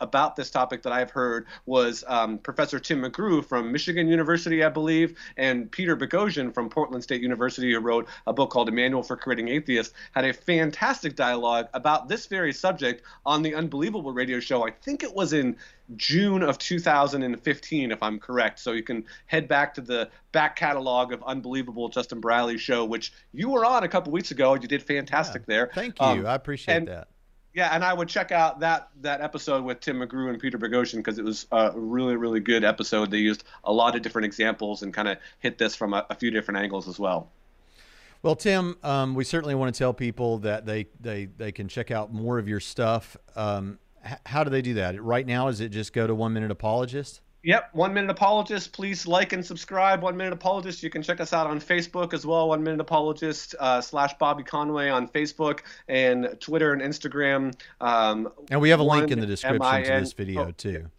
about 0.01 0.37
this 0.37 0.51
topic 0.51 0.83
that 0.83 0.93
I've 0.93 1.11
heard 1.11 1.47
was 1.67 2.05
um, 2.07 2.39
Professor 2.39 2.79
Tim 2.79 3.03
McGrew 3.03 3.45
from 3.45 3.73
Michigan 3.73 4.09
University, 4.09 4.63
I 4.65 4.69
believe, 4.69 5.19
and 5.37 5.71
Peter 5.71 5.97
Boghossian 5.97 6.53
from 6.53 6.69
Portland 6.69 7.03
State 7.03 7.23
University, 7.23 7.73
who 7.73 7.81
wrote 7.81 8.09
a 8.27 8.33
book 8.33 8.51
called 8.51 8.69
A 8.69 8.73
Manual 8.73 9.03
for 9.03 9.17
Creating 9.17 9.49
Atheists, 9.49 9.95
had 10.13 10.25
a 10.25 10.33
fantastic 10.33 11.17
dialogue 11.17 11.69
about 11.75 12.09
this 12.09 12.27
very 12.27 12.53
subject 12.53 13.03
on 13.25 13.43
the 13.43 13.55
Unbelievable 13.55 14.13
radio 14.13 14.41
show. 14.41 14.67
I 14.67 14.71
think 14.71 15.03
it 15.03 15.15
was 15.15 15.33
in 15.33 15.57
June 15.97 16.43
of 16.43 16.59
2015, 16.59 17.93
if 17.93 18.03
I'm 18.03 18.19
correct. 18.19 18.59
So 18.59 18.73
you 18.73 18.83
can 18.83 19.05
head 19.27 19.47
back 19.47 19.75
to 19.75 19.81
the 19.81 20.11
back 20.33 20.57
catalog 20.57 21.13
of 21.13 21.23
Unbelievable 21.25 21.89
Justin 21.89 22.21
Brierley 22.21 22.59
show, 22.59 22.85
which 22.85 23.13
you 23.33 23.49
were 23.49 23.65
on 23.65 23.85
a 23.85 23.89
couple 23.89 24.13
weeks 24.13 24.31
ago. 24.31 24.55
And 24.55 24.63
you 24.63 24.69
did 24.69 24.83
fantastic 24.83 25.43
yeah, 25.43 25.55
there. 25.55 25.71
Thank 25.75 26.01
you. 26.01 26.07
Um, 26.07 26.27
I 26.27 26.35
appreciate 26.35 26.75
and, 26.75 26.89
that. 26.89 27.09
Yeah, 27.57 27.71
and 27.73 27.83
I 27.83 27.95
would 27.95 28.11
check 28.11 28.33
out 28.33 28.61
that 28.61 28.91
that 29.01 29.23
episode 29.23 29.65
with 29.65 29.81
Tim 29.81 30.01
McGrew 30.01 30.29
and 30.29 30.39
Peter 30.39 30.59
Boghossian 30.59 30.97
because 30.97 31.19
it 31.19 31.25
was 31.25 31.47
a 31.51 31.73
really 31.75 32.15
really 32.15 32.39
good 32.39 32.65
episode. 32.65 33.11
They 33.11 33.17
used 33.17 33.45
a 33.65 33.73
lot 33.73 33.97
of 33.97 34.03
different 34.03 34.27
examples 34.27 34.83
and 34.83 34.93
kind 34.93 35.09
of 35.09 35.17
hit 35.39 35.57
this 35.57 35.75
from 35.75 35.95
a, 35.95 36.05
a, 36.11 36.15
few 36.15 36.31
different 36.31 36.61
angles 36.61 36.87
as 36.87 36.99
well. 36.99 37.33
Well, 38.23 38.37
Tim, 38.37 38.77
um, 38.83 39.15
we 39.15 39.25
certainly 39.25 39.55
want 39.55 39.75
to 39.75 39.79
tell 39.79 39.95
people 39.95 40.37
that 40.41 40.67
they 40.67 40.89
they 41.01 41.31
they 41.35 41.51
can 41.51 41.67
check 41.67 41.91
out 41.91 42.13
more 42.13 42.39
of 42.39 42.47
your 42.47 42.61
stuff. 42.61 43.17
Um, 43.35 43.79
h- 44.05 44.19
how 44.27 44.45
do 44.45 44.51
they 44.51 44.61
do 44.61 44.75
that? 44.75 45.03
Right 45.03 45.27
now, 45.27 45.49
is 45.49 45.63
it 45.63 45.71
just 45.71 45.95
go 45.95 46.07
to 46.07 46.15
One 46.15 46.35
Minute 46.35 46.51
Apologist? 46.51 47.23
Yep, 47.47 47.71
One 47.75 47.95
Minute 47.95 48.11
Apologist. 48.11 48.73
Please 48.73 49.07
like 49.07 49.33
and 49.33 49.47
subscribe. 49.47 50.03
One 50.03 50.17
Minute 50.17 50.33
Apologist. 50.33 50.83
You 50.83 50.91
can 50.91 51.01
check 51.01 51.21
us 51.21 51.33
out 51.33 51.47
on 51.47 51.61
Facebook 51.61 52.13
as 52.13 52.27
well. 52.27 52.49
One 52.49 52.61
Minute 52.61 52.81
Apologist 52.81 53.55
uh, 53.61 53.81
slash 53.81 54.15
Bobby 54.19 54.43
Conway 54.43 54.89
on 54.89 55.07
Facebook 55.07 55.61
and 55.87 56.37
Twitter 56.41 56.73
and 56.73 56.83
Instagram. 56.83 57.55
Um, 57.81 58.33
and 58.51 58.61
we 58.61 58.71
have 58.71 58.81
a 58.81 58.83
link 58.83 59.13
in 59.13 59.21
the 59.21 59.27
description 59.27 59.63
M-I-N- 59.63 59.85
to 59.85 60.01
this 60.01 60.13
video 60.13 60.51
too. 60.51 60.91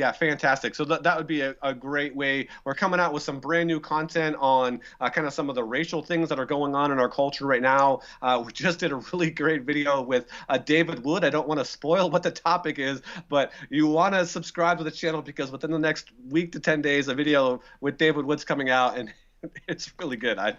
Yeah, 0.00 0.12
fantastic. 0.12 0.74
So 0.74 0.86
that, 0.86 1.02
that 1.02 1.18
would 1.18 1.26
be 1.26 1.42
a, 1.42 1.54
a 1.60 1.74
great 1.74 2.16
way. 2.16 2.48
We're 2.64 2.74
coming 2.74 2.98
out 2.98 3.12
with 3.12 3.22
some 3.22 3.38
brand 3.38 3.66
new 3.66 3.78
content 3.78 4.34
on 4.40 4.80
uh, 4.98 5.10
kind 5.10 5.26
of 5.26 5.34
some 5.34 5.50
of 5.50 5.56
the 5.56 5.62
racial 5.62 6.00
things 6.02 6.30
that 6.30 6.38
are 6.38 6.46
going 6.46 6.74
on 6.74 6.90
in 6.90 6.98
our 6.98 7.10
culture 7.10 7.44
right 7.44 7.60
now. 7.60 8.00
Uh, 8.22 8.42
we 8.46 8.50
just 8.50 8.78
did 8.78 8.92
a 8.92 8.96
really 9.12 9.30
great 9.30 9.64
video 9.64 10.00
with 10.00 10.24
uh, 10.48 10.56
David 10.56 11.04
Wood. 11.04 11.22
I 11.22 11.28
don't 11.28 11.46
want 11.46 11.60
to 11.60 11.66
spoil 11.66 12.08
what 12.08 12.22
the 12.22 12.30
topic 12.30 12.78
is, 12.78 13.02
but 13.28 13.52
you 13.68 13.88
want 13.88 14.14
to 14.14 14.24
subscribe 14.24 14.78
to 14.78 14.84
the 14.84 14.90
channel 14.90 15.20
because 15.20 15.52
within 15.52 15.70
the 15.70 15.78
next 15.78 16.12
week 16.30 16.52
to 16.52 16.60
10 16.60 16.80
days, 16.80 17.08
a 17.08 17.14
video 17.14 17.60
with 17.82 17.98
David 17.98 18.24
Wood's 18.24 18.46
coming 18.46 18.70
out 18.70 18.96
and 18.96 19.12
it's 19.68 19.92
really 19.98 20.16
good. 20.16 20.38
I 20.38 20.56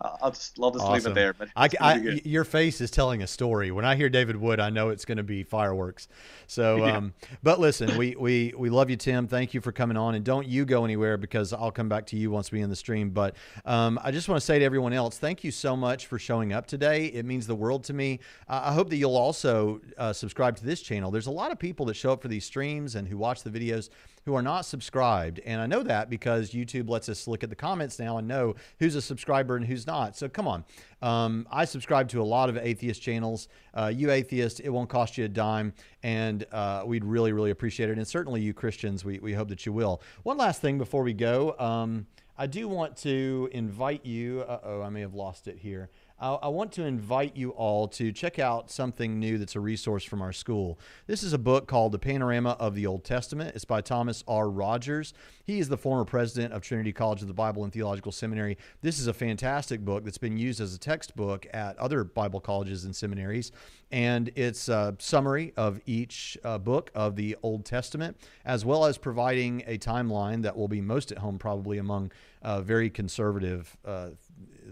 I'll 0.00 0.30
just 0.30 0.58
I'll 0.60 0.70
just 0.70 0.84
awesome. 0.84 0.94
leave 0.94 1.06
it 1.06 1.14
there. 1.14 1.32
But 1.32 1.48
I, 1.56 1.68
I, 1.80 1.94
your 2.24 2.44
face 2.44 2.80
is 2.80 2.90
telling 2.90 3.22
a 3.22 3.26
story. 3.26 3.70
When 3.70 3.84
I 3.84 3.96
hear 3.96 4.08
David 4.08 4.36
Wood, 4.36 4.60
I 4.60 4.70
know 4.70 4.88
it's 4.88 5.04
going 5.04 5.18
to 5.18 5.22
be 5.22 5.42
fireworks. 5.42 6.08
So, 6.46 6.76
yeah. 6.84 6.96
um, 6.96 7.14
but 7.42 7.60
listen, 7.60 7.96
we 7.96 8.16
we 8.16 8.54
we 8.56 8.70
love 8.70 8.90
you, 8.90 8.96
Tim. 8.96 9.28
Thank 9.28 9.54
you 9.54 9.60
for 9.60 9.72
coming 9.72 9.96
on, 9.96 10.14
and 10.14 10.24
don't 10.24 10.46
you 10.46 10.64
go 10.64 10.84
anywhere 10.84 11.16
because 11.16 11.52
I'll 11.52 11.70
come 11.70 11.88
back 11.88 12.06
to 12.06 12.16
you 12.16 12.30
once 12.30 12.50
we 12.50 12.62
end 12.62 12.72
the 12.72 12.76
stream. 12.76 13.10
But 13.10 13.36
um, 13.64 13.98
I 14.02 14.10
just 14.10 14.28
want 14.28 14.40
to 14.40 14.44
say 14.44 14.58
to 14.58 14.64
everyone 14.64 14.92
else, 14.92 15.18
thank 15.18 15.44
you 15.44 15.50
so 15.50 15.76
much 15.76 16.06
for 16.06 16.18
showing 16.18 16.52
up 16.52 16.66
today. 16.66 17.06
It 17.06 17.24
means 17.24 17.46
the 17.46 17.54
world 17.54 17.84
to 17.84 17.92
me. 17.92 18.20
Uh, 18.48 18.62
I 18.64 18.72
hope 18.72 18.90
that 18.90 18.96
you'll 18.96 19.16
also 19.16 19.80
uh, 19.98 20.12
subscribe 20.12 20.56
to 20.56 20.64
this 20.64 20.80
channel. 20.82 21.10
There's 21.10 21.26
a 21.26 21.32
lot 21.32 21.52
of 21.52 21.58
people 21.58 21.86
that 21.86 21.94
show 21.94 22.12
up 22.12 22.22
for 22.22 22.28
these 22.28 22.44
streams 22.44 22.94
and 22.94 23.08
who 23.08 23.16
watch 23.16 23.42
the 23.42 23.50
videos 23.50 23.90
who 24.24 24.34
are 24.34 24.42
not 24.42 24.64
subscribed. 24.64 25.40
And 25.44 25.60
I 25.60 25.66
know 25.66 25.82
that 25.82 26.08
because 26.08 26.52
YouTube 26.52 26.88
lets 26.88 27.08
us 27.08 27.26
look 27.26 27.42
at 27.42 27.50
the 27.50 27.56
comments 27.56 27.98
now 27.98 28.18
and 28.18 28.26
know 28.26 28.54
who's 28.78 28.94
a 28.94 29.02
subscriber 29.02 29.56
and 29.56 29.64
who's 29.66 29.86
not. 29.86 30.16
So 30.16 30.28
come 30.28 30.48
on. 30.48 30.64
Um, 31.02 31.46
I 31.50 31.64
subscribe 31.66 32.08
to 32.10 32.22
a 32.22 32.24
lot 32.24 32.48
of 32.48 32.56
atheist 32.56 33.02
channels. 33.02 33.48
Uh, 33.74 33.92
you 33.94 34.10
atheist, 34.10 34.60
it 34.60 34.70
won't 34.70 34.88
cost 34.88 35.18
you 35.18 35.26
a 35.26 35.28
dime. 35.28 35.74
And 36.02 36.46
uh, 36.52 36.84
we'd 36.86 37.04
really, 37.04 37.32
really 37.32 37.50
appreciate 37.50 37.90
it. 37.90 37.98
And 37.98 38.08
certainly 38.08 38.40
you 38.40 38.54
Christians, 38.54 39.04
we, 39.04 39.18
we 39.18 39.34
hope 39.34 39.48
that 39.48 39.66
you 39.66 39.72
will. 39.72 40.00
One 40.22 40.38
last 40.38 40.60
thing 40.60 40.78
before 40.78 41.02
we 41.02 41.12
go. 41.12 41.54
Um, 41.58 42.06
I 42.36 42.48
do 42.48 42.66
want 42.66 42.96
to 42.98 43.48
invite 43.52 44.04
you. 44.04 44.40
Uh 44.40 44.58
oh, 44.64 44.82
I 44.82 44.88
may 44.88 45.02
have 45.02 45.14
lost 45.14 45.46
it 45.46 45.56
here. 45.56 45.90
I 46.24 46.48
want 46.48 46.72
to 46.72 46.84
invite 46.84 47.36
you 47.36 47.50
all 47.50 47.86
to 47.88 48.10
check 48.10 48.38
out 48.38 48.70
something 48.70 49.20
new 49.20 49.36
that's 49.36 49.56
a 49.56 49.60
resource 49.60 50.04
from 50.04 50.22
our 50.22 50.32
school. 50.32 50.78
This 51.06 51.22
is 51.22 51.34
a 51.34 51.38
book 51.38 51.68
called 51.68 51.92
The 51.92 51.98
Panorama 51.98 52.56
of 52.58 52.74
the 52.74 52.86
Old 52.86 53.04
Testament. 53.04 53.54
It's 53.54 53.66
by 53.66 53.82
Thomas 53.82 54.24
R. 54.26 54.48
Rogers. 54.48 55.12
He 55.44 55.58
is 55.58 55.68
the 55.68 55.76
former 55.76 56.06
president 56.06 56.54
of 56.54 56.62
Trinity 56.62 56.94
College 56.94 57.20
of 57.20 57.28
the 57.28 57.34
Bible 57.34 57.64
and 57.64 57.70
Theological 57.70 58.10
Seminary. 58.10 58.56
This 58.80 58.98
is 58.98 59.06
a 59.06 59.12
fantastic 59.12 59.84
book 59.84 60.02
that's 60.02 60.16
been 60.16 60.38
used 60.38 60.62
as 60.62 60.74
a 60.74 60.78
textbook 60.78 61.46
at 61.52 61.76
other 61.78 62.04
Bible 62.04 62.40
colleges 62.40 62.84
and 62.84 62.96
seminaries. 62.96 63.52
And 63.92 64.30
it's 64.34 64.70
a 64.70 64.96
summary 64.98 65.52
of 65.58 65.78
each 65.84 66.38
uh, 66.42 66.56
book 66.56 66.90
of 66.94 67.16
the 67.16 67.36
Old 67.42 67.66
Testament, 67.66 68.16
as 68.46 68.64
well 68.64 68.86
as 68.86 68.96
providing 68.96 69.62
a 69.66 69.76
timeline 69.76 70.40
that 70.42 70.56
will 70.56 70.68
be 70.68 70.80
most 70.80 71.12
at 71.12 71.18
home 71.18 71.38
probably 71.38 71.76
among 71.76 72.12
uh, 72.40 72.62
very 72.62 72.88
conservative 72.88 73.76
uh, 73.84 74.10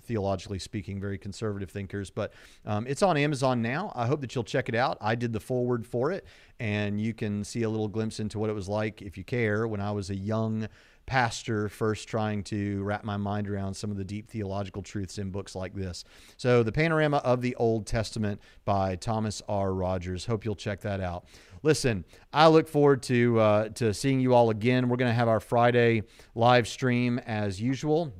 theologically 0.01 0.59
speaking, 0.59 1.01
very 1.01 1.19
conservative 1.19 1.71
thinkers. 1.71 2.11
But 2.11 2.33
um, 2.65 2.87
it's 2.87 3.03
on 3.03 3.17
Amazon 3.17 3.63
now. 3.63 3.93
I 3.95 4.07
hope 4.07 4.21
that 4.21 4.35
you'll 4.35 4.45
check 4.45 4.69
it 4.69 4.75
out. 4.75 4.99
I 5.01 5.15
did 5.15 5.33
the 5.33 5.41
foreword 5.41 5.87
for 5.87 6.11
it, 6.11 6.27
and 6.59 7.01
you 7.01 7.15
can 7.15 7.45
see 7.45 7.63
a 7.63 7.69
little 7.69 7.89
glimpse 7.89 8.21
into 8.21 8.39
what 8.39 8.51
it 8.51 8.55
was 8.55 8.69
like, 8.69 9.03
if 9.03 9.17
you 9.17 9.25
care, 9.25 9.67
when 9.67 9.81
I 9.81 9.91
was 9.91 10.11
a 10.11 10.17
young 10.17 10.69
pastor 11.05 11.69
first 11.69 12.09
trying 12.09 12.45
to 12.45 12.83
wrap 12.85 13.05
my 13.05 13.17
mind 13.17 13.49
around 13.49 13.75
some 13.75 13.91
of 13.91 13.97
the 13.97 14.05
deep 14.05 14.31
theological 14.31 14.83
truths 14.83 15.19
in 15.19 15.31
books 15.31 15.55
like 15.55 15.75
this. 15.75 16.05
So, 16.37 16.63
The 16.63 16.73
Panorama 16.73 17.19
of 17.19 17.41
the 17.41 17.55
Old 17.57 17.87
Testament 17.87 18.41
by 18.65 18.97
Thomas 18.97 19.43
R. 19.49 19.75
Rogers. 19.75 20.27
Hope 20.27 20.45
you'll 20.45 20.55
check 20.55 20.81
that 20.83 21.01
out. 21.01 21.25
Listen, 21.65 22.05
I 22.33 22.49
look 22.49 22.69
forward 22.69 23.03
to 23.05 23.39
uh, 23.39 23.69
to 23.71 23.95
seeing 23.95 24.21
you 24.21 24.35
all 24.35 24.51
again. 24.51 24.89
We're 24.89 24.97
going 24.97 25.11
to 25.11 25.15
have 25.15 25.29
our 25.29 25.41
Friday 25.41 26.03
live 26.35 26.67
stream 26.67 27.19
as 27.21 27.61
usual. 27.61 28.13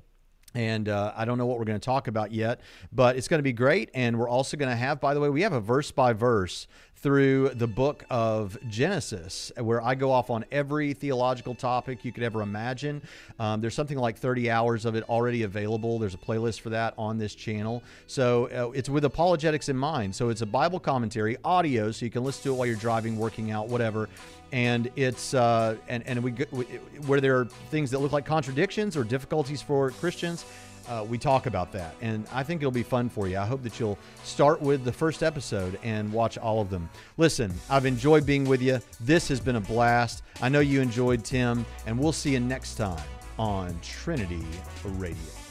And 0.55 0.89
uh, 0.89 1.13
I 1.17 1.25
don't 1.25 1.39
know 1.39 1.47
what 1.47 1.59
we're 1.59 1.65
going 1.65 1.81
to 1.81 1.85
talk 1.85 2.09
about 2.09 2.33
yet, 2.33 2.61
but 2.93 3.17
it's 3.17 3.29
going 3.29 3.39
to 3.39 3.45
be 3.45 3.53
great. 3.53 3.91
And 3.95 4.19
we're 4.19 4.29
also 4.29 4.57
going 4.57 4.71
to 4.71 4.77
have, 4.77 5.01
by 5.01 5.15
the 5.15 5.21
way, 5.21 5.31
we 5.31 5.43
have 5.43 5.53
a 5.53 5.61
verse 5.61 5.91
by 5.91 6.13
verse 6.13 6.67
through 7.03 7.49
the 7.51 7.67
book 7.67 8.05
of 8.11 8.57
Genesis, 8.69 9.51
where 9.59 9.83
I 9.83 9.97
go 9.97 10.13
off 10.13 10.31
on 10.31 10.45
every 10.53 10.95
theological 10.95 11.55
topic 11.55 12.05
you 12.05 12.13
could 12.13 12.23
ever 12.23 12.43
imagine. 12.43 13.03
Um, 13.41 13.61
there's 13.61 13.75
something 13.75 13.99
like 13.99 14.17
30 14.17 14.49
hours 14.51 14.85
of 14.85 14.95
it 14.95 15.03
already 15.09 15.43
available. 15.43 15.99
There's 15.99 16.15
a 16.15 16.19
playlist 16.19 16.61
for 16.61 16.71
that 16.71 16.95
on 16.97 17.19
this 17.19 17.35
channel. 17.35 17.83
So 18.07 18.47
uh, 18.47 18.71
it's 18.71 18.89
with 18.89 19.05
apologetics 19.05 19.69
in 19.69 19.77
mind. 19.77 20.15
So 20.15 20.29
it's 20.29 20.43
a 20.43 20.47
Bible 20.47 20.79
commentary, 20.79 21.37
audio, 21.45 21.91
so 21.91 22.05
you 22.05 22.11
can 22.11 22.23
listen 22.23 22.45
to 22.45 22.51
it 22.51 22.57
while 22.57 22.67
you're 22.67 22.77
driving, 22.77 23.19
working 23.19 23.51
out, 23.51 23.69
whatever 23.69 24.09
and 24.53 24.91
it's 24.97 25.33
uh, 25.33 25.77
and 25.89 26.07
and 26.07 26.23
we, 26.23 26.33
we 26.51 26.65
where 27.07 27.23
there 27.23 27.39
are 27.41 27.47
things 27.71 27.91
that 27.91 28.01
look 28.01 28.13
like 28.13 28.27
contradictions 28.27 28.99
or 28.99 29.03
difficulties 29.03 29.63
for 29.63 29.91
Christians. 29.93 30.45
Uh, 30.89 31.05
we 31.09 31.19
talk 31.19 31.47
about 31.47 31.73
that, 31.73 31.95
and 32.01 32.27
I 32.33 32.43
think 32.43 32.61
it'll 32.61 32.71
be 32.71 32.83
fun 32.83 33.09
for 33.09 33.29
you. 33.29 33.39
I 33.39 33.47
hope 33.47 33.63
that 33.63 33.79
you'll 33.79 33.99
start 34.25 34.61
with 34.61 34.85
the 34.85 34.93
first 34.93 35.23
episode 35.23 35.79
and 35.83 36.13
watch 36.13 36.39
all 36.39 36.61
of 36.61 36.71
them. 36.71 36.89
Listen, 37.17 37.53
I've 37.71 37.87
enjoyed 37.87 38.27
being 38.27 38.45
with 38.45 38.63
you. 38.63 38.81
This 39.01 39.29
has 39.29 39.41
been 39.41 39.57
a 39.57 39.61
blast. 39.61 40.23
I 40.41 40.49
know 40.49 40.61
you 40.61 40.81
enjoyed 40.81 41.25
Tim, 41.25 41.65
and 41.87 41.99
we'll 41.99 42.13
see 42.13 42.33
you 42.33 42.41
next 42.41 42.75
time 42.75 43.03
on 43.39 43.79
Trinity 43.83 44.45
Radio. 44.85 45.42